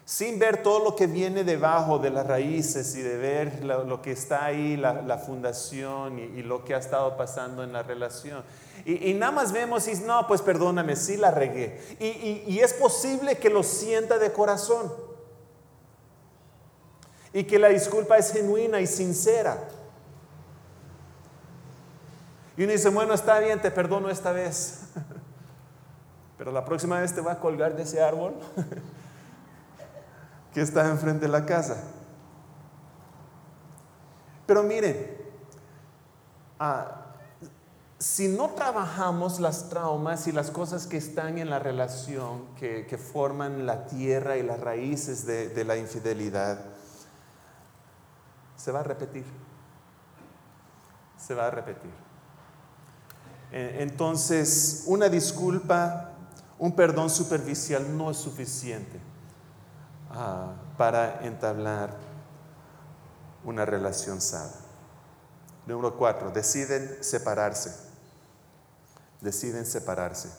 sin 0.07 0.39
ver 0.39 0.63
todo 0.63 0.85
lo 0.85 0.95
que 0.95 1.09
viene 1.09 1.43
debajo 1.43 1.99
de 1.99 2.11
las 2.11 2.25
raíces 2.25 2.95
y 2.95 3.03
de 3.03 3.17
ver 3.17 3.65
lo, 3.65 4.01
que 4.01 4.13
está 4.13 4.45
ahí, 4.45 4.77
la, 4.77 5.19
fundación 5.19 6.21
y, 6.21 6.45
lo 6.45 6.65
que 6.65 6.77
ha 6.77 6.79
estado 6.79 7.17
pasando 7.17 7.65
en 7.65 7.73
la 7.73 7.83
relación. 7.83 8.45
Y, 8.85 9.13
nada 9.15 9.33
más 9.33 9.51
vemos 9.51 9.89
y 9.89 9.97
no, 9.97 10.25
pues 10.29 10.43
perdóname, 10.43 10.95
sí 10.95 11.17
la 11.17 11.33
regué. 11.33 11.81
Y, 11.99 12.57
es 12.61 12.73
posible 12.75 13.39
que 13.39 13.51
lo 13.51 13.65
sienta 13.65 14.17
de 14.17 14.33
corazón. 14.33 14.95
Y 17.33 17.43
que 17.43 17.59
la 17.59 17.69
disculpa 17.69 18.17
es 18.17 18.33
genuina 18.33 18.81
y 18.81 18.87
sincera. 18.87 19.59
Y 22.57 22.63
uno 22.63 22.71
dice, 22.71 22.91
bueno, 22.91 23.13
está 23.13 23.41
bien, 23.41 23.61
te 23.61 23.73
perdono 23.73 24.09
esta 24.09 24.31
vez. 24.31 24.83
Pero 26.39 26.53
la 26.53 26.65
próxima 26.65 27.01
vez 27.01 27.13
te 27.13 27.21
va 27.21 27.33
a 27.33 27.41
colgar 27.41 27.75
de 27.75 27.83
ese 27.83 28.01
árbol. 28.01 28.35
que 30.57 30.63
está 30.63 30.89
enfrente 30.89 31.27
de 31.27 31.33
la 31.33 31.45
casa. 31.45 31.77
Pero 34.47 34.63
miren, 34.63 34.97
ah, 36.59 37.03
si 37.99 38.29
no 38.29 38.49
trabajamos 38.49 39.39
las 39.39 39.69
traumas 39.69 40.27
y 40.27 40.33
las 40.33 40.51
cosas 40.51 40.87
que 40.87 40.97
están 40.97 41.37
en 41.37 41.51
la 41.51 41.59
relación, 41.59 42.47
que, 42.57 42.97
forman 42.97 43.67
la 43.67 43.85
tierra 43.85 44.39
y 44.39 44.43
las 44.43 44.59
raíces 44.59 45.27
de, 45.27 45.63
la 45.67 45.77
infidelidad, 45.77 46.65
se 48.57 48.73
va 48.73 48.81
a 48.81 48.85
repetir. 48.85 49.27
Se 51.19 51.35
va 51.35 51.49
a 51.49 51.51
repetir. 51.51 51.93
E, 53.53 53.83
entonces, 53.83 54.85
una 54.87 55.11
disculpa, 55.11 56.13
un 56.59 56.75
perdón 56.75 57.11
superficial 57.11 57.95
no 57.95 58.11
es 58.11 58.17
suficiente. 58.17 59.16
Ah, 60.19 60.55
para 60.79 61.27
entablar 61.27 61.95
una 63.45 63.67
relación 63.67 64.23
sana. 64.23 64.51
Número 65.67 65.95
cuatro, 65.95 66.31
deciden 66.31 67.05
separarse. 67.05 67.91
Deciden 69.21 69.67
separarse. 69.67 70.31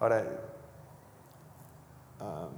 Ahora, 0.00 0.24
ah, 2.20 2.48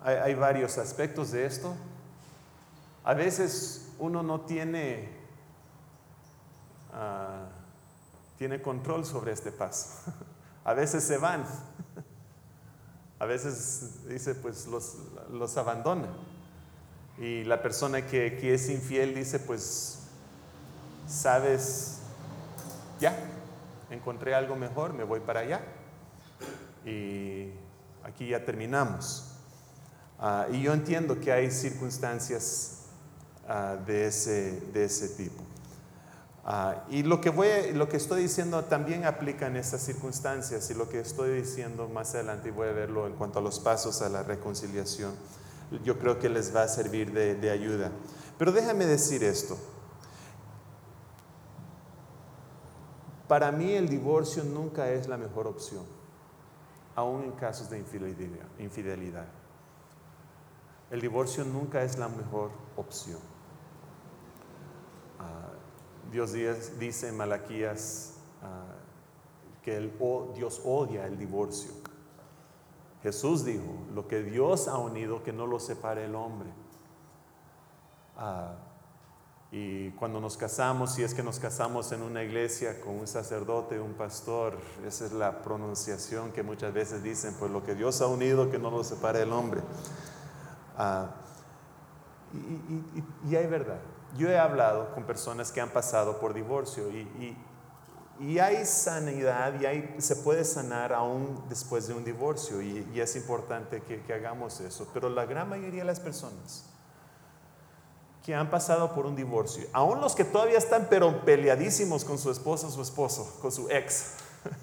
hay, 0.00 0.34
varios 0.36 0.78
aspectos 0.78 1.32
de 1.32 1.44
esto. 1.44 1.74
A 3.02 3.14
veces 3.14 3.88
uno 3.98 4.22
no 4.22 4.42
tiene, 4.42 5.08
ah, 6.92 7.48
tiene 8.36 8.62
control 8.62 9.04
sobre 9.04 9.32
este 9.32 9.50
paso. 9.50 10.12
A 10.64 10.74
veces 10.74 11.02
se 11.02 11.18
van. 11.18 11.44
A 13.18 13.26
veces 13.26 14.06
dice, 14.08 14.34
pues 14.34 14.66
los, 14.66 15.56
abandona. 15.56 16.08
Y 17.18 17.44
la 17.44 17.62
persona 17.62 18.06
que, 18.06 18.36
que, 18.36 18.54
es 18.54 18.68
infiel 18.68 19.14
dice, 19.14 19.40
pues, 19.40 20.04
sabes, 21.08 21.98
ya, 23.00 23.16
encontré 23.90 24.34
algo 24.34 24.54
mejor, 24.54 24.94
me 24.94 25.04
voy 25.04 25.20
para 25.20 25.40
allá. 25.40 25.62
Y 26.84 27.50
aquí 28.04 28.28
ya 28.28 28.44
terminamos. 28.44 29.24
Ah, 30.18 30.46
y 30.50 30.62
yo 30.62 30.72
entiendo 30.72 31.20
que 31.20 31.30
hay 31.30 31.50
circunstancias 31.50 32.86
ah, 33.46 33.76
de, 33.86 34.06
ese, 34.06 34.60
de 34.72 34.84
ese 34.84 35.08
tipo. 35.10 35.27
Ah, 36.50 36.82
y 36.88 37.02
lo 37.02 37.20
que, 37.20 37.28
voy, 37.28 37.46
lo 37.74 37.90
que 37.90 37.98
estoy 37.98 38.22
diciendo 38.22 38.64
también 38.64 39.04
aplica 39.04 39.48
en 39.48 39.56
estas 39.56 39.82
circunstancias 39.82 40.70
y 40.70 40.74
lo 40.74 40.88
que 40.88 40.98
estoy 40.98 41.42
diciendo 41.42 41.90
más 41.90 42.14
adelante 42.14 42.48
y 42.48 42.52
voy 42.52 42.68
a 42.68 42.72
verlo 42.72 43.06
en 43.06 43.12
cuanto 43.12 43.38
a 43.38 43.42
los 43.42 43.60
pasos 43.60 44.00
a 44.00 44.08
la 44.08 44.22
reconciliación, 44.22 45.12
yo 45.84 45.98
creo 45.98 46.18
que 46.18 46.30
les 46.30 46.56
va 46.56 46.62
a 46.62 46.68
servir 46.68 47.12
de, 47.12 47.34
de 47.34 47.50
ayuda. 47.50 47.92
Pero 48.38 48.50
déjame 48.50 48.86
decir 48.86 49.22
esto. 49.24 49.58
Para 53.28 53.52
mí 53.52 53.74
el 53.74 53.90
divorcio 53.90 54.42
nunca 54.42 54.88
es 54.88 55.06
la 55.06 55.18
mejor 55.18 55.48
opción, 55.48 55.84
aún 56.94 57.24
en 57.24 57.32
casos 57.32 57.68
de 57.68 57.78
infidelidad. 57.78 59.26
El 60.90 61.02
divorcio 61.02 61.44
nunca 61.44 61.82
es 61.82 61.98
la 61.98 62.08
mejor 62.08 62.52
opción. 62.74 63.18
Dios 66.10 66.32
dice 66.78 67.08
en 67.08 67.16
Malaquías 67.16 68.14
ah, 68.42 68.64
que 69.62 69.76
el, 69.76 69.92
Dios 70.34 70.62
odia 70.64 71.06
el 71.06 71.18
divorcio. 71.18 71.72
Jesús 73.02 73.44
dijo, 73.44 73.86
lo 73.94 74.08
que 74.08 74.22
Dios 74.22 74.68
ha 74.68 74.78
unido, 74.78 75.22
que 75.22 75.32
no 75.32 75.46
lo 75.46 75.60
separe 75.60 76.04
el 76.04 76.14
hombre. 76.14 76.48
Ah, 78.16 78.56
y 79.50 79.90
cuando 79.92 80.20
nos 80.20 80.36
casamos, 80.36 80.92
si 80.92 81.02
es 81.02 81.14
que 81.14 81.22
nos 81.22 81.38
casamos 81.38 81.90
en 81.92 82.02
una 82.02 82.22
iglesia 82.22 82.80
con 82.82 82.98
un 82.98 83.06
sacerdote, 83.06 83.80
un 83.80 83.94
pastor, 83.94 84.58
esa 84.86 85.06
es 85.06 85.12
la 85.12 85.42
pronunciación 85.42 86.32
que 86.32 86.42
muchas 86.42 86.74
veces 86.74 87.02
dicen, 87.02 87.34
pues 87.38 87.50
lo 87.50 87.64
que 87.64 87.74
Dios 87.74 88.02
ha 88.02 88.08
unido, 88.08 88.50
que 88.50 88.58
no 88.58 88.70
lo 88.70 88.84
separe 88.84 89.22
el 89.22 89.32
hombre. 89.32 89.62
Ah, 90.76 91.14
y, 93.26 93.36
hay 93.36 93.46
verdad. 93.46 93.80
Yo 94.16 94.28
he 94.28 94.38
hablado 94.38 94.92
con 94.94 95.04
personas 95.04 95.52
que 95.52 95.60
han 95.60 95.70
pasado 95.70 96.18
por 96.18 96.34
divorcio 96.34 96.90
y, 96.90 97.36
hay 98.40 98.66
sanidad 98.66 99.60
y 99.60 99.66
hay, 99.66 99.94
se 99.98 100.16
puede 100.16 100.44
sanar 100.44 100.92
aún 100.92 101.44
después 101.48 101.86
de 101.86 101.94
un 101.94 102.04
divorcio 102.04 102.60
y, 102.62 103.00
es 103.00 103.16
importante 103.16 103.82
que, 103.82 104.02
que 104.02 104.12
hagamos 104.12 104.60
eso. 104.60 104.88
Pero 104.92 105.08
la 105.08 105.26
gran 105.26 105.48
mayoría 105.48 105.80
de 105.80 105.86
las 105.86 106.00
personas 106.00 106.64
que 108.28 108.34
han 108.34 108.50
pasado 108.50 108.94
por 108.94 109.06
un 109.06 109.16
divorcio, 109.16 109.66
aún 109.72 110.02
los 110.02 110.14
que 110.14 110.22
todavía 110.22 110.58
están 110.58 110.88
pero 110.90 111.24
peleadísimos 111.24 112.04
con 112.04 112.18
su 112.18 112.30
esposa 112.30 112.66
o 112.66 112.70
su 112.70 112.82
esposo, 112.82 113.38
con 113.40 113.50
su 113.50 113.70
ex, 113.70 114.16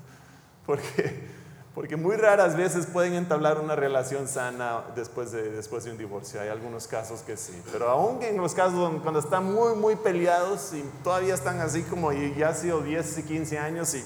porque, 0.67 1.34
porque 1.75 1.97
muy 1.97 2.15
raras 2.15 2.55
veces 2.55 2.85
pueden 2.85 3.15
entablar 3.15 3.59
una 3.59 3.75
relación 3.75 4.29
sana 4.29 4.85
después 4.95 5.33
de, 5.33 5.51
después 5.51 5.83
de 5.83 5.91
un 5.91 5.97
divorcio. 5.97 6.39
Hay 6.39 6.47
algunos 6.47 6.87
casos 6.87 7.19
que 7.19 7.35
sí, 7.35 7.61
pero 7.69 7.89
aún 7.89 8.23
en 8.23 8.37
los 8.37 8.53
casos 8.53 9.01
cuando 9.01 9.19
están 9.19 9.53
muy, 9.53 9.75
muy 9.75 9.97
peleados 9.97 10.73
y 10.73 10.81
todavía 11.03 11.33
están 11.33 11.59
así 11.59 11.83
como 11.83 12.13
y 12.13 12.33
ya 12.33 12.49
ha 12.49 12.53
sido 12.53 12.81
10 12.81 13.17
y 13.17 13.23
15 13.23 13.59
años 13.59 13.93
y... 13.93 14.03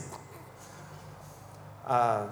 Uh, 1.88 2.28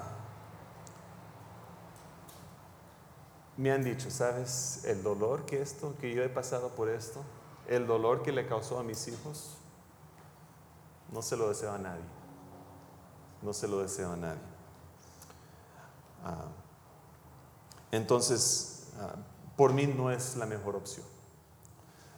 me 3.57 3.71
han 3.71 3.83
dicho, 3.83 4.09
¿sabes? 4.09 4.83
El 4.85 5.03
dolor 5.03 5.45
que 5.45 5.61
esto, 5.61 5.95
que 5.99 6.13
yo 6.13 6.23
he 6.23 6.29
pasado 6.29 6.69
por 6.69 6.89
esto, 6.89 7.23
el 7.67 7.85
dolor 7.85 8.23
que 8.23 8.31
le 8.31 8.47
causó 8.47 8.79
a 8.79 8.83
mis 8.83 9.07
hijos, 9.07 9.57
no 11.11 11.21
se 11.21 11.35
lo 11.37 11.49
deseo 11.49 11.71
a 11.71 11.77
nadie. 11.77 12.05
No 13.41 13.53
se 13.53 13.67
lo 13.67 13.79
deseo 13.81 14.11
a 14.11 14.15
nadie. 14.15 14.46
Ah, 16.27 16.45
entonces, 17.91 18.87
ah, 18.99 19.15
por 19.55 19.73
mí 19.73 19.87
no 19.87 20.11
es 20.11 20.35
la 20.35 20.45
mejor 20.45 20.75
opción. 20.75 21.05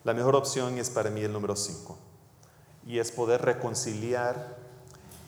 La 0.04 0.14
mejor 0.14 0.36
opción 0.36 0.78
es 0.78 0.90
para 0.90 1.10
mí 1.10 1.22
el 1.22 1.32
número 1.32 1.56
5. 1.56 1.98
Y 2.86 3.00
es 3.00 3.12
poder 3.12 3.42
reconciliar 3.42 4.58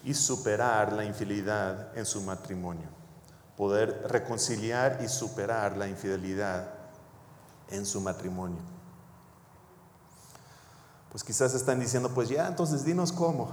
y 0.03 0.13
superar 0.13 0.93
la 0.93 1.05
infidelidad 1.05 1.97
en 1.97 2.05
su 2.05 2.21
matrimonio 2.21 3.01
poder 3.61 4.07
reconciliar 4.09 5.01
y 5.03 5.07
superar 5.07 5.77
la 5.77 5.87
infidelidad 5.87 6.67
en 7.69 7.85
su 7.85 8.01
matrimonio. 8.01 8.57
Pues 11.11 11.23
quizás 11.23 11.53
están 11.53 11.79
diciendo, 11.79 12.09
pues 12.09 12.27
ya, 12.27 12.47
entonces 12.47 12.83
dinos 12.83 13.11
cómo. 13.11 13.51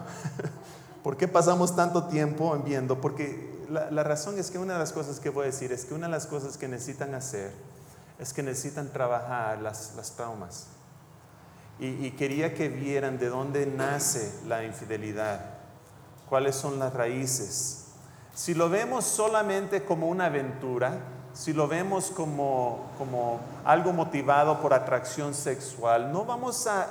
¿Por 1.04 1.18
qué 1.18 1.28
pasamos 1.28 1.76
tanto 1.76 2.04
tiempo 2.04 2.56
en 2.56 2.64
viendo? 2.64 3.02
Porque 3.02 3.57
la, 3.68 4.02
razón 4.02 4.38
es 4.38 4.50
que 4.50 4.58
una 4.58 4.74
de 4.74 4.78
las 4.78 4.92
cosas 4.92 5.20
que 5.20 5.30
voy 5.30 5.44
a 5.44 5.46
decir 5.46 5.72
es 5.72 5.84
que 5.84 5.94
una 5.94 6.06
de 6.06 6.12
las 6.12 6.26
cosas 6.26 6.56
que 6.56 6.68
necesitan 6.68 7.14
hacer 7.14 7.52
es 8.18 8.32
que 8.32 8.42
necesitan 8.42 8.88
trabajar 8.88 9.60
las, 9.62 10.12
traumas. 10.16 10.66
Y, 11.78 12.06
y 12.06 12.10
quería 12.12 12.54
que 12.54 12.68
vieran 12.68 13.18
de 13.18 13.28
dónde 13.28 13.66
nace 13.66 14.32
la 14.46 14.64
infidelidad, 14.64 15.40
cuáles 16.28 16.56
son 16.56 16.78
las 16.78 16.92
raíces 16.92 17.84
si 18.38 18.54
lo 18.54 18.70
vemos 18.70 19.04
solamente 19.04 19.84
como 19.84 20.06
una 20.06 20.26
aventura, 20.26 21.00
si 21.32 21.52
lo 21.52 21.66
vemos 21.66 22.12
como, 22.12 23.40
algo 23.64 23.92
motivado 23.92 24.60
por 24.60 24.72
atracción 24.72 25.34
sexual, 25.34 26.12
no 26.12 26.24
vamos 26.24 26.68
a 26.68 26.86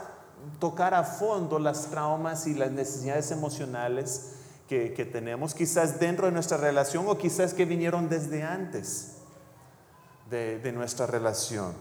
tocar 0.59 0.93
a 0.93 1.05
fondo 1.05 1.57
las 1.57 1.85
traumas 1.85 2.47
y 2.47 2.53
las 2.53 2.71
necesidades 2.71 3.31
emocionales 3.31 4.33
que, 4.67 5.09
tenemos, 5.11 5.53
quizás 5.53 5.99
dentro 5.99 6.25
de 6.25 6.31
nuestra 6.31 6.57
relación 6.57 7.05
o 7.07 7.17
quizás 7.17 7.53
que 7.53 7.65
vinieron 7.65 8.09
desde 8.09 8.43
antes 8.43 9.17
de, 10.29 10.71
nuestra 10.73 11.07
relación. 11.07 11.73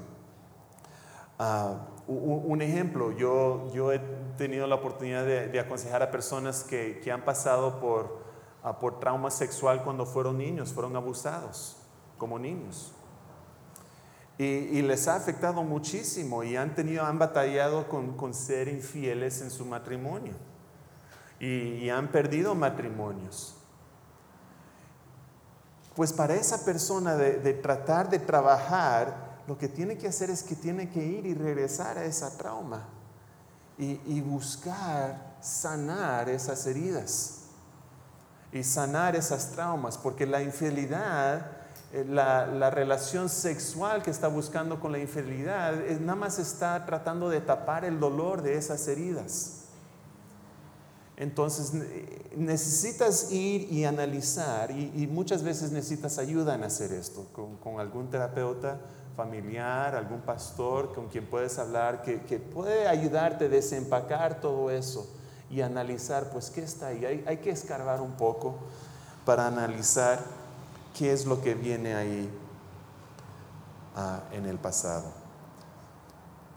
Ah, 1.39 1.89
un, 2.07 2.63
ejemplo, 2.63 3.13
yo, 3.13 3.71
yo 3.75 3.93
he 3.93 3.99
tenido 4.39 4.67
la 4.67 4.77
oportunidad 4.77 5.25
de, 5.25 5.59
aconsejar 5.59 6.03
a 6.03 6.11
personas 6.11 6.63
que, 6.63 7.01
que 7.03 7.11
han 7.11 7.25
pasado 7.25 7.81
por 7.81 8.27
por 8.75 8.99
trauma 8.99 9.31
sexual 9.31 9.85
cuando 9.85 10.05
fueron 10.05 10.39
niños, 10.39 10.73
fueron 10.73 10.97
abusados 10.97 11.77
como 12.19 12.39
niños. 12.39 12.93
Y, 14.39 14.83
les 14.83 15.09
ha 15.09 15.17
afectado 15.17 15.63
muchísimo 15.63 16.43
y 16.43 16.57
han 16.57 16.75
tenido, 16.75 17.05
han 17.05 17.19
batallado 17.19 17.89
con, 17.89 18.35
ser 18.35 18.69
infieles 18.69 19.41
en 19.41 19.51
su 19.51 19.65
matrimonio. 19.65 20.35
Y, 21.39 21.89
han 21.91 22.09
perdido 22.09 22.55
matrimonios. 22.55 23.57
Pues 25.95 26.13
para 26.13 26.35
esa 26.35 26.65
persona 26.65 27.15
de, 27.17 27.55
tratar 27.55 28.11
de 28.11 28.19
trabajar, 28.19 29.43
lo 29.47 29.57
que 29.57 29.69
tiene 29.69 29.97
que 29.97 30.09
hacer 30.09 30.31
es 30.31 30.43
que 30.43 30.57
tiene 30.57 30.91
que 30.91 31.05
ir 31.05 31.27
y 31.27 31.35
regresar 31.35 31.99
a 31.99 32.05
esa 32.05 32.37
trauma 32.37 32.89
y, 33.79 34.21
buscar 34.21 35.37
sanar 35.41 36.29
esas 36.29 36.67
heridas 36.67 37.43
y 38.53 38.63
sanar 38.63 39.17
esas 39.17 39.51
traumas, 39.53 39.99
porque 39.99 40.27
la 40.27 40.43
infidelidad, 40.43 41.51
eh, 41.93 42.05
la, 42.09 42.71
relación 42.71 43.29
sexual 43.29 44.03
que 44.03 44.11
está 44.11 44.29
buscando 44.29 44.81
con 44.81 44.93
la 44.93 44.99
infidelidad, 44.99 45.75
nada 46.01 46.15
más 46.15 46.39
está 46.39 46.85
tratando 46.87 47.29
de 47.29 47.41
tapar 47.41 47.85
el 47.85 48.01
dolor 48.01 48.43
de 48.43 48.57
esas 48.57 48.87
heridas. 48.89 49.56
Entonces 51.17 51.73
necesitas 52.37 53.33
ir 53.33 53.73
y 53.73 53.87
analizar 53.87 54.71
y, 54.71 55.09
muchas 55.11 55.43
veces 55.43 55.73
necesitas 55.73 56.19
ayuda 56.19 56.55
en 56.55 56.65
hacer 56.65 56.93
esto, 56.93 57.27
con, 57.33 57.81
algún 57.81 58.11
terapeuta 58.11 58.79
familiar, 59.17 59.95
algún 59.95 60.21
pastor 60.21 60.95
con 60.95 61.09
quien 61.09 61.27
puedes 61.27 61.59
hablar, 61.59 62.03
que, 62.03 62.39
puede 62.39 62.87
ayudarte 62.87 63.47
a 63.47 63.49
desempacar 63.49 64.43
todo 64.43 64.71
eso 64.71 65.11
y 65.49 65.63
analizar, 65.63 66.29
pues, 66.31 66.51
qué 66.51 66.63
está 66.63 66.89
ahí. 66.89 67.25
Hay, 67.27 67.39
que 67.39 67.51
escarbar 67.51 68.03
un 68.03 68.13
poco 68.13 68.57
para 69.25 69.47
analizar 69.47 70.23
qué 70.99 71.13
es 71.13 71.25
lo 71.25 71.41
que 71.41 71.55
viene 71.55 71.95
ahí 71.95 72.29
ah, 73.97 74.21
en 74.33 74.45
el 74.45 74.59
pasado. 74.59 75.07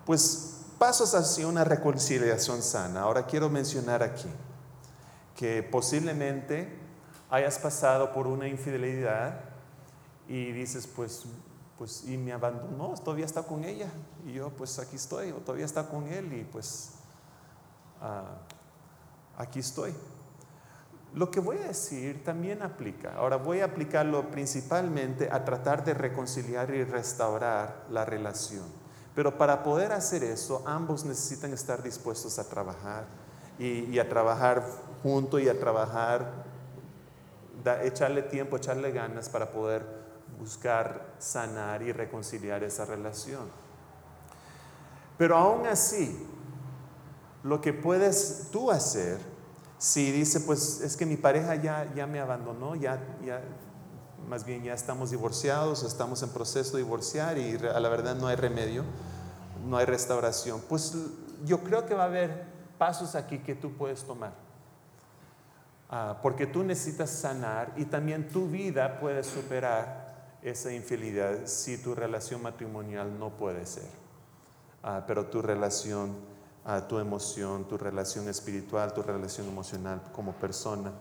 Pues 0.05 0.57
pasos 0.77 1.15
hacia 1.15 1.47
una 1.47 1.63
reconciliación 1.63 2.61
sana. 2.61 3.01
Ahora 3.01 3.25
quiero 3.25 3.49
mencionar 3.49 4.03
aquí 4.03 4.27
que 5.39 5.63
posiblemente 5.63 6.67
hayas 7.29 7.57
pasado 7.59 8.11
por 8.11 8.27
una 8.27 8.49
infidelidad 8.49 9.39
y 10.27 10.51
dices, 10.51 10.85
pues, 10.85 11.23
pues, 11.77 12.03
y 12.05 12.17
me 12.17 12.33
abandonó, 12.33 12.93
todavía 12.95 13.25
está 13.25 13.43
con 13.43 13.63
ella. 13.63 13.87
Y 14.27 14.33
yo, 14.33 14.49
pues 14.49 14.79
aquí 14.79 14.97
estoy, 14.97 15.31
o 15.31 15.35
todavía 15.35 15.63
está 15.63 15.87
con 15.87 16.07
él, 16.07 16.33
y 16.33 16.43
pues 16.43 16.91
ah, 18.01 18.35
aquí 19.37 19.59
estoy. 19.59 19.93
Lo 21.13 21.31
que 21.31 21.39
voy 21.39 21.55
a 21.59 21.69
decir 21.69 22.21
también 22.25 22.61
aplica. 22.61 23.13
Ahora 23.15 23.37
voy 23.37 23.61
a 23.61 23.65
aplicarlo 23.65 24.29
principalmente 24.31 25.29
a 25.31 25.45
tratar 25.45 25.85
de 25.85 25.93
reconciliar 25.93 26.69
y 26.71 26.83
restaurar 26.83 27.85
la 27.89 28.03
relación. 28.03 28.65
Pero 29.15 29.37
para 29.37 29.63
poder 29.63 29.93
hacer 29.93 30.21
eso, 30.21 30.63
ambos 30.65 31.05
necesitan 31.05 31.53
estar 31.53 31.81
dispuestos 31.81 32.37
a 32.39 32.49
trabajar 32.49 33.28
y, 33.59 33.99
a 33.99 34.07
trabajar 34.07 34.63
junto 35.03 35.37
y 35.37 35.49
a 35.49 35.59
trabajar, 35.59 36.45
echarle 37.83 38.23
tiempo, 38.23 38.57
echarle 38.57 38.91
ganas 38.91 39.29
para 39.29 39.51
poder 39.51 39.85
buscar 40.39 41.13
sanar 41.19 41.81
y 41.81 41.91
reconciliar 41.91 42.63
esa 42.63 42.85
relación. 42.85 43.49
Pero 45.17 45.35
aún 45.35 45.67
así, 45.67 46.25
lo 47.43 47.59
que 47.59 47.73
puedes 47.73 48.47
tú 48.51 48.71
hacer 48.71 49.17
si 49.77 50.11
dice, 50.11 50.41
pues 50.41 50.81
es 50.81 50.97
que 50.97 51.05
mi 51.05 51.15
pareja 51.15 51.55
ya, 51.55 51.89
ya 51.95 52.05
me 52.05 52.19
abandonó, 52.19 52.75
ya, 52.75 53.01
ya, 53.25 53.41
más 54.27 54.45
bien 54.45 54.61
ya 54.61 54.73
estamos 54.73 55.11
divorciados, 55.11 55.83
estamos 55.83 56.21
en 56.21 56.29
proceso 56.29 56.75
de 56.75 56.83
divorciar 56.83 57.37
y 57.37 57.55
a 57.55 57.79
la 57.79 57.87
verdad 57.87 58.15
no 58.15 58.27
hay 58.27 58.35
remedio, 58.35 58.83
no 59.65 59.77
hay 59.77 59.85
restauración, 59.85 60.61
pues 60.67 60.95
yo 61.45 61.63
creo 61.63 61.85
que 61.85 61.93
va 61.95 62.03
a 62.03 62.07
haber 62.07 62.48
pasos 62.79 63.13
aquí 63.13 63.37
que 63.37 63.53
tú 63.53 63.73
puedes 63.73 64.03
tomar. 64.03 64.33
Ah, 65.91 66.17
porque 66.23 66.47
tú 66.47 66.63
necesitas 66.63 67.11
sanar 67.11 67.73
y 67.75 67.85
también 67.85 68.29
tu 68.29 68.47
vida 68.47 68.99
puede 68.99 69.23
superar 69.23 70.37
esa 70.41 70.71
infidelidad 70.71 71.45
si 71.45 71.77
tu 71.77 71.93
relación 71.93 72.41
matrimonial 72.41 73.19
no 73.19 73.29
puede 73.29 73.65
ser. 73.65 73.89
Ah, 74.81 75.03
pero 75.05 75.25
tu 75.25 75.41
relación 75.41 76.15
a 76.63 76.87
tu 76.87 76.99
emoción, 76.99 77.67
tu 77.67 77.77
relación 77.77 78.29
espiritual, 78.29 78.93
tu 78.93 79.01
relación 79.01 79.47
emocional 79.47 80.01
como 80.13 80.33
persona 80.33 80.91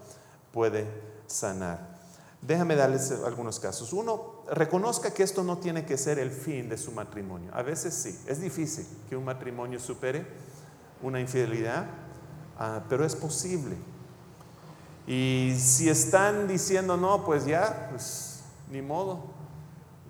puede 0.53 0.87
sanar. 1.26 1.99
Déjame 2.41 2.76
darles 2.76 3.11
algunos 3.11 3.59
casos. 3.61 3.93
Uno, 3.93 4.43
reconozca 4.51 5.12
que 5.12 5.22
esto 5.22 5.43
no 5.43 5.59
tiene 5.59 5.85
que 5.85 5.99
ser 5.99 6.18
el 6.18 6.31
fin 6.31 6.68
de 6.68 6.79
su 6.79 6.93
matrimonio. 6.93 7.51
A 7.53 7.62
veces 7.62 7.95
sí, 7.95 8.18
es 8.26 8.41
difícil 8.41 8.87
que 9.09 9.16
un 9.16 9.24
matrimonio 9.24 9.79
supere 9.81 10.24
una 11.03 11.20
infidelidad, 11.20 11.86
ah, 12.59 12.82
pero 12.88 13.05
es 13.05 13.14
posible. 13.14 13.76
Y 15.07 15.55
si 15.59 15.88
están 15.88 16.49
diciendo 16.49 16.96
no, 16.96 17.24
pues 17.24 17.46
ya, 17.46 17.88
pues 17.90 18.42
ni 18.70 18.82
modo. 18.82 19.24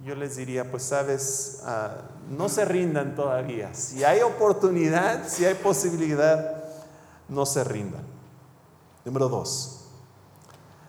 Yo 0.05 0.15
les 0.15 0.37
diría, 0.37 0.71
pues 0.71 0.85
sabes, 0.85 1.61
ah, 1.65 2.03
no 2.31 2.49
se 2.49 2.65
rindan 2.65 3.15
todavía. 3.15 3.75
Si 3.75 4.05
hay 4.05 4.21
oportunidad, 4.21 5.29
si 5.29 5.45
hay 5.45 5.55
posibilidad, 5.55 6.65
no 7.29 7.47
se 7.47 7.65
rindan. 7.65 8.03
Número 9.05 9.29
dos, 9.29 9.87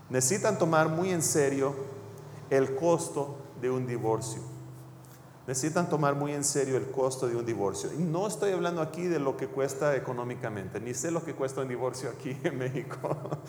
necesitan 0.10 0.58
tomar 0.58 0.90
muy 0.90 1.12
en 1.12 1.22
serio 1.22 1.76
el 2.50 2.76
costo 2.76 3.38
de 3.62 3.70
un 3.70 3.86
divorcio. 3.86 4.42
Necesitan 5.50 5.90
tomar 5.90 6.14
muy 6.14 6.32
en 6.34 6.44
serio 6.44 6.78
el 6.78 6.92
costo 6.92 7.28
de 7.28 7.36
un 7.36 7.44
divorcio. 7.44 7.92
Y 7.92 8.04
no 8.04 8.28
estoy 8.28 8.52
hablando 8.52 8.84
aquí 8.84 9.06
de 9.06 9.18
lo 9.18 9.36
que 9.36 9.48
cuesta 9.48 9.96
económicamente, 9.96 10.80
ni 10.80 10.94
sé 10.94 11.10
lo 11.10 11.26
que 11.26 11.34
cuesta 11.34 11.62
un 11.62 11.68
divorcio 11.68 12.12
aquí 12.12 12.38
en 12.44 12.58
México. 12.60 13.18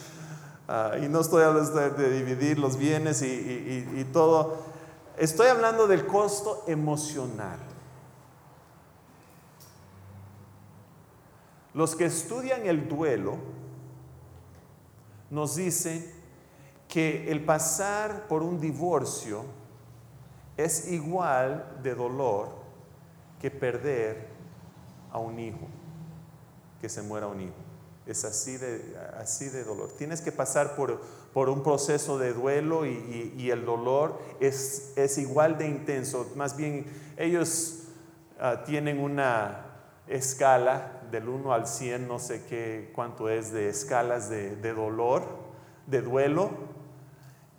Ah, 0.73 0.93
y 1.03 1.09
no 1.09 1.21
estoy 1.21 1.43
hablando 1.43 1.73
de 1.73 2.13
dividir 2.13 2.57
los 2.57 2.77
bienes 2.77 3.23
y 3.23 4.07
todo. 4.13 4.59
Estoy 5.19 5.49
hablando 5.49 5.89
del 5.89 6.07
costo 6.07 6.63
emocional. 6.69 7.59
Los 11.75 11.97
que 11.97 12.05
estudian 12.05 12.69
el 12.69 12.89
duelo 12.89 13.37
nos 15.29 15.57
dicen 15.57 16.09
que 16.87 17.33
el 17.33 17.45
pasar 17.45 18.29
por 18.29 18.45
un 18.45 18.61
divorcio 18.61 19.45
es 20.65 20.91
igual 20.91 21.79
de 21.83 21.95
dolor 21.95 22.49
que 23.41 23.51
perder 23.51 24.29
a 25.11 25.19
un 25.19 25.39
hijo, 25.39 25.67
que 26.81 26.89
se 26.89 27.03
muera 27.03 27.27
un 27.27 27.41
hijo. 27.41 27.55
Es 28.07 28.25
así 28.25 28.57
de, 28.57 28.97
así 29.19 29.49
de 29.49 29.65
dolor. 29.65 29.91
Tienes 29.97 30.21
que 30.21 30.33
pasar 30.33 30.75
por, 30.75 31.01
por 31.33 31.49
un 31.49 31.63
proceso 31.63 32.19
de 32.19 32.33
duelo 32.33 32.87
y, 32.87 33.51
el 33.51 33.65
dolor 33.65 34.19
es, 34.41 34.93
es, 34.97 35.19
igual 35.19 35.59
de 35.59 35.69
intenso. 35.69 36.31
Más 36.35 36.57
bien, 36.57 36.87
ellos 37.17 37.85
ah, 38.39 38.65
tienen 38.65 38.99
una 38.99 39.67
escala 40.09 41.03
del 41.11 41.29
1 41.29 41.53
al 41.53 41.67
100, 41.67 42.09
no 42.09 42.19
sé 42.19 42.45
qué, 42.49 42.91
cuánto 42.95 43.29
es 43.29 43.53
de 43.53 43.69
escalas 43.69 44.29
de, 44.29 44.57
de 44.57 44.73
dolor, 44.73 45.23
de 45.87 46.03
duelo, 46.03 46.51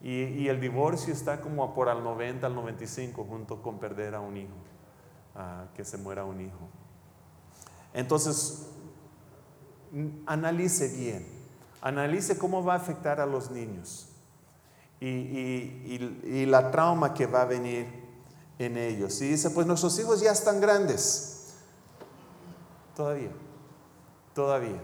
y, 0.03 0.47
el 0.47 0.59
divorcio 0.59 1.13
está 1.13 1.41
como 1.41 1.73
por 1.75 1.87
al 1.87 2.03
90, 2.03 2.47
al 2.47 2.55
95, 2.55 3.23
junto 3.23 3.61
con 3.61 3.79
perder 3.79 4.15
a 4.15 4.19
un 4.19 4.37
hijo, 4.37 4.55
que 5.75 5.85
se 5.85 5.97
muera 5.97 6.25
un 6.25 6.41
hijo. 6.41 6.69
Entonces, 7.93 8.67
analice 10.25 10.87
bien, 10.87 11.27
analice 11.81 12.37
cómo 12.37 12.63
va 12.63 12.73
a 12.73 12.77
afectar 12.77 13.19
a 13.19 13.25
los 13.25 13.51
niños 13.51 14.11
y, 14.99 15.07
y, 16.23 16.45
la 16.45 16.71
trauma 16.71 17.13
que 17.13 17.25
va 17.25 17.41
a 17.41 17.45
venir 17.45 17.87
en 18.59 18.77
ellos. 18.77 19.19
Y 19.21 19.29
dice, 19.29 19.49
pues 19.49 19.67
nuestros 19.67 19.97
hijos 19.99 20.21
ya 20.21 20.31
están 20.31 20.61
grandes. 20.61 21.55
Todavía, 22.95 23.31
todavía. 24.33 24.81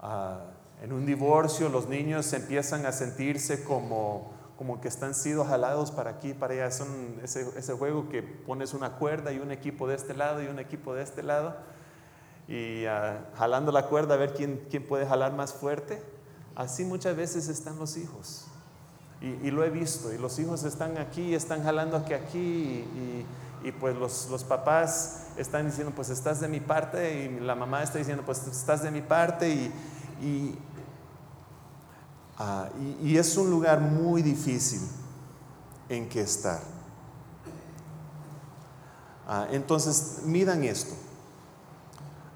Ah, 0.00 0.51
en 0.82 0.92
un 0.92 1.06
divorcio 1.06 1.68
los 1.68 1.88
niños 1.88 2.32
empiezan 2.32 2.86
a 2.86 2.92
sentirse 2.92 3.62
como, 3.62 4.32
como 4.58 4.80
que 4.80 4.88
están 4.88 5.14
siendo 5.14 5.44
jalados 5.44 5.92
para 5.92 6.10
aquí, 6.10 6.34
para 6.34 6.54
allá. 6.54 6.66
Es 6.66 6.82
ese, 7.22 7.46
ese, 7.56 7.72
juego 7.74 8.08
que 8.08 8.22
pones 8.22 8.74
una 8.74 8.98
cuerda 8.98 9.32
y 9.32 9.38
un 9.38 9.52
equipo 9.52 9.86
de 9.86 9.94
este 9.94 10.12
lado 10.12 10.42
y 10.42 10.48
un 10.48 10.58
equipo 10.58 10.92
de 10.94 11.04
este 11.04 11.22
lado. 11.22 11.54
Y 12.48 12.84
ah, 12.86 13.30
jalando 13.36 13.70
la 13.70 13.86
cuerda 13.86 14.14
a 14.14 14.16
ver 14.18 14.34
quién, 14.34 14.66
quién 14.70 14.84
puede 14.84 15.06
jalar 15.06 15.32
más 15.34 15.52
fuerte. 15.52 16.02
Así 16.56 16.84
muchas 16.84 17.16
veces 17.16 17.48
están 17.48 17.78
los 17.78 17.96
hijos. 17.96 18.46
Y, 19.20 19.52
lo 19.52 19.62
he 19.62 19.70
visto. 19.70 20.12
Y 20.12 20.18
los 20.18 20.36
hijos 20.40 20.64
están 20.64 20.98
aquí, 20.98 21.32
están 21.32 21.62
jalando 21.62 21.96
aquí, 21.96 22.12
aquí. 22.12 22.38
Y, 22.38 23.26
y 23.62 23.70
pues 23.70 23.94
los, 23.94 24.28
los, 24.30 24.42
papás 24.42 25.28
están 25.36 25.64
diciendo, 25.64 25.92
pues 25.94 26.10
estás 26.10 26.40
de 26.40 26.48
mi 26.48 26.58
parte. 26.58 27.22
Y 27.22 27.38
la 27.38 27.54
mamá 27.54 27.84
está 27.84 27.98
diciendo, 27.98 28.24
pues 28.26 28.44
estás 28.48 28.82
de 28.82 28.90
mi 28.90 29.00
parte. 29.00 29.48
Y, 29.48 29.72
y, 30.22 30.58
Ah, 32.38 32.70
y, 33.02 33.16
es 33.16 33.36
un 33.36 33.50
lugar 33.50 33.80
muy 33.80 34.22
difícil 34.22 34.80
en 35.88 36.08
que 36.08 36.22
estar. 36.22 36.60
Ah, 39.26 39.46
entonces, 39.50 40.20
midan 40.24 40.64
esto 40.64 40.94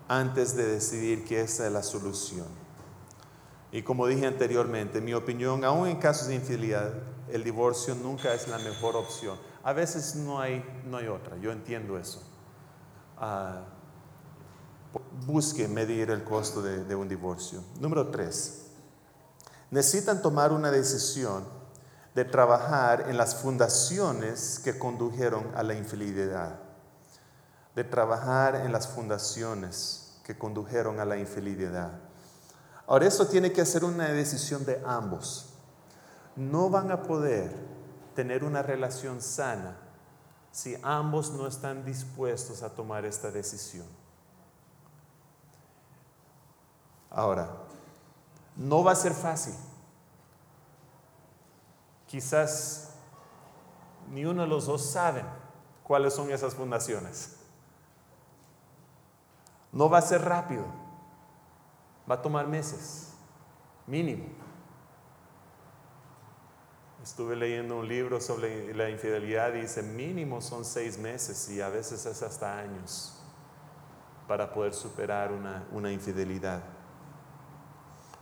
antes 0.09 0.55
de 0.55 0.67
decidir 0.67 1.25
que 1.25 1.41
esa 1.41 1.67
es 1.67 1.73
la 1.73 1.83
solución. 1.83 2.47
Y 3.73 3.83
como 3.83 4.07
dije 4.07 4.27
anteriormente, 4.27 5.01
mi 5.01 5.15
opinión, 5.15 5.65
aún 5.65 5.89
en 5.89 5.97
casos 5.97 6.29
de 6.29 6.37
infidelidad, 6.37 6.93
el 7.29 7.43
divorcio 7.43 7.95
nunca 7.95 8.33
es 8.33 8.47
la 8.49 8.59
mejor 8.59 8.97
opción. 8.97 9.37
A 9.65 9.73
veces 9.73 10.15
no 10.15 10.41
hay, 10.41 10.65
no 10.87 10.99
hay 10.99 11.09
otra, 11.09 11.37
yo 11.39 11.51
entiendo 11.51 11.99
eso. 11.99 12.23
Ah, 13.19 13.65
busque 15.27 15.67
medir 15.67 16.11
el 16.11 16.23
costo 16.23 16.63
de, 16.63 16.85
de 16.85 16.95
un 16.95 17.09
divorcio. 17.09 17.65
Número 17.81 18.07
tres 18.09 18.66
necesitan 19.71 20.23
tomar 20.23 20.53
una 20.53 20.71
decisión 20.71 21.45
de 22.15 22.25
trabajar 22.25 23.11
en 23.11 23.17
las 23.17 23.35
fundaciones 23.35 24.59
que 24.63 24.79
condujeron 24.79 25.53
a 25.55 25.63
la 25.63 25.75
infidelidad, 25.75 26.59
de 27.75 27.85
trabajar 27.85 28.57
en 28.57 28.73
las 28.73 28.89
fundaciones 28.89 30.19
que 30.25 30.37
condujeron 30.37 30.99
a 30.99 31.05
la 31.05 31.19
infidelidad. 31.19 31.93
Ahora, 32.87 33.07
esto 33.07 33.27
tiene 33.27 33.53
que 33.53 33.67
ser 33.67 33.85
una 33.85 34.09
decisión 34.09 34.65
de 34.65 34.83
ambos. 34.87 35.51
No 36.37 36.71
van 36.71 36.91
a 36.91 37.03
poder 37.03 37.55
tener 38.15 38.45
una 38.45 38.63
relación 38.63 39.21
sana 39.21 39.77
si 40.53 40.77
ambos 40.83 41.33
no 41.33 41.47
están 41.47 41.85
dispuestos 41.85 42.63
a 42.63 42.71
tomar 42.71 43.05
esta 43.05 43.31
decisión. 43.31 43.87
Ahora, 47.11 47.66
no 48.57 48.83
va 48.83 48.93
a 48.93 48.97
ser 48.97 49.13
fácil. 49.13 49.55
Quizás 52.07 52.95
ni 54.11 54.25
uno 54.25 54.43
de 54.43 54.49
los 54.49 54.67
dos 54.67 54.91
saben 54.91 55.27
cuáles 55.83 56.15
son 56.15 56.31
esas 56.31 56.55
fundaciones. 56.55 57.37
No 59.73 59.91
va 59.91 59.99
a 59.99 60.03
ser 60.03 60.23
rápido. 60.23 60.65
Va 62.11 62.15
a 62.15 62.23
tomar 62.23 62.47
meses, 62.47 63.13
mínimo. 63.87 64.27
Estuve 67.03 67.37
leyendo 67.37 67.79
un 67.79 67.87
libro 67.87 68.21
sobre 68.21 68.75
la 68.75 68.89
infidelidad 68.89 69.55
y 69.55 69.61
dice 69.63 69.83
mínimo 69.83 70.41
son 70.41 70.65
seis 70.65 70.99
meses 70.99 71.49
y 71.51 71.61
a 71.61 71.69
veces 71.69 72.05
es 72.07 72.23
hasta 72.23 72.59
años 72.59 73.21
para 74.27 74.53
poder 74.53 74.75
superar 74.75 75.31
una, 75.31 75.69
una 75.71 75.93
infidelidad 75.93 76.76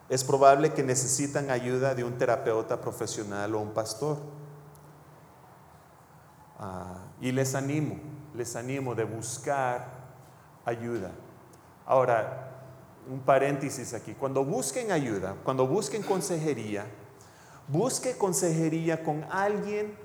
es 0.09 0.22
probable 0.22 0.72
que 0.72 0.82
necesitan 0.82 1.50
ayuda 1.50 1.94
de 1.94 2.05
un 2.05 2.18
terapeuta 2.18 2.80
profesional 2.80 3.55
o 3.55 3.61
un 3.61 3.70
pastor. 3.70 4.18
Ah, 6.59 6.98
y 7.20 7.32
les 7.32 7.55
animo, 7.55 7.96
les 8.34 8.55
animo 8.55 8.94
de 8.94 9.05
buscar 9.05 9.86
ayuda. 10.64 11.11
Ahora, 11.86 12.50
un 13.11 13.20
paréntesis 13.20 13.92
aquí, 13.94 14.14
cuando 14.14 14.44
busquen 14.44 14.92
ayuda, 14.92 15.36
cuando 15.42 15.66
busquen 15.66 16.02
consejería, 16.02 16.86
busque 17.68 18.16
consejería 18.16 19.02
con 19.02 19.24
alguien 19.30 19.96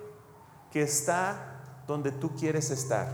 que 0.72 0.82
está 0.82 1.62
donde 1.88 2.12
tú 2.12 2.36
quieres 2.36 2.72
estar. 2.72 3.12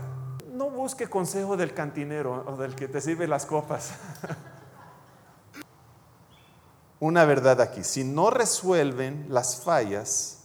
No 0.52 0.70
busque 0.70 1.08
consejo 1.08 1.56
del 1.56 1.74
cantinero 1.74 2.44
o 2.46 2.56
del 2.56 2.74
que 2.74 2.88
te 2.88 3.00
sirve 3.00 3.26
las 3.26 3.44
copas. 3.46 3.92
una 7.00 7.24
verdad 7.24 7.60
aquí. 7.60 7.84
Si 7.84 8.04
no 8.04 8.30
resuelven 8.30 9.26
las 9.28 9.62
fallas 9.62 10.38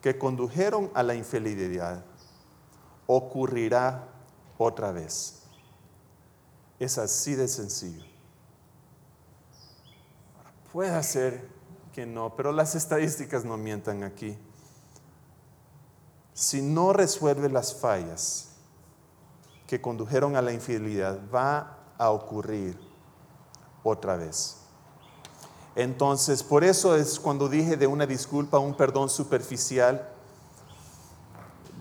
que 0.00 0.18
condujeron 0.18 0.90
a 0.94 1.02
la 1.02 1.14
infidelidad, 1.14 2.04
ocurrirá 3.06 4.08
otra 4.56 4.92
vez. 4.92 5.42
Es 6.78 6.96
así 6.96 7.34
de 7.34 7.48
sencillo. 7.48 8.04
Puede 10.72 11.02
ser 11.02 11.48
que 11.92 12.06
no, 12.06 12.36
pero 12.36 12.52
las 12.52 12.74
estadísticas 12.74 13.44
no 13.44 13.56
mientan 13.56 14.04
aquí. 14.04 14.38
Si 16.32 16.62
no 16.62 16.92
resuelve 16.92 17.50
las 17.50 17.74
fallas 17.74 18.52
que 19.66 19.80
condujeron 19.80 20.36
a 20.36 20.42
la 20.42 20.52
infidelidad, 20.52 21.20
va 21.34 21.78
a 21.98 22.10
ocurrir 22.10 22.78
otra 23.82 24.16
vez. 24.16 24.59
Entonces, 25.74 26.42
por 26.42 26.64
eso 26.64 26.96
es 26.96 27.18
cuando 27.18 27.48
dije 27.48 27.76
de 27.76 27.86
una 27.86 28.06
disculpa, 28.06 28.58
un 28.58 28.74
perdón 28.74 29.08
superficial, 29.08 30.08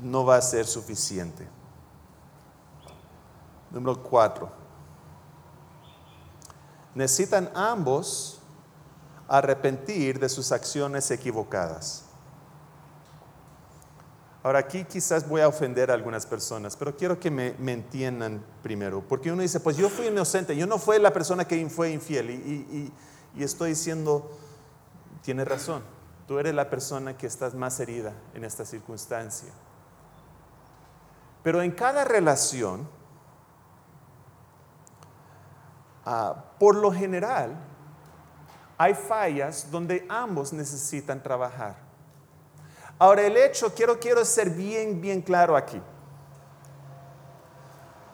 no 0.02 0.26
va 0.26 0.38
a 0.38 0.42
ser 0.42 0.66
suficiente. 0.66 1.48
Número 3.72 4.02
cuatro. 4.02 4.52
Necesitan 6.96 7.50
ambos 7.54 8.40
arrepentir 9.28 10.20
de 10.20 10.28
sus 10.28 10.52
acciones 10.52 11.10
equivocadas. 11.12 12.06
Ahora 14.42 14.60
aquí 14.60 14.86
quizás 14.86 15.28
voy 15.28 15.42
a 15.42 15.48
ofender 15.48 15.92
a 15.92 15.94
algunas 15.94 16.26
personas, 16.26 16.76
pero 16.78 16.96
quiero 16.96 17.20
que 17.20 17.30
me, 17.30 17.54
entiendan 17.72 18.44
primero, 18.64 19.04
porque 19.08 19.32
uno 19.32 19.42
dice, 19.42 19.60
pues 19.60 19.76
yo 19.76 19.90
fui 19.90 20.08
inocente, 20.08 20.56
yo 20.56 20.66
no 20.66 20.80
fui 20.80 20.98
la 20.98 21.12
persona 21.12 21.46
que 21.46 21.70
fue 21.70 21.92
infiel 21.92 22.30
y, 22.30 22.34
y 22.34 22.94
estoy 23.38 23.70
diciendo, 23.70 24.32
tiene 25.22 25.46
razón, 25.46 25.84
tú 26.28 26.40
eres 26.40 26.54
la 26.54 26.70
persona 26.70 27.18
que 27.18 27.28
estás 27.28 27.54
más 27.54 27.80
herida 27.80 28.14
en 28.34 28.44
esta 28.44 28.66
circunstancia. 28.66 29.50
Pero 31.44 31.62
en 31.62 31.72
cada 31.72 32.04
relación, 32.04 32.88
ah, 36.06 36.36
por 36.60 36.76
lo 36.76 36.92
general, 36.92 37.56
hay 38.78 38.94
fallas 38.94 39.70
donde 39.72 40.06
ambos 40.10 40.54
necesitan 40.54 41.22
trabajar. 41.22 41.76
Ahora 42.98 43.22
el 43.22 43.38
hecho, 43.38 43.74
quiero, 43.74 44.00
quiero 44.00 44.24
ser 44.26 44.50
bien, 44.50 45.00
bien 45.00 45.22
claro 45.22 45.56
aquí. 45.56 45.82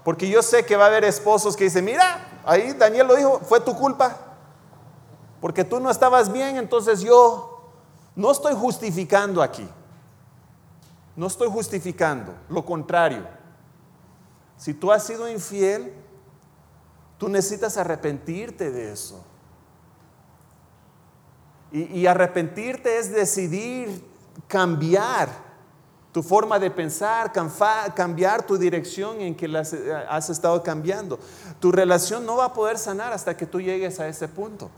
Porque 0.03 0.30
yo 0.30 0.43
sé 0.43 0.63
que 0.63 0.76
va 0.76 0.86
a 0.86 0.88
haber 0.88 1.03
esposos 1.03 1.55
que 1.55 1.63
dicen, 1.63 1.84
mira, 1.84 2.41
ahí 2.45 2.74
Daniel 2.74 3.07
lo 3.07 3.16
dijo, 3.16 3.39
fue 3.39 3.59
tu 3.59 3.76
culpa. 3.76 4.24
Porque 5.45 5.63
tú 5.63 5.79
no 5.79 5.91
estabas 5.91 6.33
bien, 6.33 6.57
entonces 6.57 7.01
yo 7.01 7.69
no 8.15 8.31
estoy 8.31 8.55
justificando 8.55 9.43
aquí. 9.43 9.69
No 11.15 11.27
estoy 11.27 11.47
justificando, 11.51 12.33
lo 12.49 12.65
contrario. 12.65 13.27
Si 14.57 14.73
tú 14.73 14.91
has 14.91 15.05
sido 15.05 15.29
infiel, 15.29 15.93
tú 17.19 17.29
necesitas 17.29 17.77
arrepentirte 17.77 18.71
de 18.71 18.91
eso. 18.91 19.23
Y, 21.71 22.07
arrepentirte 22.07 22.97
es 22.97 23.11
decidir 23.11 24.03
cambiar 24.47 25.29
tu 26.11 26.23
forma 26.23 26.57
de 26.57 26.71
pensar, 26.71 27.31
cambiar 27.93 28.47
tu 28.47 28.57
dirección 28.57 29.21
en 29.21 29.35
que 29.35 29.45
has 30.09 30.27
estado 30.27 30.63
cambiando. 30.63 31.19
Tu 31.59 31.71
relación 31.71 32.25
no 32.25 32.37
va 32.37 32.45
a 32.45 32.53
poder 32.53 32.79
sanar 32.79 33.13
hasta 33.13 33.37
que 33.37 33.45
tú 33.45 33.61
llegues 33.61 33.99
a 33.99 34.07
ese 34.07 34.27
punto. 34.27 34.71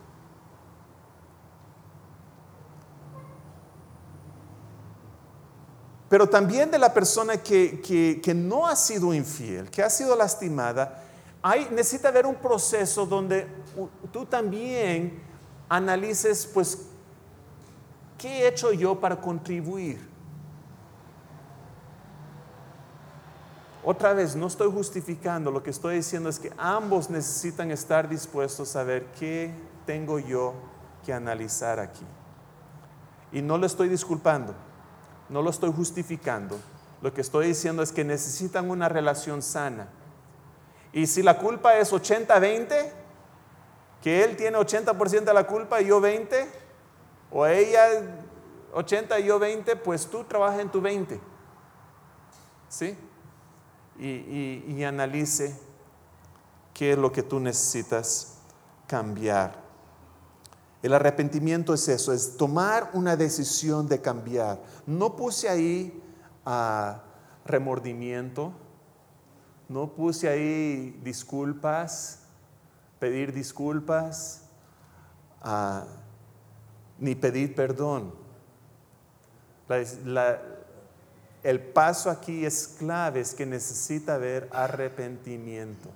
Pero 6.09 6.27
también 6.27 6.71
de 6.71 6.79
la 6.79 6.93
persona 6.93 7.37
que, 7.37 8.33
no 8.33 8.65
ha 8.65 8.75
sido 8.75 9.13
infiel, 9.13 9.69
que 9.69 9.83
ha 9.83 9.89
sido 9.89 10.15
lastimada, 10.15 11.03
hay, 11.41 11.67
necesita 11.71 12.07
haber 12.07 12.25
un 12.25 12.35
proceso 12.35 13.05
donde 13.05 13.47
tú 14.11 14.25
también 14.25 15.21
analices, 15.67 16.49
pues, 16.53 16.79
¿qué 18.17 18.43
he 18.43 18.47
hecho 18.47 18.71
yo 18.71 18.99
para 18.99 19.19
contribuir? 19.19 19.99
Otra 23.83 24.13
vez, 24.13 24.35
no 24.35 24.47
estoy 24.47 24.71
justificando, 24.71 25.51
lo 25.51 25.63
que 25.63 25.69
estoy 25.69 25.95
diciendo 25.95 26.29
es 26.29 26.39
que 26.39 26.51
ambos 26.57 27.09
necesitan 27.09 27.71
estar 27.71 28.07
dispuestos 28.07 28.75
a 28.75 28.83
ver 28.83 29.05
qué 29.19 29.53
tengo 29.85 30.19
yo 30.19 30.53
que 31.05 31.13
analizar 31.13 31.79
aquí. 31.79 32.05
Y 33.31 33.41
no 33.41 33.57
lo 33.57 33.65
estoy 33.65 33.89
disculpando 33.89 34.53
no 35.29 35.41
lo 35.41 35.49
estoy 35.49 35.71
justificando. 35.71 36.57
Lo 37.01 37.13
que 37.13 37.21
estoy 37.21 37.47
diciendo 37.47 37.83
es 37.83 37.91
que 37.91 38.03
necesitan 38.03 38.69
una 38.69 38.89
relación 38.89 39.41
sana. 39.41 39.87
Y 40.93 41.07
si 41.07 41.21
la 41.21 41.37
culpa 41.37 41.77
es 41.77 41.91
80-20, 41.91 42.91
que 44.01 44.23
él 44.23 44.35
tiene 44.35 44.57
80% 44.57 45.23
de 45.23 45.33
la 45.33 45.45
culpa 45.45 45.81
y 45.81 45.87
yo 45.87 46.01
20, 46.01 46.47
o 47.31 47.45
ella 47.45 47.87
80 48.73 49.19
y 49.19 49.25
yo 49.25 49.37
20, 49.37 49.75
pues 49.75 50.07
tú 50.07 50.23
trabaja 50.23 50.61
en 50.61 50.69
tu 50.69 50.81
20. 50.81 51.19
¿Sí? 52.69 52.97
Y, 53.99 54.63
y 54.67 54.83
analice 54.83 55.59
qué 56.73 56.93
es 56.93 56.97
lo 56.97 57.11
que 57.11 57.23
tú 57.23 57.39
necesitas 57.39 58.37
cambiar. 58.87 59.66
El 60.83 60.93
arrepentimiento 60.93 61.73
es 61.73 61.87
eso, 61.87 62.13
es 62.13 62.37
tomar 62.37 62.91
una 62.93 63.15
decisión 63.15 63.87
de 63.87 63.99
cambiar. 63.99 64.59
No 64.85 65.15
puse 65.15 65.49
ahí 65.49 66.03
ah, 66.45 67.01
remordimiento, 67.45 68.53
no 69.67 69.93
puse 69.93 70.29
ahí 70.29 70.99
disculpas, 71.03 72.19
pedir 72.99 73.33
disculpas, 73.33 74.43
ah, 75.41 75.85
ni 76.99 77.15
pedir 77.15 77.55
perdón. 77.55 78.13
el 81.43 81.59
paso 81.73 82.11
aquí 82.11 82.45
es 82.45 82.67
clave, 82.79 83.21
es 83.21 83.33
que 83.33 83.47
necesita 83.47 84.15
haber 84.15 84.47
arrepentimiento. 84.53 85.89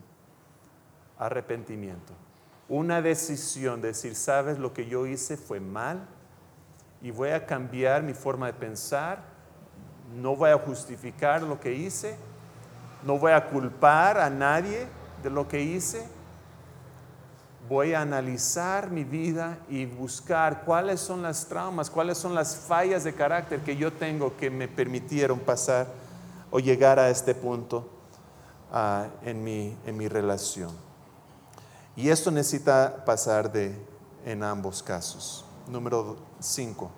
Arrepentimiento 1.20 2.31
una 2.72 3.02
decisión, 3.02 3.82
de 3.82 3.90
decir, 3.90 4.16
sabes, 4.16 4.58
lo 4.58 4.72
que 4.72 4.86
yo 4.88 5.06
hice 5.06 5.36
fue 5.36 5.60
mal 5.60 6.08
y 7.02 7.12
voy 7.12 7.32
a 7.32 7.46
cambiar 7.46 8.02
mi 8.02 8.14
forma 8.14 8.46
de 8.46 8.54
pensar, 8.54 9.24
no 10.16 10.38
voy 10.38 10.52
a 10.52 10.58
justificar 10.58 11.44
lo 11.44 11.60
que 11.60 11.74
hice, 11.74 12.16
no 13.04 13.20
voy 13.20 13.34
a 13.34 13.46
culpar 13.50 14.18
a 14.18 14.30
nadie 14.30 14.88
de 15.22 15.30
lo 15.30 15.50
que 15.50 15.62
hice, 15.62 16.08
voy 17.68 17.94
a 17.94 18.04
analizar 18.04 18.90
mi 18.90 19.04
vida 19.04 19.58
y 19.68 19.86
buscar 19.86 20.64
cuáles 20.64 21.02
son 21.02 21.22
las 21.22 21.46
traumas, 21.48 21.90
cuáles 21.90 22.18
son 22.18 22.34
las 22.34 22.56
fallas 22.56 23.04
de 23.04 23.14
carácter 23.14 23.60
que 23.60 23.76
yo 23.76 23.92
tengo 23.92 24.38
que 24.38 24.50
me 24.50 24.70
permitieron 24.70 25.40
pasar 25.40 25.88
o 26.50 26.60
llegar 26.60 27.00
a 27.00 27.10
este 27.10 27.36
punto 27.36 27.90
ah, 28.72 29.08
en, 29.26 29.44
mi, 29.44 29.76
en 29.86 29.98
mi 29.98 30.08
relación. 30.08 30.91
Y 31.96 32.10
esto 32.10 32.32
necesita 32.32 33.04
pasar 33.06 33.52
de 33.52 33.78
en 34.26 34.44
ambos 34.44 34.82
casos. 34.82 35.46
Número 35.68 36.18
5. 36.40 36.90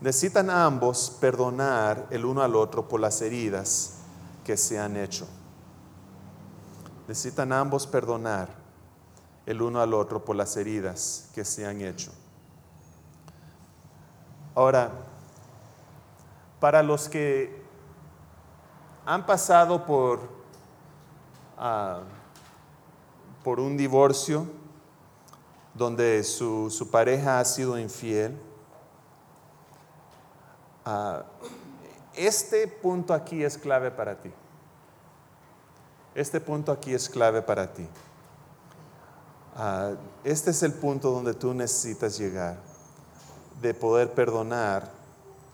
Necesitan 0.00 0.50
ambos 0.50 1.16
perdonar 1.20 2.06
el 2.10 2.24
uno 2.24 2.42
al 2.42 2.56
otro 2.56 2.88
por 2.88 3.00
las 3.00 3.20
heridas 3.22 3.98
que 4.44 4.56
se 4.56 4.78
han 4.78 4.96
hecho. 4.96 5.26
Necesitan 7.08 7.52
ambos 7.52 7.86
perdonar 7.86 8.48
el 9.46 9.60
uno 9.60 9.80
al 9.80 9.92
otro 9.92 10.24
por 10.24 10.36
las 10.36 10.56
heridas 10.56 11.28
que 11.34 11.44
se 11.44 11.66
han 11.66 11.80
hecho. 11.80 12.12
Ahora, 14.54 14.90
para 16.60 16.82
los 16.82 17.08
que 17.08 17.62
han 19.04 19.26
pasado 19.26 19.84
por 19.84 20.20
ah, 21.58 22.00
por 23.44 23.60
un 23.60 23.76
divorcio 23.76 24.46
donde 25.74 26.24
su, 26.24 26.88
pareja 26.90 27.38
ha 27.38 27.44
sido 27.44 27.78
infiel, 27.78 28.36
ah, 30.84 31.24
este 32.14 32.66
punto 32.66 33.12
aquí 33.12 33.44
es 33.44 33.58
clave 33.58 33.90
para 33.90 34.20
ti. 34.20 34.32
Este 36.14 36.40
punto 36.40 36.72
aquí 36.72 36.94
es 36.94 37.08
clave 37.08 37.42
para 37.42 37.72
ti. 37.72 37.86
Ah, 39.56 39.92
este 40.22 40.50
es 40.50 40.62
el 40.62 40.72
punto 40.72 41.10
donde 41.10 41.34
tú 41.34 41.52
necesitas 41.52 42.16
llegar, 42.16 42.56
de 43.60 43.74
poder 43.74 44.12
perdonar 44.14 44.90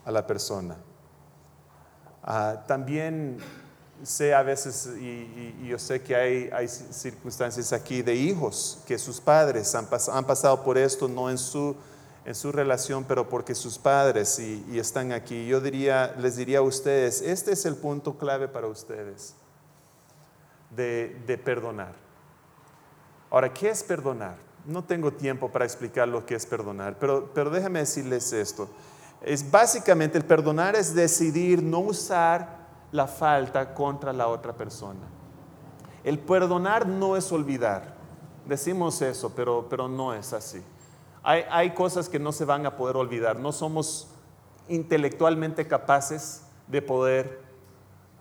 a 0.04 0.10
la 0.12 0.26
persona. 0.26 0.76
Ah, 2.22 2.62
también 2.66 3.38
sé 4.02 4.34
a 4.34 4.42
veces, 4.42 4.88
y, 4.98 5.66
yo 5.66 5.78
sé 5.78 6.02
que 6.02 6.16
hay, 6.16 6.50
hay, 6.52 6.68
circunstancias 6.68 7.72
aquí 7.72 8.02
de 8.02 8.14
hijos 8.14 8.80
que 8.86 8.98
sus 8.98 9.20
padres 9.20 9.74
han, 9.74 9.86
han 10.12 10.24
pasado 10.24 10.62
por 10.62 10.78
esto, 10.78 11.08
no 11.08 11.30
en 11.30 11.38
su, 11.38 11.76
en 12.24 12.34
su 12.34 12.52
relación, 12.52 13.04
pero 13.04 13.28
porque 13.28 13.54
sus 13.54 13.78
padres 13.78 14.38
y, 14.38 14.78
están 14.78 15.12
aquí. 15.12 15.46
Yo 15.46 15.60
diría, 15.60 16.14
les 16.18 16.36
diría 16.36 16.58
a 16.58 16.62
ustedes, 16.62 17.22
este 17.22 17.52
es 17.52 17.64
el 17.66 17.76
punto 17.76 18.16
clave 18.16 18.48
para 18.48 18.66
ustedes 18.66 19.34
de, 20.70 21.20
de 21.26 21.38
perdonar. 21.38 21.94
Ahora, 23.30 23.52
¿qué 23.52 23.68
es 23.68 23.82
perdonar? 23.82 24.36
No 24.66 24.84
tengo 24.84 25.12
tiempo 25.12 25.50
para 25.50 25.64
explicar 25.64 26.08
lo 26.08 26.26
que 26.26 26.34
es 26.34 26.44
perdonar, 26.46 26.98
pero, 26.98 27.30
pero 27.34 27.50
déjame 27.50 27.80
decirles 27.80 28.32
esto. 28.32 28.68
Es 29.22 29.48
básicamente 29.50 30.16
el 30.18 30.24
perdonar 30.24 30.76
es 30.76 30.94
decidir 30.94 31.62
no 31.62 31.80
usar 31.80 32.59
la 32.92 33.06
falta 33.06 33.74
contra 33.74 34.12
la 34.12 34.28
otra 34.28 34.52
persona. 34.52 35.00
El 36.02 36.18
perdonar 36.18 36.86
no 36.86 37.16
es 37.16 37.30
olvidar, 37.30 37.94
decimos 38.46 39.00
eso, 39.02 39.32
pero, 39.34 39.66
pero 39.68 39.88
no 39.88 40.14
es 40.14 40.32
así. 40.32 40.62
Hay, 41.22 41.44
hay 41.50 41.70
cosas 41.74 42.08
que 42.08 42.18
no 42.18 42.32
se 42.32 42.44
van 42.44 42.64
a 42.64 42.76
poder 42.76 42.96
olvidar. 42.96 43.38
No 43.38 43.52
somos 43.52 44.08
intelectualmente 44.68 45.66
capaces 45.66 46.42
de 46.66 46.80
poder 46.80 47.42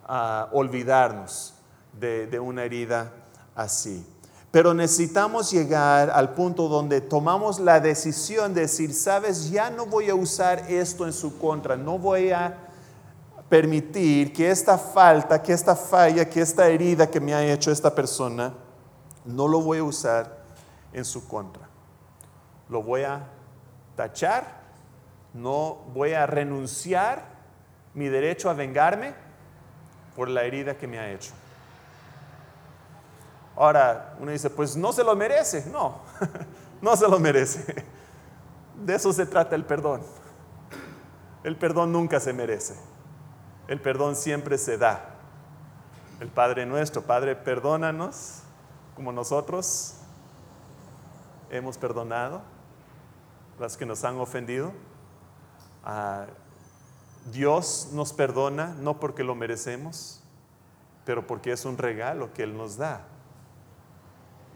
ah, 0.06 0.50
olvidarnos 0.52 1.54
de, 1.94 2.28
de 2.28 2.40
una 2.40 2.64
herida 2.64 3.14
así. 3.56 4.06
Pero 4.52 4.74
necesitamos 4.74 5.52
llegar 5.52 6.10
al 6.10 6.34
punto 6.34 6.68
donde 6.68 7.02
tomamos 7.02 7.60
la 7.60 7.80
decisión 7.80 8.54
de 8.54 8.62
decir, 8.62 8.94
sabes, 8.94 9.52
ya 9.52 9.70
no 9.70 9.86
voy 9.86 10.10
a 10.10 10.16
usar 10.16 10.66
esto 10.72 11.06
en 11.06 11.14
su 11.14 11.38
contra, 11.38 11.78
no 11.78 12.00
voy 12.00 12.32
a 12.32 12.69
permitir 13.50 14.32
que 14.32 14.52
esta 14.52 14.78
falta, 14.78 15.42
que 15.42 15.52
esta 15.52 15.76
falla, 15.76 16.30
que 16.30 16.42
esta 16.42 16.68
herida 16.68 17.10
que 17.10 17.20
me 17.20 17.34
ha 17.34 17.44
hecho 17.44 17.72
esta 17.72 17.94
persona, 17.94 18.54
no 19.26 19.48
lo 19.48 19.62
voy 19.62 19.80
a 19.80 19.84
usar 19.84 20.38
en 20.94 21.04
su 21.04 21.28
contra. 21.28 21.68
Lo 22.70 22.84
voy 22.84 23.04
a 23.04 23.28
tachar, 23.96 24.62
no 25.34 25.80
voy 25.94 26.14
a 26.14 26.26
renunciar 26.28 27.26
mi 27.94 28.08
derecho 28.08 28.50
a 28.50 28.54
vengarme 28.54 29.14
por 30.16 30.30
la 30.30 30.44
herida 30.44 30.78
que 30.78 30.88
me 30.88 31.00
ha 31.00 31.12
hecho. 31.12 31.32
Ahora, 33.56 34.16
uno 34.20 34.32
dice, 34.32 34.50
pues 34.50 34.78
no 34.78 34.94
se 34.94 35.04
lo 35.04 35.16
merece. 35.16 35.70
No, 35.70 36.00
no 36.82 36.96
se 36.96 37.08
lo 37.08 37.20
merece. 37.20 37.84
De 38.86 38.96
eso 38.96 39.12
se 39.12 39.26
trata 39.26 39.56
el 39.56 39.66
perdón. 39.66 40.02
El 41.44 41.58
perdón 41.58 41.92
nunca 41.92 42.20
se 42.20 42.32
merece. 42.32 42.76
El 43.70 43.80
perdón 43.80 44.16
siempre 44.16 44.58
se 44.58 44.80
da. 44.80 45.12
El 46.20 46.30
Padre 46.30 46.66
nuestro, 46.66 47.04
Padre, 47.04 47.36
perdónanos 47.36 48.40
como 48.96 49.12
nosotros 49.12 49.94
hemos 51.52 51.78
perdonado 51.78 52.42
las 53.60 53.78
que 53.78 53.86
nos 53.86 54.04
han 54.04 54.18
ofendido. 54.18 54.72
Ah, 55.86 56.26
Dios 57.32 57.90
nos 57.94 58.12
perdona 58.12 58.76
no 58.80 59.00
porque 59.00 59.24
lo 59.24 59.36
merecemos, 59.36 60.24
pero 61.06 61.28
porque 61.28 61.52
es 61.52 61.64
un 61.64 61.78
regalo 61.78 62.34
que 62.34 62.42
Él 62.42 62.58
nos 62.58 62.76
da. 62.76 63.06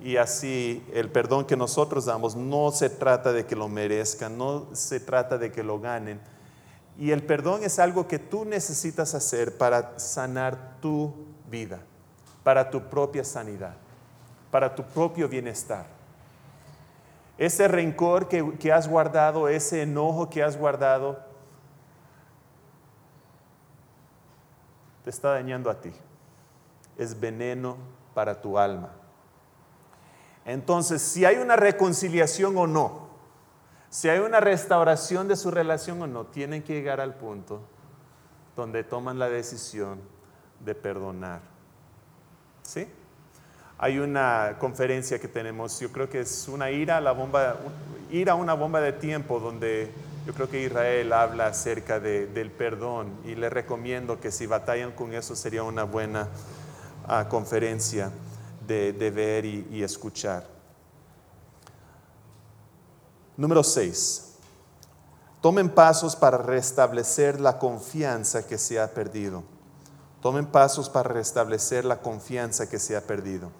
Y 0.02 0.18
así 0.18 0.84
el 0.92 1.12
perdón 1.12 1.46
que 1.46 1.56
nosotros 1.56 2.06
damos 2.06 2.36
no 2.36 2.72
se 2.72 2.90
trata 2.90 3.32
de 3.32 3.46
que 3.46 3.56
lo 3.56 3.70
merezcan, 3.70 4.40
no 4.40 4.66
se 4.74 5.00
trata 5.00 5.38
de 5.38 5.52
que 5.52 5.62
lo 5.62 5.80
ganen. 5.80 6.20
Y 6.98 7.12
el 7.12 7.24
perdón 7.24 7.64
es 7.64 7.80
algo 7.80 8.08
que 8.08 8.20
tú 8.20 8.46
necesitas 8.46 9.16
hacer 9.16 9.58
para 9.58 9.98
sanar 9.98 10.78
tu 10.80 11.14
vida, 11.50 11.80
para 12.44 12.70
tu 12.70 12.82
propia 12.90 13.24
sanidad, 13.24 13.76
para 14.52 14.76
tu 14.76 14.84
propio 14.84 15.28
bienestar. 15.28 15.88
Ese 17.38 17.68
rencor 17.68 18.28
que, 18.28 18.58
que 18.60 18.72
has 18.72 18.88
guardado, 18.88 19.48
ese 19.48 19.82
enojo 19.82 20.30
que 20.30 20.44
has 20.44 20.56
guardado, 20.56 21.20
te 25.04 25.10
está 25.10 25.32
dañando 25.32 25.70
a 25.70 25.82
ti. 25.82 25.92
Es 26.98 27.20
veneno 27.20 27.78
para 28.14 28.40
tu 28.40 28.58
alma. 28.58 28.92
Entonces, 30.46 31.02
si 31.02 31.26
hay 31.26 31.38
una 31.38 31.56
reconciliación 31.56 32.58
o 32.58 32.68
no, 32.68 33.03
si 33.94 34.10
hay 34.10 34.18
una 34.18 34.40
restauración 34.40 35.28
de 35.28 35.36
su 35.36 35.52
relación 35.52 36.02
o 36.02 36.08
no, 36.08 36.26
tienen 36.26 36.64
que 36.64 36.74
llegar 36.74 37.00
al 37.00 37.14
punto 37.14 37.62
donde 38.56 38.84
toman 38.84 39.20
la 39.20 39.30
decisión 39.30 40.02
de 40.60 40.74
perdonar. 40.74 41.42
¿Sí? 42.64 42.88
Hay 43.78 44.00
una 44.00 44.56
conferencia 44.58 45.20
que 45.20 45.28
tenemos, 45.28 45.80
yo 45.80 45.92
creo 45.92 46.10
que 46.10 46.22
es 46.22 46.48
una 46.48 46.72
ira 46.72 46.98
a 46.98 47.02
la 47.02 47.12
bomba, 47.12 47.58
ir 48.10 48.32
a 48.32 48.36
una 48.36 48.56
bomba 48.56 48.82
de 48.82 48.94
tiempo 48.94 49.40
donde 49.40 49.92
yo 50.26 50.34
creo 50.34 50.50
que 50.50 50.64
Israel 50.64 51.14
habla 51.14 51.46
acerca 51.46 52.00
del 52.00 52.50
perdón 52.50 53.12
y 53.26 53.36
le 53.36 53.52
recomiendo 53.52 54.20
que 54.20 54.32
si 54.32 54.48
batallan 54.48 54.94
con 54.94 55.14
eso 55.14 55.36
sería 55.36 55.62
una 55.62 55.84
buena 55.84 56.30
ah, 57.08 57.28
conferencia 57.30 58.10
de, 58.66 58.92
ver 59.12 59.46
y, 59.46 59.84
escuchar. 59.84 60.53
Número 63.36 63.64
6. 63.64 64.34
Tomen 65.42 65.70
pasos 65.70 66.16
para 66.16 66.38
restablecer 66.38 67.42
la 67.42 67.60
confianza 67.60 68.48
que 68.48 68.58
se 68.58 68.80
ha 68.80 68.94
perdido. 68.94 69.44
Tomen 70.22 70.46
pasos 70.46 70.90
para 70.90 71.10
restablecer 71.10 71.84
la 71.84 72.00
confianza 72.00 72.70
que 72.70 72.80
se 72.80 72.96
ha 72.96 73.02
perdido. 73.02 73.52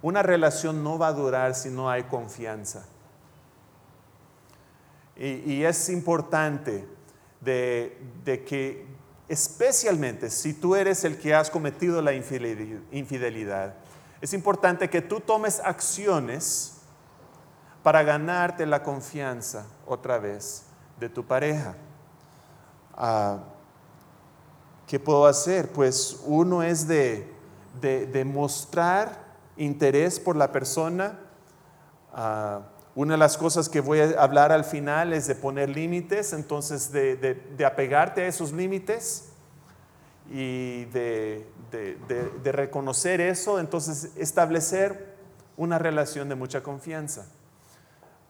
Una 0.00 0.22
relación 0.22 0.82
no 0.82 0.98
va 0.98 1.08
a 1.08 1.12
durar 1.12 1.54
si 1.54 1.68
no 1.68 1.90
hay 1.90 2.04
confianza. 2.04 2.86
Y, 5.16 5.62
es 5.62 5.88
importante 5.88 6.86
de, 7.40 7.98
que, 8.46 8.86
especialmente 9.28 10.30
si 10.30 10.52
tú 10.52 10.76
eres 10.76 11.04
el 11.04 11.18
que 11.18 11.34
has 11.34 11.50
cometido 11.50 12.02
la 12.02 12.12
infidelidad, 12.12 13.74
es 14.20 14.32
importante 14.34 14.90
que 14.90 15.02
tú 15.02 15.20
tomes 15.20 15.60
acciones 15.60 16.75
para 17.86 18.02
ganarte 18.02 18.66
la 18.66 18.82
confianza 18.82 19.64
otra 19.86 20.18
vez 20.18 20.64
de 20.98 21.08
tu 21.08 21.24
pareja. 21.24 21.76
Ah, 22.96 23.38
¿Qué 24.88 24.98
puedo 24.98 25.24
hacer? 25.24 25.70
Pues 25.70 26.18
uno 26.24 26.64
es 26.64 26.88
de, 26.88 27.32
de, 27.80 28.24
mostrar 28.24 29.22
interés 29.56 30.18
por 30.18 30.34
la 30.34 30.50
persona. 30.50 31.16
Ah, 32.12 32.62
una 32.96 33.12
de 33.14 33.18
las 33.18 33.38
cosas 33.38 33.68
que 33.68 33.80
voy 33.80 34.00
a 34.00 34.20
hablar 34.20 34.50
al 34.50 34.64
final 34.64 35.12
es 35.12 35.28
de 35.28 35.36
poner 35.36 35.68
límites, 35.68 36.32
entonces 36.32 36.90
de, 36.90 37.14
de 37.14 37.64
apegarte 37.64 38.22
a 38.22 38.26
esos 38.26 38.50
límites 38.52 39.28
y 40.28 40.86
de, 40.86 41.46
de, 41.70 42.50
reconocer 42.50 43.20
eso, 43.20 43.60
entonces 43.60 44.10
establecer 44.16 45.14
una 45.56 45.78
relación 45.78 46.28
de 46.28 46.34
mucha 46.34 46.64
confianza. 46.64 47.26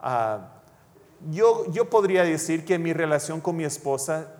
Ah, 0.00 0.52
yo, 1.30 1.70
yo 1.72 1.88
podría 1.88 2.24
decir 2.24 2.64
que 2.64 2.74
en 2.74 2.82
mi 2.82 2.92
relación 2.92 3.40
con 3.40 3.56
mi 3.56 3.64
esposa 3.64 4.34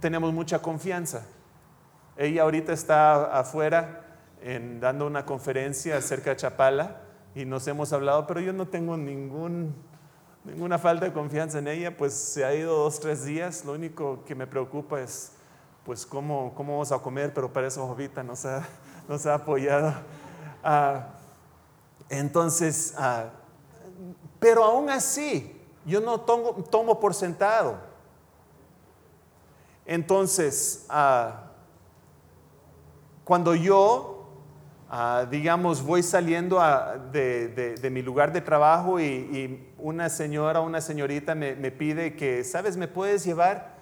tenemos 0.00 0.32
mucha 0.32 0.60
confianza. 0.60 1.26
Ella 2.16 2.42
ahorita 2.42 2.72
está 2.72 3.38
afuera 3.38 4.04
en, 4.42 4.80
dando 4.80 5.06
una 5.06 5.26
conferencia 5.26 5.96
acerca 5.96 6.30
de 6.30 6.36
Chapala 6.36 7.00
y 7.34 7.44
nos 7.44 7.66
hemos 7.66 7.92
hablado, 7.92 8.26
pero 8.26 8.40
yo 8.40 8.52
no 8.52 8.66
tengo 8.68 8.96
ningún, 8.96 9.74
ninguna 10.44 10.78
falta 10.78 11.06
de 11.06 11.12
confianza 11.12 11.58
en 11.58 11.68
ella, 11.68 11.96
pues 11.96 12.14
se 12.14 12.44
ha 12.44 12.54
ido 12.54 12.76
dos, 12.76 13.00
tres 13.00 13.24
días, 13.24 13.64
lo 13.64 13.72
único 13.72 14.24
que 14.24 14.34
me 14.34 14.46
preocupa 14.46 15.00
es 15.00 15.32
pues 15.84 16.06
cómo, 16.06 16.52
cómo 16.54 16.72
vamos 16.72 16.92
a 16.92 16.98
comer, 16.98 17.32
pero 17.34 17.52
para 17.52 17.68
eso 17.68 17.86
Jovita 17.86 18.22
nos 18.22 18.44
ha, 18.46 18.66
nos 19.08 19.26
ha 19.26 19.34
apoyado. 19.34 19.94
Ah, 20.64 21.08
entonces, 22.08 22.94
ah, 22.98 23.30
pero 24.38 24.64
aún 24.64 24.90
así, 24.90 25.60
yo 25.84 26.00
no 26.00 26.20
tomo, 26.20 27.00
por 27.00 27.14
sentado. 27.14 27.78
Entonces, 29.84 30.86
ah, 30.88 31.44
cuando 33.24 33.54
yo, 33.54 34.28
digamos, 35.30 35.82
voy 35.82 36.02
saliendo 36.02 36.60
de, 37.12 37.76
de, 37.80 37.90
mi 37.90 38.02
lugar 38.02 38.32
de 38.32 38.40
trabajo 38.40 39.00
y, 39.00 39.72
una 39.78 40.08
señora 40.08 40.60
o 40.60 40.66
una 40.66 40.80
señorita 40.80 41.34
me, 41.34 41.54
me, 41.54 41.70
pide 41.70 42.16
que, 42.16 42.42
¿sabes? 42.42 42.76
¿Me 42.76 42.88
puedes 42.88 43.24
llevar 43.24 43.76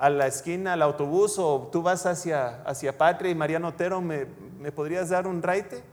a 0.00 0.08
la 0.08 0.26
esquina 0.26 0.72
al 0.72 0.80
autobús 0.80 1.38
o 1.38 1.68
tú 1.70 1.82
vas 1.82 2.06
hacia, 2.06 2.62
hacia 2.62 2.96
Patria 2.96 3.30
y 3.30 3.34
Mariano 3.34 3.68
Otero, 3.68 4.00
¿me, 4.00 4.24
podrías 4.72 5.10
dar 5.10 5.26
un 5.26 5.42
raite? 5.42 5.84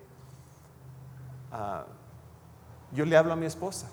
Ah, 1.52 1.86
yo 2.92 3.06
le 3.06 3.18
hablo 3.18 3.34
a 3.34 3.36
mi 3.36 3.46
esposa. 3.46 3.88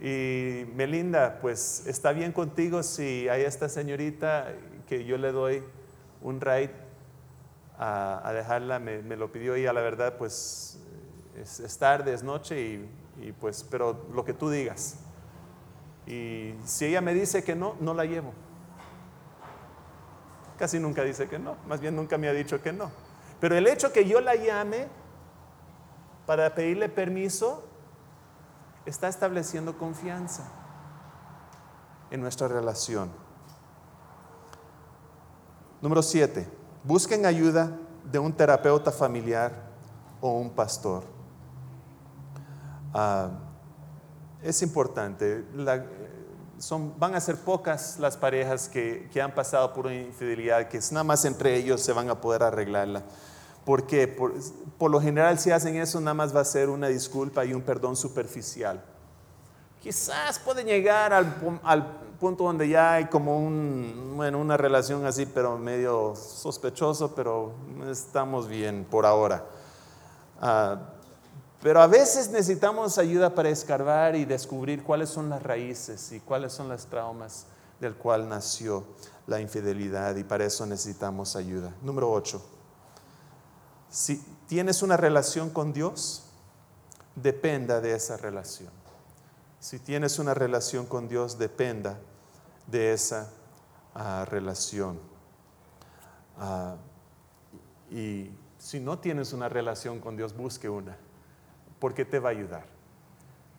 Y 0.00 0.64
Melinda, 0.74 1.38
pues 1.40 1.84
está 1.86 2.12
bien 2.12 2.32
contigo 2.32 2.82
si 2.82 3.28
hay 3.28 3.42
esta 3.42 3.68
señorita 3.68 4.48
que 4.88 5.04
yo 5.04 5.18
le 5.18 5.30
doy 5.30 5.62
un 6.22 6.40
ride 6.40 6.72
a, 7.78 8.32
dejarla, 8.34 8.78
me, 8.78 9.02
lo 9.16 9.32
pidió 9.32 9.56
y 9.56 9.66
a 9.66 9.72
la 9.72 9.80
verdad 9.80 10.16
pues 10.18 10.78
es, 11.36 11.78
tarde, 11.78 12.12
es 12.12 12.22
noche 12.22 12.60
y, 12.60 12.88
y 13.22 13.32
pues, 13.32 13.64
pero 13.70 14.06
lo 14.14 14.24
que 14.24 14.32
tú 14.32 14.50
digas. 14.50 14.96
Y 16.06 16.54
si 16.64 16.86
ella 16.86 17.00
me 17.00 17.14
dice 17.14 17.44
que 17.44 17.54
no, 17.54 17.76
no 17.80 17.94
la 17.94 18.04
llevo. 18.04 18.32
Casi 20.58 20.78
nunca 20.78 21.04
dice 21.04 21.28
que 21.28 21.38
no, 21.38 21.56
más 21.66 21.80
bien 21.80 21.96
nunca 21.96 22.18
me 22.18 22.28
ha 22.28 22.32
dicho 22.32 22.60
que 22.62 22.72
no. 22.72 22.90
Pero 23.38 23.56
el 23.56 23.66
hecho 23.66 23.92
que 23.92 24.06
yo 24.06 24.20
la 24.20 24.34
llame 24.34 24.88
para 26.26 26.54
pedirle 26.54 26.88
permiso 26.88 27.64
está 28.86 29.08
estableciendo 29.08 29.76
confianza 29.78 30.50
en 32.10 32.20
nuestra 32.20 32.48
relación. 32.48 33.10
Número 35.80 36.02
siete, 36.02 36.48
busquen 36.84 37.24
ayuda 37.24 37.76
de 38.04 38.18
un 38.18 38.32
terapeuta 38.32 38.90
familiar 38.90 39.52
o 40.20 40.32
un 40.32 40.50
pastor. 40.50 41.04
Ah, 42.92 43.30
es 44.42 44.62
importante. 44.62 45.44
son, 46.58 46.98
van 46.98 47.14
a 47.14 47.20
ser 47.20 47.36
pocas 47.36 47.98
las 47.98 48.16
parejas 48.16 48.68
que, 48.68 49.08
han 49.22 49.34
pasado 49.34 49.72
por 49.72 49.86
una 49.86 49.94
infidelidad, 49.94 50.68
que 50.68 50.78
es 50.78 50.92
nada 50.92 51.04
más 51.04 51.24
entre 51.24 51.56
ellos 51.56 51.80
se 51.80 51.92
van 51.92 52.10
a 52.10 52.20
poder 52.20 52.42
arreglarla. 52.42 53.04
Porque 53.64 54.08
por, 54.08 54.32
por 54.78 54.90
lo 54.90 55.00
general 55.00 55.38
si 55.38 55.50
hacen 55.50 55.76
eso 55.76 56.00
nada 56.00 56.14
más 56.14 56.34
va 56.34 56.40
a 56.40 56.44
ser 56.44 56.68
una 56.68 56.88
disculpa 56.88 57.44
y 57.44 57.52
un 57.52 57.62
perdón 57.62 57.96
superficial. 57.96 58.82
Quizás 59.82 60.38
pueden 60.38 60.66
llegar 60.66 61.12
al, 61.12 61.34
al 61.62 62.00
punto 62.20 62.44
donde 62.44 62.68
ya 62.68 62.92
hay 62.92 63.06
como 63.06 63.38
un, 63.38 64.12
bueno, 64.16 64.38
una 64.38 64.58
relación 64.58 65.06
así, 65.06 65.24
pero 65.24 65.56
medio 65.56 66.14
sospechoso, 66.14 67.14
pero 67.14 67.54
estamos 67.90 68.46
bien 68.46 68.86
por 68.88 69.06
ahora. 69.06 69.44
Ah, 70.40 70.78
pero 71.62 71.80
a 71.80 71.86
veces 71.86 72.30
necesitamos 72.30 72.98
ayuda 72.98 73.34
para 73.34 73.48
escarbar 73.48 74.16
y 74.16 74.26
descubrir 74.26 74.82
cuáles 74.82 75.08
son 75.08 75.30
las 75.30 75.42
raíces 75.42 76.12
y 76.12 76.20
cuáles 76.20 76.52
son 76.52 76.68
las 76.68 76.86
traumas 76.86 77.46
del 77.80 77.94
cual 77.94 78.28
nació 78.28 78.84
la 79.26 79.40
infidelidad 79.40 80.16
y 80.16 80.24
para 80.24 80.44
eso 80.44 80.66
necesitamos 80.66 81.36
ayuda. 81.36 81.72
Número 81.82 82.10
8. 82.10 82.59
Si 83.90 84.24
tienes 84.46 84.82
una 84.82 84.96
relación 84.96 85.50
con 85.50 85.72
Dios, 85.72 86.24
dependa 87.16 87.80
de 87.80 87.94
esa 87.94 88.16
relación. 88.16 88.70
Si 89.58 89.80
tienes 89.80 90.18
una 90.18 90.32
relación 90.32 90.86
con 90.86 91.08
Dios, 91.08 91.38
dependa 91.38 91.98
de 92.68 92.92
esa 92.92 93.30
ah, 93.94 94.24
relación. 94.30 95.00
Ah, 96.38 96.76
y 97.90 98.30
si 98.58 98.78
no 98.78 98.98
tienes 99.00 99.32
una 99.32 99.48
relación 99.48 99.98
con 99.98 100.16
Dios, 100.16 100.36
busque 100.36 100.68
una, 100.68 100.96
porque 101.80 102.04
te 102.04 102.20
va 102.20 102.28
a 102.28 102.32
ayudar, 102.32 102.64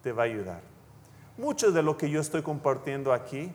te 0.02 0.14
va 0.14 0.24
a 0.24 0.26
ayudar. 0.28 0.62
Mucho 1.38 1.72
de 1.72 1.84
lo 1.84 1.98
que 1.98 2.10
yo 2.10 2.22
estoy 2.22 2.42
compartiendo 2.42 3.12
aquí, 3.12 3.52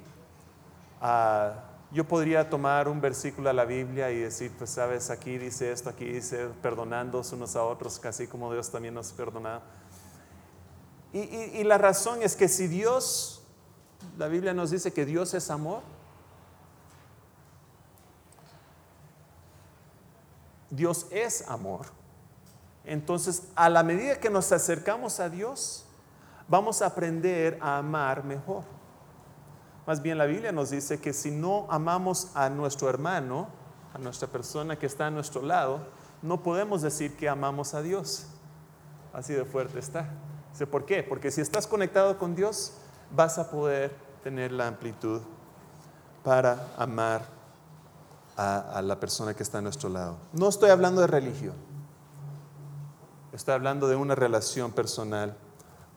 ah, 1.00 1.54
yo 1.92 2.04
podría 2.04 2.50
tomar 2.50 2.88
un 2.88 3.00
versículo 3.00 3.48
de 3.48 3.54
la 3.54 3.64
Biblia 3.64 4.10
y 4.10 4.18
decir, 4.18 4.52
pues 4.58 4.70
sabes, 4.70 5.10
aquí 5.10 5.38
dice 5.38 5.72
esto, 5.72 5.90
aquí 5.90 6.04
dice, 6.04 6.48
perdonándonos 6.62 7.32
unos 7.32 7.56
a 7.56 7.62
otros, 7.62 7.98
casi 7.98 8.26
como 8.26 8.52
Dios 8.52 8.70
también 8.70 8.94
nos 8.94 9.12
perdona. 9.12 9.62
y 11.12 11.64
la 11.64 11.78
razón 11.78 12.22
es 12.22 12.36
que 12.36 12.48
si 12.48 12.66
Dios 12.66 13.36
la 14.16 14.28
Biblia 14.28 14.54
nos 14.54 14.70
dice 14.70 14.92
que 14.92 15.04
Dios 15.04 15.34
es 15.34 15.50
amor. 15.50 15.82
Dios 20.70 21.06
es 21.10 21.46
amor. 21.48 21.86
Entonces, 22.84 23.48
a 23.54 23.68
la 23.68 23.82
medida 23.82 24.18
que 24.18 24.30
nos 24.30 24.52
acercamos 24.52 25.20
a 25.20 25.28
Dios, 25.28 25.84
vamos 26.48 26.82
a 26.82 26.86
aprender 26.86 27.58
a 27.60 27.78
amar 27.78 28.24
mejor. 28.24 28.64
Más 29.86 30.02
bien 30.02 30.18
la 30.18 30.26
Biblia 30.26 30.50
nos 30.50 30.70
dice 30.70 31.00
que 31.00 31.12
si 31.12 31.30
no 31.30 31.66
amamos 31.70 32.32
a 32.34 32.50
nuestro 32.50 32.90
hermano, 32.90 33.48
a 33.94 33.98
nuestra 33.98 34.28
persona 34.28 34.76
que 34.76 34.86
está 34.86 35.06
a 35.06 35.10
nuestro 35.10 35.42
lado, 35.42 35.80
no 36.22 36.42
podemos 36.42 36.82
decir 36.82 37.16
que 37.16 37.28
amamos 37.28 37.72
a 37.74 37.82
Dios. 37.82 38.26
Así 39.12 39.32
de 39.32 39.44
fuerte 39.44 39.78
está. 39.78 40.10
¿Por 40.70 40.86
qué? 40.86 41.02
Porque 41.02 41.30
si 41.30 41.40
estás 41.40 41.66
conectado 41.66 42.18
con 42.18 42.34
Dios, 42.34 42.72
vas 43.14 43.38
a 43.38 43.50
poder 43.50 43.94
tener 44.22 44.50
la 44.52 44.66
amplitud 44.66 45.20
para 46.24 46.68
amar 46.76 47.22
a, 48.36 48.82
la 48.82 48.98
persona 48.98 49.34
que 49.34 49.42
está 49.42 49.58
a 49.58 49.62
nuestro 49.62 49.88
lado. 49.88 50.16
No 50.32 50.48
estoy 50.48 50.70
hablando 50.70 51.00
de 51.00 51.06
religión, 51.06 51.54
estoy 53.32 53.54
hablando 53.54 53.86
de 53.86 53.96
una 53.96 54.14
relación 54.14 54.72
personal 54.72 55.36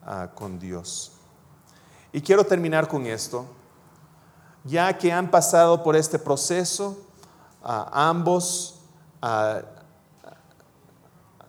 ah, 0.06 0.30
con 0.36 0.60
Dios. 0.60 1.14
Y 2.12 2.22
quiero 2.22 2.44
terminar 2.44 2.88
con 2.88 3.06
esto. 3.06 3.46
Ya 4.70 4.96
que 5.00 5.12
han 5.12 5.32
pasado 5.32 5.82
por 5.82 5.96
este 5.96 6.20
proceso, 6.20 6.96
ambos 7.64 8.76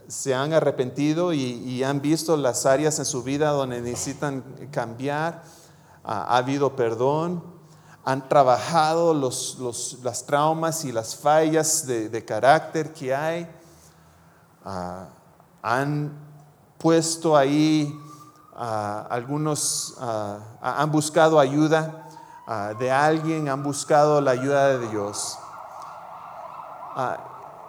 se 0.09 0.35
han 0.35 0.55
arrepentido 0.55 1.35
y, 1.35 1.85
han 1.85 2.01
visto 2.01 2.35
las 2.39 2.65
áreas 2.65 2.99
en 2.99 3.05
su 3.05 3.23
vida 3.23 3.51
donde 3.51 3.83
necesitan 3.83 4.43
cambiar, 4.71 5.43
ha 6.03 6.39
habido 6.39 6.75
perdón, 6.75 7.45
han 8.07 8.27
trabajado 8.27 9.13
las 9.13 10.25
traumas 10.27 10.87
y 10.87 10.93
las 10.93 11.15
fallas 11.15 11.87
de, 11.87 12.25
carácter 12.25 12.95
que 12.95 13.15
hay, 13.15 13.47
han 15.63 16.11
puesto 16.79 17.37
ahí 17.37 17.95
ah, 18.57 19.07
algunos, 19.11 19.95
han 20.63 20.91
buscado 20.91 21.39
ayuda 21.39 22.07
de 22.79 22.91
alguien, 22.91 23.49
han 23.49 23.63
buscado 23.63 24.21
la 24.21 24.33
ayuda 24.33 24.77
de 24.77 24.89
Dios. 24.89 25.39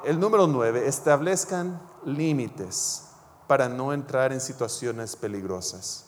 el 0.04 0.20
número 0.20 0.48
nueve, 0.48 0.88
establezcan 0.88 1.80
límites 2.04 3.04
para 3.46 3.70
no 3.70 3.94
entrar 3.94 4.34
en 4.34 4.42
situaciones 4.42 5.16
peligrosas. 5.16 6.06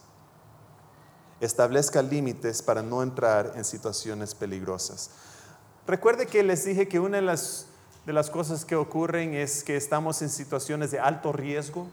Establezca 1.40 2.02
límites 2.02 2.64
para 2.64 2.82
no 2.82 3.04
entrar 3.04 3.54
en 3.56 3.64
situaciones 3.64 4.34
peligrosas. 4.34 5.12
Recuerde 5.86 6.26
que 6.26 6.42
les 6.42 6.66
dije 6.66 6.88
que 6.88 7.00
una 7.00 7.18
de 7.18 7.24
las, 7.24 7.68
de 8.08 8.14
las 8.14 8.32
cosas 8.32 8.66
que 8.66 8.76
ocurren 8.76 9.36
es 9.36 9.64
que 9.64 9.76
estamos 9.76 10.22
en 10.24 10.30
situaciones 10.30 10.90
de 10.90 11.00
alto 11.00 11.32
riesgo. 11.32 11.88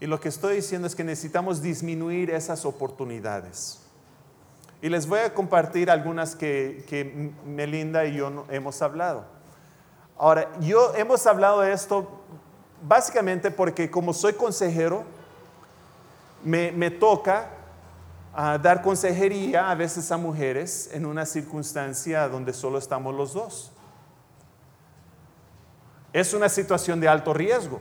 Y 0.00 0.06
lo 0.06 0.18
que 0.18 0.30
estoy 0.30 0.56
diciendo 0.56 0.88
es 0.88 0.96
que 0.96 1.04
necesitamos 1.04 1.62
disminuir 1.62 2.30
esas 2.30 2.64
oportunidades. 2.64 3.81
Y 4.82 4.88
les 4.90 5.06
voy 5.06 5.20
a 5.20 5.32
compartir 5.32 5.90
algunas 5.90 6.36
que, 6.36 6.84
que 6.88 7.32
Melinda 7.46 8.04
y 8.04 8.16
yo 8.16 8.44
hemos 8.50 8.82
hablado. 8.82 9.24
Ahora, 10.18 10.48
yo 10.60 10.94
hemos 10.94 11.26
hablado 11.26 11.62
de 11.62 11.72
esto 11.72 12.20
básicamente 12.82 13.50
porque 13.50 13.90
como 13.90 14.12
soy 14.12 14.34
consejero, 14.34 15.04
me, 16.44 16.72
me 16.72 16.90
toca 16.90 17.48
dar 18.34 18.82
consejería 18.82 19.70
a 19.70 19.74
veces 19.74 20.10
a 20.10 20.16
mujeres 20.16 20.90
en 20.92 21.06
una 21.06 21.26
circunstancia 21.26 22.28
donde 22.28 22.52
solo 22.52 22.78
estamos 22.78 23.14
los 23.14 23.34
dos. 23.34 23.72
Es 26.12 26.34
una 26.34 26.48
situación 26.48 27.00
de 27.00 27.08
alto 27.08 27.32
riesgo. 27.32 27.80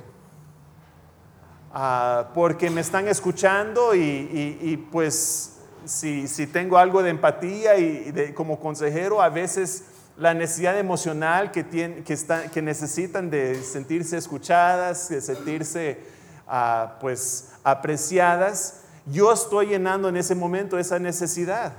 Ah, 1.74 2.30
porque 2.34 2.70
me 2.70 2.82
están 2.82 3.08
escuchando 3.08 3.96
y, 3.96 4.88
pues 4.92 5.61
si, 5.86 6.48
tengo 6.48 6.78
algo 6.78 7.04
de 7.04 7.10
empatía 7.10 7.78
y 7.78 8.34
como 8.36 8.60
consejero, 8.60 9.22
a 9.22 9.30
veces 9.30 9.86
la 10.18 10.34
necesidad 10.34 10.78
emocional 10.78 11.52
que, 11.52 11.66
que, 11.66 12.62
necesitan 12.62 13.30
de 13.30 13.62
sentirse 13.64 14.18
escuchadas, 14.18 15.10
de 15.10 15.22
sentirse 15.22 16.00
ah, 16.48 16.98
pues 17.00 17.54
apreciadas. 17.64 18.82
Yo 19.06 19.32
estoy 19.32 19.68
llenando 19.68 20.10
en 20.10 20.18
ese 20.18 20.36
momento 20.36 20.78
esa 20.78 21.00
necesidad 21.00 21.74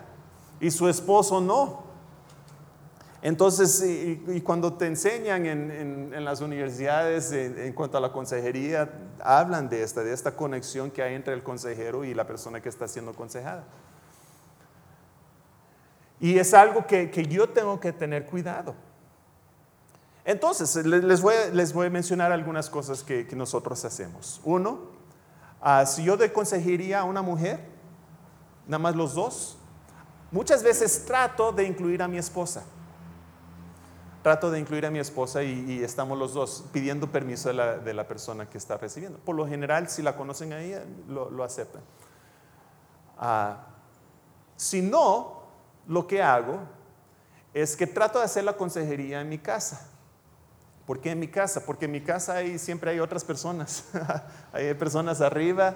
y 0.60 0.70
su 0.70 0.88
esposo 0.88 1.40
no. 1.40 1.84
Entonces, 3.22 3.80
y, 3.84 4.40
cuando 4.40 4.72
te 4.72 4.86
enseñan 4.86 5.46
en, 5.46 6.24
las 6.24 6.40
universidades 6.40 7.30
en, 7.30 7.72
cuanto 7.74 7.96
a 7.96 8.00
la 8.00 8.10
consejería, 8.10 8.90
hablan 9.20 9.68
de 9.68 9.84
esta, 9.84 10.02
de 10.02 10.12
esta 10.12 10.34
conexión 10.34 10.90
que 10.90 11.04
hay 11.04 11.14
entre 11.14 11.34
el 11.34 11.44
consejero 11.44 12.04
y 12.04 12.14
la 12.14 12.26
persona 12.26 12.60
que 12.60 12.68
está 12.68 12.88
siendo 12.88 13.12
aconsejada. 13.12 13.62
Y 16.22 16.38
es 16.38 16.54
algo 16.54 16.86
que, 16.86 17.26
yo 17.28 17.48
tengo 17.48 17.80
que 17.80 17.92
tener 17.92 18.26
cuidado. 18.26 18.76
Entonces, 20.24 20.86
les 20.86 21.20
voy, 21.20 21.34
les 21.52 21.72
voy 21.72 21.88
a 21.88 21.90
mencionar 21.90 22.30
algunas 22.30 22.70
cosas 22.70 23.02
que, 23.02 23.26
nosotros 23.34 23.84
hacemos. 23.84 24.40
Uno, 24.44 24.82
ah, 25.60 25.84
si 25.84 26.04
yo 26.04 26.16
doy 26.16 26.28
consejería 26.28 27.00
a 27.00 27.04
una 27.04 27.22
mujer, 27.22 27.58
nada 28.68 28.78
más 28.78 28.94
los 28.94 29.14
dos, 29.14 29.58
muchas 30.30 30.62
veces 30.62 31.04
trato 31.04 31.50
de 31.50 31.64
incluir 31.64 32.00
a 32.04 32.06
mi 32.06 32.18
esposa. 32.18 32.62
Trato 34.22 34.48
de 34.52 34.60
incluir 34.60 34.86
a 34.86 34.92
mi 34.92 35.00
esposa 35.00 35.42
y, 35.42 35.82
estamos 35.82 36.16
los 36.16 36.34
dos 36.34 36.66
pidiendo 36.72 37.10
permiso 37.10 37.48
de 37.52 37.94
la, 37.94 38.06
persona 38.06 38.48
que 38.48 38.58
está 38.58 38.76
recibiendo. 38.76 39.18
Por 39.18 39.34
lo 39.34 39.44
general, 39.48 39.88
si 39.88 40.02
la 40.02 40.14
conocen 40.14 40.52
a 40.52 40.60
ella, 40.60 40.84
lo, 41.08 41.42
aceptan. 41.42 41.82
Ah, 43.18 43.66
si 44.54 44.82
no, 44.82 45.41
lo 45.86 46.06
que 46.06 46.22
hago 46.22 46.60
es 47.54 47.76
que 47.76 47.86
trato 47.86 48.18
de 48.18 48.24
hacer 48.24 48.44
la 48.44 48.54
consejería 48.54 49.20
en 49.20 49.28
mi 49.28 49.38
casa. 49.38 49.88
¿Por 50.86 51.00
qué 51.00 51.10
en 51.10 51.20
mi 51.20 51.28
casa? 51.28 51.64
Porque 51.64 51.84
en 51.84 51.92
mi 51.92 52.00
casa 52.00 52.34
hay, 52.34 52.58
siempre 52.58 52.90
hay 52.90 53.00
otras 53.00 53.24
personas. 53.24 53.84
hay 54.52 54.74
personas 54.74 55.20
arriba, 55.20 55.74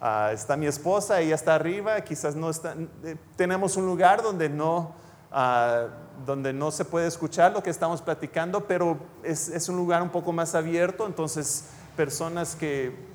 ah, 0.00 0.30
está 0.32 0.56
mi 0.56 0.66
esposa, 0.66 1.20
ella 1.20 1.34
está 1.34 1.54
arriba, 1.54 2.00
quizás 2.00 2.34
no 2.34 2.50
está. 2.50 2.74
Eh, 3.04 3.16
tenemos 3.36 3.76
un 3.76 3.86
lugar 3.86 4.22
donde 4.22 4.48
no, 4.48 4.94
ah, 5.30 5.86
donde 6.26 6.52
no 6.52 6.70
se 6.70 6.84
puede 6.84 7.06
escuchar 7.06 7.52
lo 7.52 7.62
que 7.62 7.70
estamos 7.70 8.02
platicando, 8.02 8.66
pero 8.66 8.98
es, 9.22 9.48
es, 9.48 9.68
un 9.68 9.76
lugar 9.76 10.02
un 10.02 10.10
poco 10.10 10.32
más 10.32 10.54
abierto, 10.54 11.06
entonces 11.06 11.66
personas 11.96 12.56
que 12.56 13.08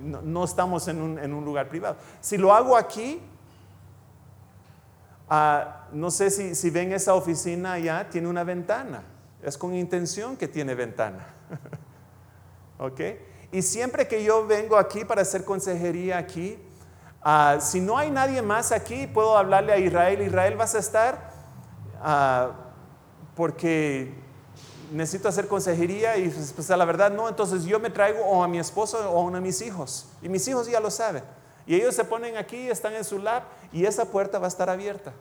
no, 0.00 0.44
estamos 0.44 0.88
en 0.88 1.00
un, 1.00 1.44
lugar 1.44 1.68
privado. 1.68 1.96
Si 2.20 2.36
lo 2.36 2.54
hago 2.54 2.76
aquí, 2.76 3.20
ah, 5.30 5.86
no 5.92 6.10
sé 6.10 6.30
si, 6.30 6.54
si 6.54 6.68
ven 6.70 6.92
esa 6.92 7.14
oficina 7.14 7.74
allá, 7.74 8.08
tiene 8.10 8.28
una 8.28 8.44
ventana. 8.44 9.02
Es 9.42 9.56
con 9.56 9.74
intención 9.74 10.36
que 10.36 10.48
tiene 10.48 10.74
ventana. 10.74 11.26
¿Ok? 12.78 13.00
Y 13.52 13.62
siempre 13.62 14.06
que 14.06 14.22
yo 14.22 14.46
vengo 14.46 14.76
aquí 14.76 15.04
para 15.04 15.22
hacer 15.22 15.44
consejería 15.44 16.18
aquí, 16.18 16.58
ah, 17.22 17.58
si 17.60 17.80
no 17.80 17.96
hay 17.96 18.10
nadie 18.10 18.42
más 18.42 18.72
aquí, 18.72 19.06
puedo 19.06 19.36
hablarle 19.38 19.72
a 19.72 19.78
Israel. 19.78 20.20
Israel, 20.20 20.56
vas 20.56 20.74
a 20.74 20.78
estar 20.78 21.30
ah, 22.02 22.50
porque 23.34 24.14
necesito 24.92 25.28
hacer 25.28 25.46
consejería 25.46 26.16
y 26.16 26.28
pues, 26.28 26.52
pues 26.52 26.68
la 26.68 26.84
verdad 26.84 27.10
no, 27.10 27.28
entonces 27.28 27.64
yo 27.64 27.78
me 27.78 27.90
traigo 27.90 28.20
o 28.24 28.42
a 28.42 28.48
mi 28.48 28.58
esposo 28.58 28.98
o 29.10 29.18
a 29.18 29.22
uno 29.22 29.36
de 29.36 29.42
mis 29.42 29.62
hijos. 29.62 30.08
Y 30.20 30.28
mis 30.28 30.46
hijos 30.48 30.68
ya 30.68 30.80
lo 30.80 30.90
saben. 30.90 31.22
Y 31.70 31.76
ellos 31.76 31.94
se 31.94 32.02
ponen 32.02 32.36
aquí, 32.36 32.68
están 32.68 32.94
en 32.94 33.04
su 33.04 33.20
lab 33.20 33.44
y 33.72 33.84
esa 33.84 34.06
puerta 34.06 34.40
va 34.40 34.46
a 34.46 34.48
estar 34.48 34.68
abierta. 34.68 35.12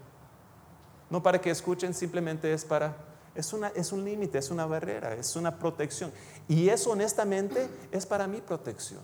No 1.08 1.22
para 1.22 1.40
que 1.40 1.52
escuchen, 1.52 1.94
simplemente 1.94 2.52
es 2.52 2.66
para, 2.66 2.96
es, 3.36 3.54
una, 3.54 3.68
es 3.76 3.92
un 3.92 4.04
límite, 4.04 4.40
es 4.40 4.50
una 4.50 4.66
barrera, 4.66 5.14
es 5.14 5.36
una 5.36 5.60
protección. 5.60 6.12
Y 6.48 6.70
eso 6.70 6.90
honestamente 6.90 7.70
es 7.92 8.04
para 8.08 8.26
mi 8.26 8.42
protección. 8.42 9.02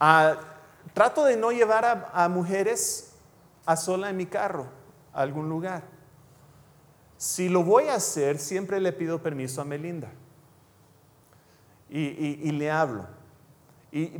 Ah, 0.00 0.36
trato 0.94 1.22
de 1.26 1.36
no 1.36 1.52
llevar 1.52 1.84
a, 1.84 2.10
a 2.14 2.30
mujeres 2.30 3.12
a 3.66 3.76
sola 3.76 4.08
en 4.08 4.16
mi 4.16 4.24
carro 4.24 4.68
a 5.12 5.20
algún 5.20 5.50
lugar. 5.50 5.82
Si 7.18 7.50
lo 7.50 7.62
voy 7.62 7.88
a 7.88 7.96
hacer, 7.96 8.38
siempre 8.38 8.80
le 8.80 8.90
pido 8.90 9.22
permiso 9.22 9.60
a 9.60 9.66
Melinda. 9.66 10.08
Y, 11.90 12.50
le 12.52 12.70
hablo. 12.70 13.06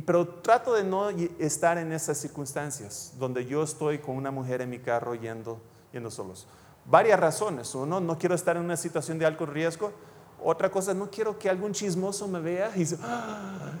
Pero 0.05 0.27
trato 0.27 0.73
de 0.73 0.83
no 0.83 1.09
estar 1.09 1.77
en 1.79 1.91
esas 1.91 2.17
circunstancias 2.19 3.13
donde 3.17 3.45
yo 3.45 3.63
estoy 3.63 3.97
con 3.97 4.15
una 4.15 4.29
mujer 4.29 4.61
en 4.61 4.69
mi 4.69 4.79
carro 4.79 5.15
yendo, 5.15 5.59
yendo 5.91 6.11
solos. 6.11 6.47
Varias 6.85 7.19
razones. 7.19 7.73
Uno, 7.73 7.99
no 7.99 8.17
quiero 8.17 8.35
estar 8.35 8.55
en 8.55 8.63
una 8.63 8.77
situación 8.77 9.17
de 9.17 9.25
alto 9.25 9.45
riesgo. 9.45 9.91
Otra 10.43 10.69
cosa, 10.69 10.93
no 10.93 11.09
quiero 11.09 11.39
que 11.39 11.49
algún 11.49 11.71
chismoso 11.71 12.27
me 12.27 12.39
vea 12.39 12.71
y 12.75 12.79
dice, 12.79 12.97
¡Ah! 13.01 13.71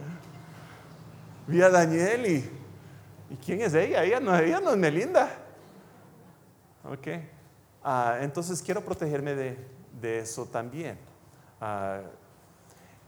vi 1.45 1.61
a 1.61 1.69
Daniel 1.69 2.25
y, 2.25 2.49
y, 3.29 3.35
¿quién 3.37 3.61
es 3.61 3.73
ella? 3.73 4.03
Ella 4.03 4.19
no, 4.19 4.35
ella 4.35 4.59
no 4.61 4.71
es 4.71 4.77
Melinda. 4.77 5.29
Ok. 6.85 7.07
Ah, 7.83 8.17
entonces 8.21 8.61
quiero 8.61 8.83
protegerme 8.83 9.35
de, 9.35 10.19
eso 10.19 10.45
también. 10.45 10.97
Ah, 11.59 12.01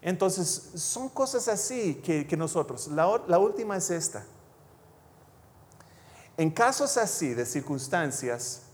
entonces, 0.05 0.69
son 0.75 1.09
cosas 1.09 1.47
así 1.47 1.95
que, 1.95 2.37
nosotros, 2.37 2.89
la, 2.89 3.39
última 3.39 3.75
es 3.75 3.89
esta. 3.89 4.23
En 6.37 6.51
casos 6.51 6.95
así 6.97 7.33
de 7.33 7.43
circunstancias 7.43 8.67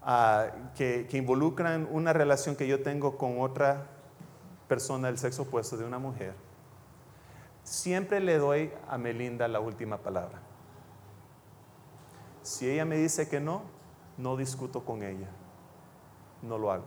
ah, 0.00 0.46
que, 0.76 1.08
que, 1.10 1.16
involucran 1.16 1.88
una 1.90 2.12
relación 2.12 2.54
que 2.54 2.68
yo 2.68 2.84
tengo 2.84 3.18
con 3.18 3.40
otra 3.40 3.88
persona 4.68 5.08
del 5.08 5.18
sexo 5.18 5.42
opuesto 5.42 5.76
de 5.76 5.86
una 5.86 5.98
mujer, 5.98 6.34
siempre 7.64 8.20
le 8.20 8.38
doy 8.38 8.72
a 8.88 8.96
Melinda 8.96 9.48
la 9.48 9.58
última 9.58 9.98
palabra. 9.98 10.40
Si 12.42 12.70
ella 12.70 12.84
me 12.84 12.96
dice 12.96 13.28
que 13.28 13.40
no, 13.40 13.62
no 14.18 14.36
discuto 14.36 14.84
con 14.84 15.02
ella, 15.02 15.30
no 16.42 16.58
lo 16.58 16.70
hago. 16.70 16.86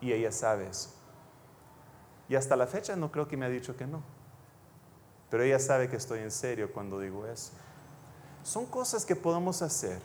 Y 0.00 0.12
ella 0.12 0.32
sabe 0.32 0.68
eso. 0.68 0.95
Y 2.28 2.34
hasta 2.34 2.56
la 2.56 2.66
fecha 2.66 2.96
no 2.96 3.10
creo 3.10 3.28
que 3.28 3.36
me 3.36 3.46
ha 3.46 3.48
dicho 3.48 3.76
que 3.76 3.86
no. 3.86 4.02
Pero 5.30 5.42
ella 5.42 5.58
sabe 5.58 5.88
que 5.88 5.96
estoy 5.96 6.20
en 6.20 6.30
serio 6.30 6.72
cuando 6.72 7.00
digo 7.00 7.26
eso. 7.26 7.52
Son 8.42 8.66
cosas 8.66 9.04
que 9.04 9.16
podemos 9.16 9.62
hacer 9.62 10.00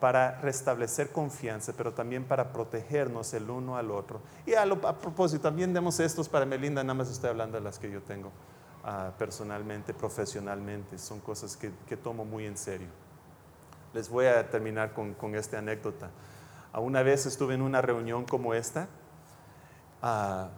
para 0.00 0.40
restablecer 0.40 1.10
confianza, 1.10 1.72
pero 1.76 1.92
también 1.92 2.24
para 2.24 2.52
protegernos 2.52 3.32
el 3.34 3.48
uno 3.48 3.76
al 3.76 3.90
otro. 3.90 4.20
Y 4.44 4.54
a, 4.54 4.64
propósito, 4.98 5.42
también 5.42 5.72
demos 5.72 6.00
estos 6.00 6.28
para 6.28 6.44
Melinda, 6.44 6.82
nada 6.82 6.94
más 6.94 7.10
estoy 7.10 7.30
hablando 7.30 7.56
de 7.56 7.64
las 7.64 7.78
que 7.78 7.90
yo 7.90 8.02
tengo 8.02 8.30
ah, 8.84 9.12
personalmente, 9.18 9.94
profesionalmente. 9.94 10.98
Son 10.98 11.20
cosas 11.20 11.56
que 11.56 11.96
tomo 11.96 12.24
muy 12.24 12.44
en 12.44 12.56
serio. 12.56 12.88
Les 13.96 14.10
voy 14.10 14.26
a 14.26 14.50
terminar 14.50 14.92
con, 14.92 15.34
esta 15.34 15.56
anécdota. 15.56 16.10
Una 16.74 17.02
vez 17.02 17.24
estuve 17.24 17.54
en 17.54 17.62
una 17.62 17.80
reunión 17.80 18.26
como 18.26 18.52
esta 18.52 18.88
ah, 20.02 20.50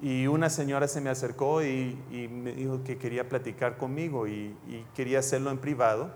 y 0.00 0.26
una 0.26 0.50
señora 0.50 0.88
se 0.88 1.00
me 1.00 1.10
acercó 1.10 1.62
y, 1.62 1.98
me 2.30 2.52
dijo 2.52 2.82
que 2.84 2.98
quería 2.98 3.28
platicar 3.28 3.76
conmigo 3.76 4.26
y, 4.26 4.56
quería 4.94 5.20
hacerlo 5.20 5.50
en 5.50 5.58
privado. 5.58 6.10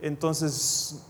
Entonces 0.00 1.06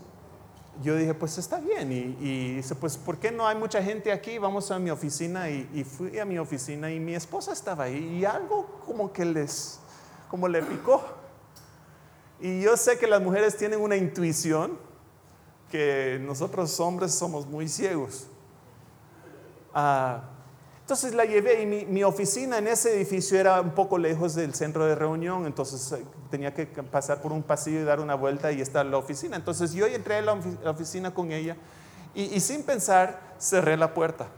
yo 0.83 0.95
dije, 0.97 1.15
pues 1.15 1.39
está 1.39 1.59
bien. 1.59 1.91
Y, 1.93 2.57
dice, 2.57 2.75
pues 2.75 2.97
¿por 2.97 3.19
qué 3.19 3.33
no 3.33 3.47
hay 3.47 3.57
mucha 3.57 3.83
gente 3.83 4.13
aquí? 4.13 4.39
Vamos 4.39 4.71
a 4.71 4.79
mi 4.79 4.91
oficina 4.91 5.49
y, 5.51 5.85
fui 5.85 6.19
a 6.19 6.25
mi 6.25 6.39
oficina 6.39 6.91
y 6.93 7.01
mi 7.01 7.15
esposa 7.15 7.53
estaba 7.53 7.85
ahí 7.85 8.19
y 8.19 8.25
algo 8.25 8.81
como 8.85 9.13
que 9.13 9.25
les, 9.25 9.81
como 10.29 10.49
le 10.49 10.63
picó. 10.63 11.03
Y 12.39 12.61
yo 12.61 12.77
sé 12.77 12.99
que 12.99 13.07
las 13.07 13.23
mujeres 13.23 13.57
tienen 13.57 13.81
una 13.81 13.97
intuición 13.97 14.79
que 15.71 16.21
nosotros 16.21 16.79
hombres 16.81 17.13
somos 17.13 17.47
muy 17.47 17.67
ciegos. 17.67 18.29
Ah, 19.75 20.36
entonces 20.87 21.15
la 21.15 21.25
llevé 21.25 21.63
y 21.63 21.67
mi, 21.67 22.05
oficina 22.05 22.59
en 22.59 22.69
ese 22.69 22.95
edificio 22.95 23.41
era 23.41 23.61
un 23.61 23.73
poco 23.73 23.99
lejos 23.99 24.37
del 24.37 24.55
centro 24.55 24.87
de 24.87 24.95
reunión, 24.95 25.45
entonces 25.45 25.91
eh, 25.91 26.05
tenía 26.31 26.55
que 26.55 26.65
pasar 26.65 27.21
por 27.21 27.33
un 27.33 27.43
pasillo 27.43 27.81
y 27.81 27.83
dar 27.83 27.99
una 27.99 28.15
vuelta 28.15 28.53
y 28.53 28.61
estar 28.61 28.87
la 28.87 28.97
oficina. 28.97 29.35
Entonces 29.35 29.73
yo 29.73 29.85
entré 29.87 30.19
a 30.19 30.23
la, 30.23 30.35
oficina 30.71 31.13
con 31.13 31.33
ella 31.33 31.57
y 32.15 32.39
sin 32.39 32.63
pensar 32.63 33.35
cerré 33.37 33.77
la 33.77 33.93
puerta. 33.93 34.29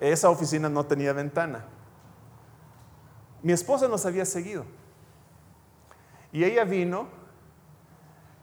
Esa 0.00 0.30
oficina 0.30 0.70
no 0.70 0.86
tenía 0.86 1.12
ventana. 1.12 1.66
Mi 3.42 3.52
esposa 3.52 3.86
nos 3.86 4.06
había 4.06 4.24
seguido. 4.24 4.64
Y 6.32 6.44
ella 6.44 6.64
vino 6.64 7.06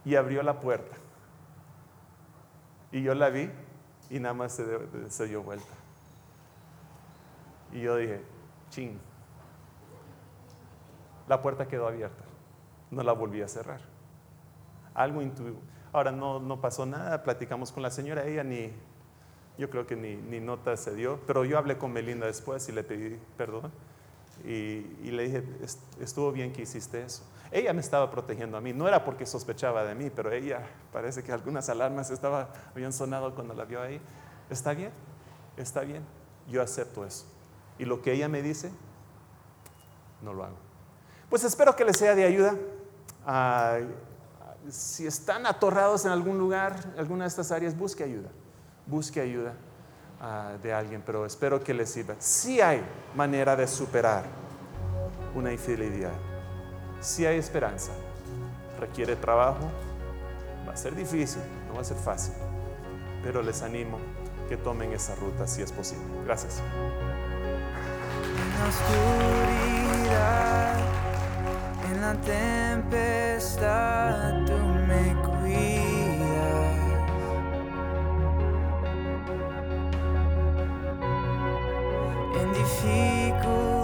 y 0.05 0.15
abrió 0.15 0.43
la 0.43 0.59
puerta. 0.59 0.95
Y 2.91 3.01
yo 3.01 3.15
la 3.15 3.29
vi 3.29 3.49
y 4.09 4.19
nada 4.19 4.33
más 4.33 4.53
se, 5.09 5.27
dio 5.27 5.43
vuelta. 5.43 5.65
Y 7.75 7.81
yo 7.81 7.97
dije, 7.97 8.21
ching. 8.69 8.97
La 11.27 11.41
puerta 11.41 11.67
quedó 11.67 11.87
abierta. 11.87 12.23
No 12.89 13.03
la 13.03 13.11
volví 13.11 13.41
a 13.41 13.49
cerrar. 13.49 13.81
Algo 14.93 15.21
intuido. 15.21 15.57
Ahora 15.91 16.13
no, 16.13 16.39
no 16.39 16.61
pasó 16.61 16.85
nada, 16.85 17.21
platicamos 17.21 17.73
con 17.73 17.83
la 17.83 17.91
señora, 17.91 18.25
ella 18.25 18.43
ni, 18.45 18.71
yo 19.57 19.69
creo 19.69 19.85
que 19.85 19.95
ni, 19.97 20.15
ni 20.15 20.39
nota 20.39 20.75
se 20.77 20.95
dio, 20.95 21.19
pero 21.27 21.43
yo 21.43 21.57
hablé 21.57 21.77
con 21.77 21.91
Melinda 21.91 22.25
después 22.25 22.67
y 22.69 22.71
le 22.71 22.83
pedí 22.83 23.19
perdón. 23.37 23.71
Y, 24.45 25.11
le 25.11 25.23
dije, 25.23 25.43
estuvo 25.99 26.31
bien 26.31 26.53
que 26.53 26.61
hiciste 26.61 27.01
eso. 27.01 27.23
Ella 27.51 27.73
me 27.73 27.79
estaba 27.81 28.09
protegiendo 28.09 28.57
a 28.57 28.61
mí, 28.61 28.73
no 28.73 28.87
era 28.87 29.03
porque 29.03 29.25
sospechaba 29.25 29.83
de 29.83 29.95
mí, 29.95 30.09
pero 30.13 30.31
ella 30.31 30.65
parece 30.93 31.23
que 31.23 31.31
algunas 31.31 31.67
alarmas 31.69 32.09
estaba, 32.09 32.53
habían 32.73 32.93
sonado 32.93 33.35
cuando 33.35 33.53
la 33.53 33.65
vio 33.65 33.81
ahí. 33.81 33.99
Está 34.49 34.73
bien, 34.73 34.91
está 35.57 35.81
bien, 35.81 36.03
yo 36.47 36.61
acepto 36.61 37.05
eso. 37.05 37.34
Y 37.77 37.85
lo 37.85 38.01
que 38.01 38.13
ella 38.13 38.27
me 38.29 38.41
dice, 38.41 38.71
no 40.21 40.33
lo 40.33 40.43
hago. 40.43 40.57
Pues 41.29 41.43
espero 41.43 41.75
que 41.75 41.85
les 41.85 41.97
sea 41.97 42.15
de 42.15 42.23
ayuda. 42.23 42.55
si 44.69 45.05
están 45.05 45.45
atorrados 45.45 46.05
en 46.05 46.11
algún 46.11 46.37
lugar, 46.37 46.77
alguna 46.97 47.25
de 47.25 47.29
estas 47.29 47.51
áreas, 47.51 47.77
busque 47.77 48.03
ayuda. 48.03 48.29
Busque 48.85 49.19
ayuda. 49.21 49.53
Ah, 50.21 50.53
de 50.63 50.73
alguien, 50.73 51.03
pero 51.05 51.25
espero 51.25 51.63
que 51.63 51.73
les 51.73 51.89
sirva. 51.89 52.15
Si 52.19 52.61
hay 52.61 52.81
manera 53.15 53.55
de 53.55 53.67
superar 53.67 54.23
una 55.35 55.51
infidelidad. 55.51 56.13
Si 57.01 57.25
hay 57.25 57.37
esperanza. 57.37 57.91
Requiere 58.79 59.15
trabajo. 59.15 59.69
Va 60.67 60.73
a 60.73 60.77
ser 60.77 60.95
difícil, 60.95 61.41
no 61.67 61.75
va 61.75 61.81
a 61.81 61.83
ser 61.83 61.97
fácil. 61.97 62.33
Pero 63.21 63.41
les 63.41 63.61
animo 63.61 63.99
que 64.49 64.57
tomen 64.57 64.93
esa 64.93 65.15
ruta 65.15 65.45
si 65.47 65.61
es 65.61 65.71
posible. 65.71 66.05
Gracias. 66.25 66.61
En 71.89 72.01
la 72.01 72.13
tempestad, 72.21 73.65
tú 74.45 74.57
me 74.87 75.15
dificultad 82.53 83.74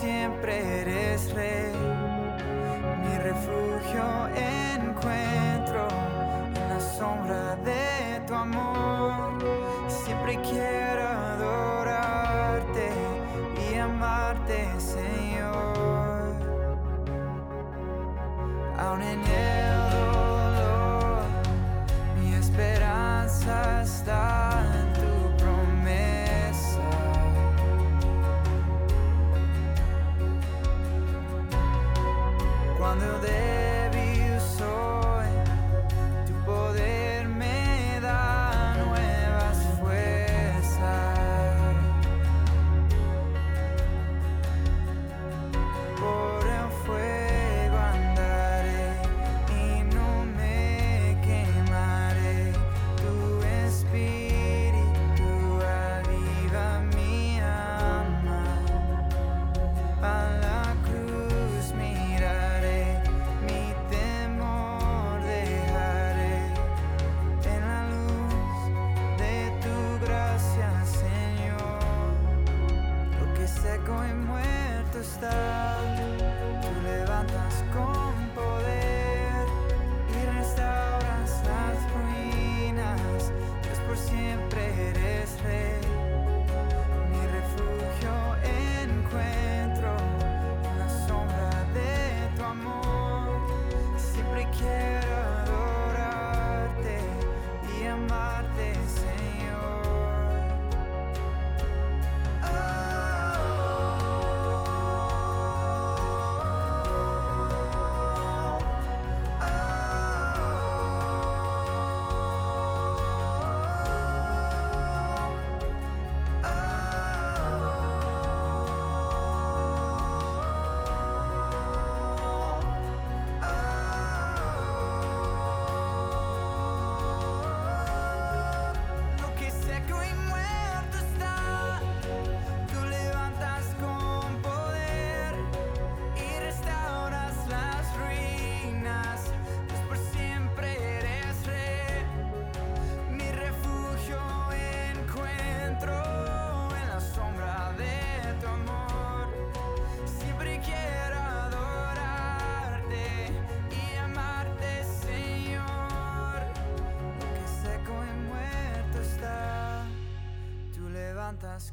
siempre 0.00 0.80
eres 0.82 1.32
rey. 1.32 1.72
Mi 3.02 3.18
refugio 3.18 4.04
encuentro 4.34 5.88
en 6.54 6.68
la 6.68 6.80
sombra 6.80 7.56
de 7.56 8.20
tu 8.26 8.34
amor. 8.34 9.38
Siempre 9.88 10.38
quiero 10.42 11.02
adorarte 11.32 12.90
y 13.70 13.74
amarte. 13.78 14.75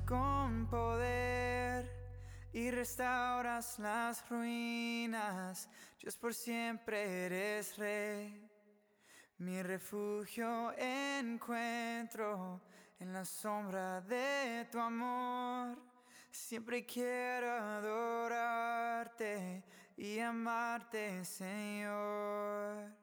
con 0.05 0.65
poder 0.67 1.91
y 2.53 2.71
restauras 2.71 3.77
las 3.79 4.29
ruinas. 4.29 5.67
Dios 5.99 6.15
por 6.15 6.33
siempre 6.33 7.25
eres 7.25 7.77
rey. 7.77 8.49
Mi 9.39 9.61
refugio 9.61 10.71
encuentro 10.77 12.61
en 12.97 13.11
la 13.11 13.25
sombra 13.25 13.99
de 13.99 14.69
tu 14.71 14.79
amor. 14.79 15.77
Siempre 16.31 16.85
quiero 16.85 17.51
adorarte 17.51 18.05
y 19.97 20.19
amarte, 20.19 21.25
Señor. 21.25 23.02